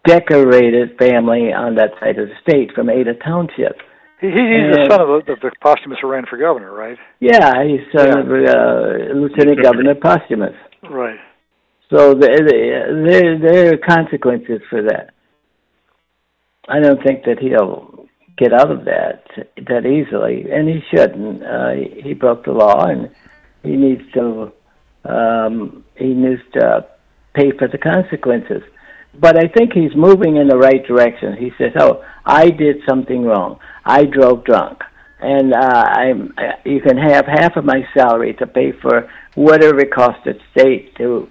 decorated 0.04 0.98
family 0.98 1.52
on 1.52 1.74
that 1.76 1.92
side 2.00 2.18
of 2.18 2.28
the 2.28 2.34
state 2.42 2.72
from 2.74 2.90
Ada 2.90 3.14
Township. 3.14 3.78
He, 4.20 4.26
he- 4.26 4.32
he's 4.32 4.76
the 4.76 4.86
son 4.90 5.00
of 5.00 5.24
the, 5.26 5.36
the 5.40 5.50
Posthumus 5.62 5.98
who 6.02 6.08
ran 6.08 6.24
for 6.28 6.36
governor, 6.36 6.72
right? 6.72 6.98
Yeah, 7.20 7.64
he's 7.64 7.80
son 7.96 8.08
of 8.18 8.26
uh, 8.26 9.14
Lieutenant 9.14 9.62
Governor 9.62 9.94
Posthumus. 9.94 10.54
Right. 10.90 11.18
So 11.92 12.14
there, 12.14 12.38
there, 12.46 13.38
there 13.38 13.72
are 13.74 13.76
consequences 13.78 14.60
for 14.70 14.82
that. 14.82 15.10
I 16.68 16.78
don't 16.80 17.02
think 17.02 17.24
that 17.24 17.38
he'll 17.40 18.06
get 18.38 18.52
out 18.52 18.70
of 18.70 18.84
that 18.84 19.24
that 19.66 19.84
easily, 19.86 20.44
and 20.50 20.68
he 20.68 20.80
shouldn't. 20.90 21.42
Uh, 21.42 21.70
he, 21.72 22.00
he 22.08 22.14
broke 22.14 22.44
the 22.44 22.52
law, 22.52 22.84
and 22.86 23.10
he 23.62 23.70
needs 23.76 24.02
to 24.14 24.52
um, 25.04 25.84
he 25.96 26.14
needs 26.14 26.40
to 26.54 26.86
pay 27.34 27.50
for 27.58 27.66
the 27.68 27.78
consequences. 27.78 28.62
But 29.18 29.36
I 29.36 29.48
think 29.48 29.72
he's 29.72 29.94
moving 29.96 30.36
in 30.36 30.48
the 30.48 30.56
right 30.56 30.84
direction. 30.86 31.36
He 31.36 31.50
says, 31.58 31.72
"Oh, 31.78 32.04
I 32.24 32.50
did 32.50 32.76
something 32.88 33.22
wrong. 33.24 33.58
I 33.84 34.04
drove 34.04 34.44
drunk. 34.44 34.82
and 35.20 35.52
uh, 35.52 35.84
I'm 36.02 36.32
uh, 36.38 36.52
you 36.64 36.80
can 36.80 36.96
have 36.96 37.26
half 37.26 37.56
of 37.56 37.64
my 37.64 37.86
salary 37.94 38.34
to 38.34 38.46
pay 38.46 38.72
for 38.72 39.10
whatever 39.34 39.80
it 39.80 39.92
costs 39.92 40.22
the 40.24 40.34
state 40.52 40.94
to 40.96 41.28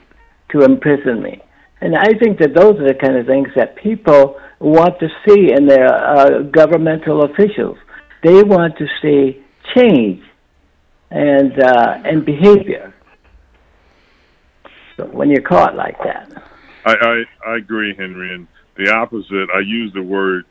to 0.51 0.61
imprison 0.61 1.21
me. 1.21 1.41
And 1.81 1.95
I 1.95 2.13
think 2.21 2.39
that 2.39 2.53
those 2.53 2.75
are 2.79 2.87
the 2.87 2.93
kind 2.93 3.15
of 3.17 3.25
things 3.25 3.47
that 3.55 3.75
people 3.77 4.39
want 4.59 4.99
to 4.99 5.07
see 5.25 5.51
in 5.55 5.65
their 5.65 5.87
uh, 5.87 6.41
governmental 6.43 7.23
officials. 7.23 7.77
They 8.23 8.43
want 8.43 8.77
to 8.77 8.85
see 9.01 9.41
change 9.75 10.21
and 11.09 11.59
uh, 11.63 12.01
and 12.03 12.25
behavior. 12.25 12.93
When 14.97 15.29
you're 15.29 15.41
caught 15.41 15.75
like 15.75 15.97
that, 16.03 16.43
I, 16.85 16.95
I 16.95 17.51
I 17.51 17.57
agree, 17.57 17.95
Henry. 17.95 18.33
And 18.33 18.47
the 18.75 18.91
opposite, 18.91 19.47
I 19.53 19.59
used 19.59 19.95
the 19.95 20.03
word 20.03 20.45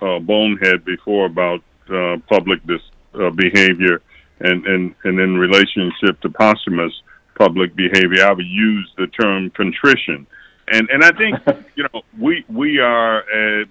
uh, 0.00 0.18
bonehead 0.18 0.84
before 0.84 1.26
about 1.26 1.60
uh, 1.90 2.16
public 2.28 2.64
dis, 2.66 2.80
uh, 3.14 3.30
behavior, 3.30 4.02
and, 4.40 4.66
and 4.66 4.94
and 5.04 5.20
in 5.20 5.36
relationship 5.36 6.20
to 6.22 6.28
Posthumus 6.28 6.92
public 7.36 7.76
behavior, 7.76 8.24
I 8.24 8.32
would 8.32 8.46
use 8.46 8.90
the 8.96 9.06
term 9.08 9.50
contrition. 9.50 10.26
And 10.68 10.88
and 10.90 11.04
I 11.04 11.12
think 11.12 11.38
you 11.76 11.84
know 11.84 12.02
we 12.18 12.44
we 12.48 12.78
are 12.78 13.20
as, 13.20 13.68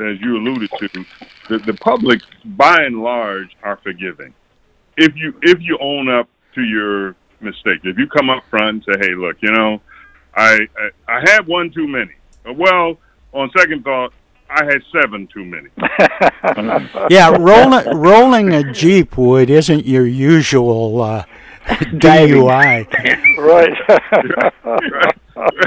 as 0.00 0.20
you 0.20 0.36
alluded 0.36 0.70
to, 0.78 0.88
the, 1.48 1.58
the 1.58 1.74
public 1.74 2.20
by 2.44 2.82
and 2.82 3.02
large 3.02 3.56
are 3.62 3.78
forgiving. 3.82 4.34
If 4.96 5.14
you 5.16 5.34
if 5.42 5.60
you 5.60 5.78
own 5.80 6.08
up 6.08 6.28
to 6.54 6.62
your 6.62 7.14
mistake, 7.40 7.80
if 7.84 7.98
you 7.98 8.06
come 8.06 8.30
up 8.30 8.44
front 8.50 8.68
and 8.68 8.84
say, 8.84 9.06
"Hey, 9.06 9.14
look, 9.14 9.36
you 9.40 9.50
know, 9.52 9.80
I 10.34 10.58
I, 10.76 10.90
I 11.08 11.20
had 11.30 11.46
one 11.46 11.70
too 11.70 11.88
many." 11.88 12.12
Well, 12.44 12.98
on 13.32 13.50
second 13.56 13.84
thought, 13.84 14.12
I 14.50 14.64
had 14.64 14.82
seven 14.92 15.26
too 15.28 15.44
many. 15.44 15.68
yeah, 17.10 17.30
rolling 17.38 17.98
rolling 17.98 18.52
a 18.52 18.72
jeep 18.72 19.16
wood 19.16 19.48
isn't 19.48 19.86
your 19.86 20.06
usual 20.06 21.00
uh, 21.00 21.24
DUI. 21.66 22.86
right. 23.38 23.76
right. 23.88 25.14
Right. 25.34 25.62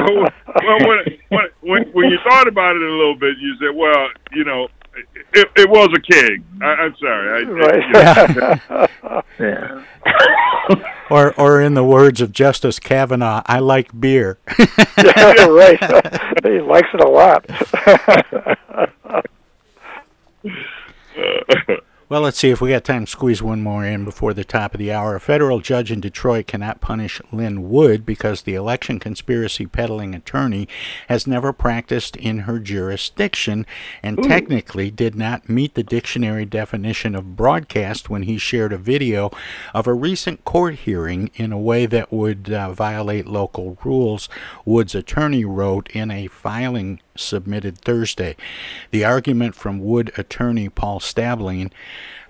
well, 0.00 0.78
when, 0.88 1.18
when, 1.28 1.48
when, 1.60 1.82
when 1.92 2.10
you 2.10 2.18
thought 2.24 2.48
about 2.48 2.74
it 2.76 2.82
a 2.82 2.90
little 2.90 3.14
bit, 3.14 3.36
you 3.38 3.54
said, 3.60 3.76
well, 3.76 4.08
you 4.32 4.44
know, 4.44 4.68
it, 4.94 5.50
it 5.56 5.70
was 5.70 5.88
a 5.94 6.00
keg. 6.00 6.42
I, 6.60 6.66
I'm 6.66 6.96
sorry. 6.96 7.44
I, 7.44 7.50
right. 7.50 8.90
yeah. 9.40 9.84
or, 11.10 11.34
or 11.40 11.60
in 11.60 11.74
the 11.74 11.84
words 11.84 12.20
of 12.20 12.32
Justice 12.32 12.78
Kavanaugh, 12.78 13.42
I 13.46 13.58
like 13.58 13.98
beer. 13.98 14.38
yeah, 14.58 14.64
right. 15.46 15.80
he 16.44 16.60
likes 16.60 16.88
it 16.92 17.00
a 17.00 17.08
lot. 17.08 17.46
Well, 22.12 22.20
let's 22.20 22.36
see 22.36 22.50
if 22.50 22.60
we 22.60 22.68
got 22.68 22.84
time 22.84 23.06
to 23.06 23.10
squeeze 23.10 23.42
one 23.42 23.62
more 23.62 23.86
in 23.86 24.04
before 24.04 24.34
the 24.34 24.44
top 24.44 24.74
of 24.74 24.78
the 24.78 24.92
hour. 24.92 25.14
A 25.14 25.18
federal 25.20 25.60
judge 25.60 25.90
in 25.90 25.98
Detroit 26.02 26.46
cannot 26.46 26.82
punish 26.82 27.22
Lin 27.32 27.70
Wood 27.70 28.04
because 28.04 28.42
the 28.42 28.54
election 28.54 28.98
conspiracy 28.98 29.64
peddling 29.64 30.14
attorney 30.14 30.68
has 31.08 31.26
never 31.26 31.54
practiced 31.54 32.16
in 32.16 32.40
her 32.40 32.58
jurisdiction 32.58 33.64
and 34.02 34.18
Ooh. 34.18 34.28
technically 34.28 34.90
did 34.90 35.14
not 35.14 35.48
meet 35.48 35.74
the 35.74 35.82
dictionary 35.82 36.44
definition 36.44 37.14
of 37.14 37.34
broadcast 37.34 38.10
when 38.10 38.24
he 38.24 38.36
shared 38.36 38.74
a 38.74 38.76
video 38.76 39.30
of 39.72 39.86
a 39.86 39.94
recent 39.94 40.44
court 40.44 40.74
hearing 40.80 41.30
in 41.36 41.50
a 41.50 41.58
way 41.58 41.86
that 41.86 42.12
would 42.12 42.52
uh, 42.52 42.72
violate 42.72 43.26
local 43.26 43.78
rules, 43.84 44.28
Wood's 44.66 44.94
attorney 44.94 45.46
wrote 45.46 45.88
in 45.92 46.10
a 46.10 46.26
filing 46.26 47.00
submitted 47.16 47.78
Thursday. 47.78 48.36
The 48.90 49.04
argument 49.04 49.54
from 49.54 49.80
Wood 49.80 50.12
attorney 50.16 50.68
Paul 50.68 51.00
Stablein 51.00 51.70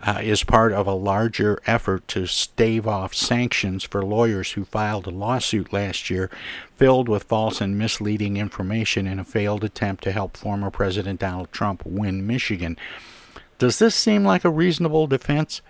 uh, 0.03 0.21
is 0.23 0.43
part 0.43 0.73
of 0.73 0.87
a 0.87 0.95
larger 0.95 1.61
effort 1.67 2.09
to 2.09 2.27
stave 2.27 2.87
off 2.87 3.15
sanctions 3.15 3.85
for 3.85 4.05
lawyers 4.05 4.53
who 4.53 4.65
filed 4.65 5.07
a 5.07 5.11
lawsuit 5.11 5.73
last 5.73 6.11
year 6.11 6.29
filled 6.77 7.09
with 7.09 7.25
false 7.25 7.61
and 7.61 7.79
misleading 7.79 8.37
information 8.37 9.07
in 9.07 9.19
a 9.19 9.25
failed 9.25 9.63
attempt 9.63 10.03
to 10.05 10.13
help 10.13 10.37
former 10.37 10.71
President 10.71 11.21
Donald 11.21 11.53
Trump 11.53 11.85
win 11.87 12.27
Michigan. 12.27 12.77
Does 13.59 13.79
this 13.79 13.95
seem 13.95 14.25
like 14.25 14.45
a 14.45 14.51
reasonable 14.51 15.07
defense? 15.07 15.63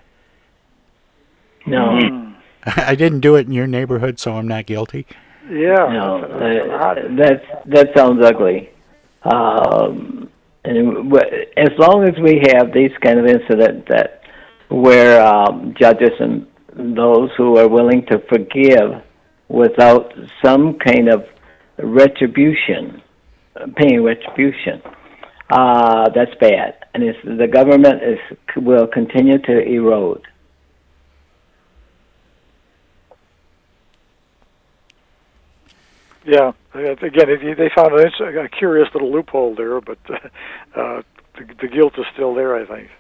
No. 1.67 2.33
I 2.65 2.95
didn't 2.95 3.21
do 3.21 3.35
it 3.37 3.47
in 3.47 3.53
your 3.53 3.67
neighborhood, 3.67 4.19
so 4.19 4.37
I'm 4.37 4.49
not 4.49 4.67
guilty. 4.67 5.07
Yeah. 5.51 5.89
No, 5.93 6.23
uh, 6.23 6.95
that 7.17 7.63
that 7.67 7.89
sounds 7.95 8.25
ugly. 8.25 8.71
Um, 9.25 10.29
and 10.65 11.13
as 11.57 11.71
long 11.79 12.05
as 12.05 12.15
we 12.23 12.43
have 12.53 12.73
these 12.73 12.93
kind 13.05 13.19
of 13.19 13.27
incidents 13.27 13.87
that 13.89 14.23
where 14.69 15.25
um, 15.25 15.75
judges 15.79 16.13
and 16.19 16.47
those 16.97 17.31
who 17.37 17.59
are 17.59 17.69
willing 17.69 18.07
to 18.11 18.19
forgive 18.29 19.03
without 19.49 20.13
some 20.45 20.79
kind 20.79 21.09
of 21.09 21.25
retribution, 21.79 23.03
paying 23.77 24.03
retribution, 24.03 24.81
uh, 25.51 26.09
that's 26.15 26.35
bad, 26.41 26.75
and 26.95 27.03
the 27.39 27.47
government 27.47 28.01
is 28.03 28.19
will 28.57 28.87
continue 28.87 29.39
to 29.39 29.61
erode. 29.61 30.23
Yeah, 36.25 36.53
again, 36.75 37.57
they 37.59 37.71
found 37.75 37.99
a 37.99 38.49
curious 38.49 38.89
little 38.95 39.11
loophole 39.11 39.55
there, 39.55 39.81
but 39.81 39.99
uh, 40.77 41.03
the, 41.35 41.55
the 41.61 41.69
guilt 41.69 41.95
is 41.99 42.07
still 42.13 42.35
there. 42.35 42.57
I 42.57 42.65
think. 42.65 42.91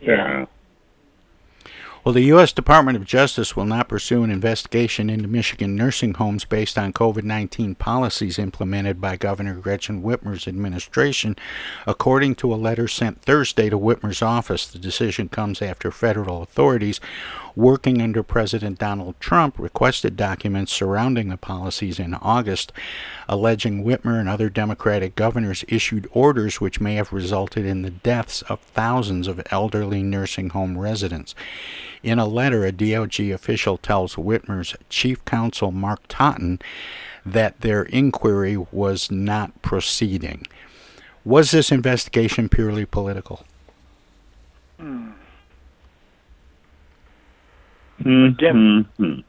Yeah. 0.00 0.46
Well, 2.02 2.14
the 2.14 2.22
U.S. 2.22 2.54
Department 2.54 2.96
of 2.96 3.04
Justice 3.04 3.54
will 3.54 3.66
not 3.66 3.90
pursue 3.90 4.24
an 4.24 4.30
investigation 4.30 5.10
into 5.10 5.28
Michigan 5.28 5.76
nursing 5.76 6.14
homes 6.14 6.46
based 6.46 6.78
on 6.78 6.94
COVID 6.94 7.24
19 7.24 7.74
policies 7.74 8.38
implemented 8.38 9.02
by 9.02 9.16
Governor 9.16 9.56
Gretchen 9.56 10.02
Whitmer's 10.02 10.48
administration, 10.48 11.36
according 11.86 12.36
to 12.36 12.54
a 12.54 12.56
letter 12.56 12.88
sent 12.88 13.20
Thursday 13.20 13.68
to 13.68 13.76
Whitmer's 13.76 14.22
office. 14.22 14.66
The 14.66 14.78
decision 14.78 15.28
comes 15.28 15.60
after 15.60 15.90
federal 15.90 16.40
authorities 16.40 17.00
working 17.56 18.00
under 18.00 18.22
President 18.22 18.78
Donald 18.78 19.18
Trump, 19.20 19.58
requested 19.58 20.16
documents 20.16 20.72
surrounding 20.72 21.28
the 21.28 21.36
policies 21.36 21.98
in 21.98 22.14
August, 22.14 22.72
alleging 23.28 23.84
Whitmer 23.84 24.18
and 24.18 24.28
other 24.28 24.48
Democratic 24.48 25.14
governors 25.14 25.64
issued 25.68 26.08
orders 26.12 26.60
which 26.60 26.80
may 26.80 26.94
have 26.94 27.12
resulted 27.12 27.64
in 27.64 27.82
the 27.82 27.90
deaths 27.90 28.42
of 28.42 28.60
thousands 28.60 29.26
of 29.28 29.42
elderly 29.50 30.02
nursing 30.02 30.50
home 30.50 30.78
residents. 30.78 31.34
In 32.02 32.18
a 32.18 32.26
letter, 32.26 32.64
a 32.64 32.72
DOJ 32.72 33.32
official 33.34 33.76
tells 33.76 34.14
Whitmer's 34.14 34.74
chief 34.88 35.24
counsel, 35.24 35.70
Mark 35.70 36.00
Totten, 36.08 36.60
that 37.26 37.60
their 37.60 37.82
inquiry 37.82 38.56
was 38.56 39.10
not 39.10 39.60
proceeding. 39.62 40.46
Was 41.24 41.50
this 41.50 41.70
investigation 41.70 42.48
purely 42.48 42.86
political? 42.86 43.44
Hmm. 44.78 45.10
Hmm. 48.02 48.28
Mm-hmm. 48.28 49.20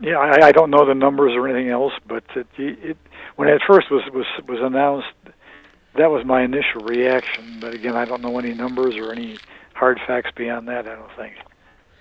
Yeah, 0.00 0.18
I, 0.18 0.46
I 0.46 0.52
don't 0.52 0.70
know 0.70 0.84
the 0.86 0.94
numbers 0.94 1.32
or 1.34 1.48
anything 1.48 1.70
else, 1.70 1.92
but 2.06 2.24
it, 2.36 2.46
it 2.58 2.96
when 3.36 3.48
it 3.48 3.62
first 3.66 3.90
was 3.90 4.02
was 4.12 4.26
was 4.46 4.58
announced, 4.60 5.08
that 5.96 6.10
was 6.10 6.24
my 6.24 6.42
initial 6.42 6.82
reaction. 6.82 7.58
But 7.60 7.74
again, 7.74 7.96
I 7.96 8.04
don't 8.04 8.22
know 8.22 8.38
any 8.38 8.54
numbers 8.54 8.96
or 8.96 9.12
any 9.12 9.38
hard 9.74 10.00
facts 10.06 10.30
beyond 10.36 10.68
that. 10.68 10.86
I 10.88 10.96
don't 10.96 11.16
think. 11.16 11.34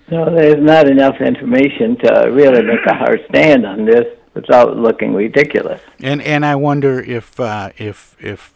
No, 0.10 0.26
there's 0.36 0.62
not 0.62 0.88
enough 0.88 1.22
information 1.22 1.98
to 2.04 2.30
really 2.32 2.62
make 2.64 2.86
a 2.88 2.96
hard 2.96 3.22
stand 3.30 3.66
on 3.66 3.86
this 3.86 4.06
without 4.34 4.76
looking 4.76 5.14
ridiculous. 5.14 5.82
And 6.02 6.22
and 6.22 6.46
I 6.46 6.56
wonder 6.56 7.00
if 7.00 7.40
uh, 7.40 7.70
if 7.78 8.16
if 8.20 8.54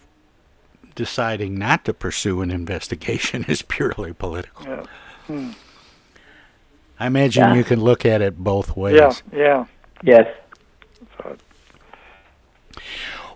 deciding 0.96 1.58
not 1.58 1.86
to 1.86 1.94
pursue 1.94 2.42
an 2.42 2.52
investigation 2.52 3.46
is 3.48 3.62
purely 3.62 4.14
political. 4.14 4.66
Yeah. 4.66 4.84
Hmm. 5.28 5.52
I 7.00 7.08
imagine 7.08 7.44
Yeah. 7.44 7.54
you 7.56 7.64
can 7.64 7.80
look 7.82 8.06
at 8.06 8.22
it 8.22 8.38
both 8.38 8.76
ways. 8.76 8.96
Yeah, 8.96 9.14
yeah. 9.32 9.66
Yes. 10.04 10.28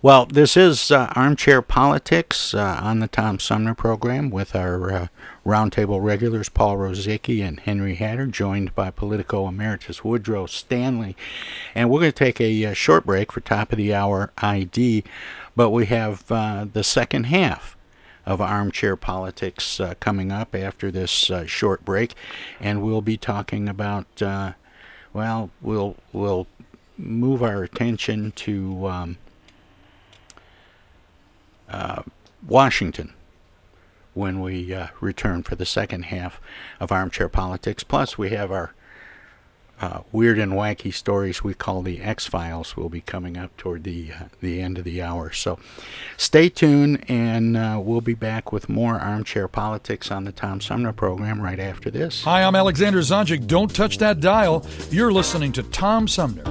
Well, 0.04 0.26
this 0.26 0.58
is 0.58 0.90
uh, 0.90 1.14
Armchair 1.16 1.62
Politics 1.62 2.56
uh, 2.56 2.80
on 2.82 3.00
the 3.00 3.08
Tom 3.08 3.38
Sumner 3.38 3.76
program 3.76 4.32
with 4.32 4.56
our 4.56 4.92
uh, 4.92 5.08
roundtable 5.46 6.04
regulars, 6.04 6.50
Paul 6.50 6.78
Rozycki 6.78 7.44
and 7.48 7.60
Henry 7.60 7.94
Hatter, 7.94 8.26
joined 8.26 8.74
by 8.74 8.90
Politico 8.90 9.48
Emeritus 9.48 10.04
Woodrow 10.04 10.48
Stanley. 10.48 11.16
And 11.76 11.88
we're 11.92 12.00
going 12.00 12.12
to 12.12 12.18
take 12.18 12.42
a, 12.42 12.66
uh 12.66 12.74
short 12.74 13.06
break 13.06 13.32
for 13.32 13.42
top 13.42 13.72
of 13.72 13.78
the 13.78 13.94
hour 13.94 14.32
ID, 14.40 15.04
but 15.56 15.70
we 15.70 15.86
have 15.86 16.32
uh, 16.32 16.66
the 16.72 16.84
second 16.84 17.26
half 17.26 17.78
of 18.26 18.42
Armchair 18.42 18.96
Politics 18.96 19.80
uh, 19.80 19.94
coming 20.00 20.32
up 20.32 20.56
after 20.56 20.92
this 20.92 21.30
uh, 21.30 21.46
short 21.46 21.84
break, 21.84 22.14
and 22.60 22.82
we'll 22.82 23.02
be 23.02 23.18
talking 23.18 23.68
about, 23.68 24.22
uh, 24.22 24.54
well, 25.14 25.50
we'll 25.62 25.96
we'll 26.14 26.48
move 26.98 27.42
our 27.42 27.64
attention 27.64 28.32
to 28.34 28.88
um, 28.88 29.18
uh, 31.70 32.04
Washington, 32.48 33.14
when 34.14 34.42
we 34.42 34.74
uh, 34.74 34.88
return 35.00 35.44
for 35.44 35.56
the 35.56 35.66
second 35.66 36.06
half 36.06 36.40
of 36.80 36.92
Armchair 36.92 37.30
Politics. 37.30 37.84
Plus, 37.84 38.18
we 38.18 38.30
have 38.30 38.52
our 38.52 38.74
uh, 39.82 40.02
weird 40.12 40.38
and 40.38 40.54
wacky 40.54 40.94
stories 40.94 41.44
we 41.44 41.54
call 41.54 41.82
the 41.82 42.02
X 42.02 42.28
Files 42.28 42.78
will 42.78 42.90
be 42.90 43.02
coming 43.02 43.38
up 43.38 43.56
toward 43.58 43.84
the 43.84 44.12
uh, 44.12 44.24
the 44.40 44.62
end 44.62 44.78
of 44.78 44.84
the 44.84 45.02
hour. 45.02 45.32
So 45.32 45.58
stay 46.18 46.50
tuned, 46.50 47.04
and 47.10 47.58
uh, 47.58 47.82
we'll 47.84 48.02
be 48.02 48.14
back 48.14 48.52
with 48.52 48.70
more 48.70 49.00
armchair 49.00 49.48
politics 49.48 50.12
on 50.12 50.26
the 50.26 50.32
Tom 50.32 50.62
Sumner 50.62 50.94
program 50.94 51.42
right 51.42 51.60
after 51.60 51.90
this. 51.90 52.24
Hi, 52.24 52.44
I'm 52.44 52.56
Alexander 52.56 53.00
Zonjic. 53.00 53.48
Don't 53.48 53.74
touch 53.74 53.98
that 53.98 54.20
dial. 54.20 54.66
You're 54.90 55.12
listening 55.12 55.52
to 55.54 55.64
Tom 55.64 56.08
Sumner. 56.08 56.44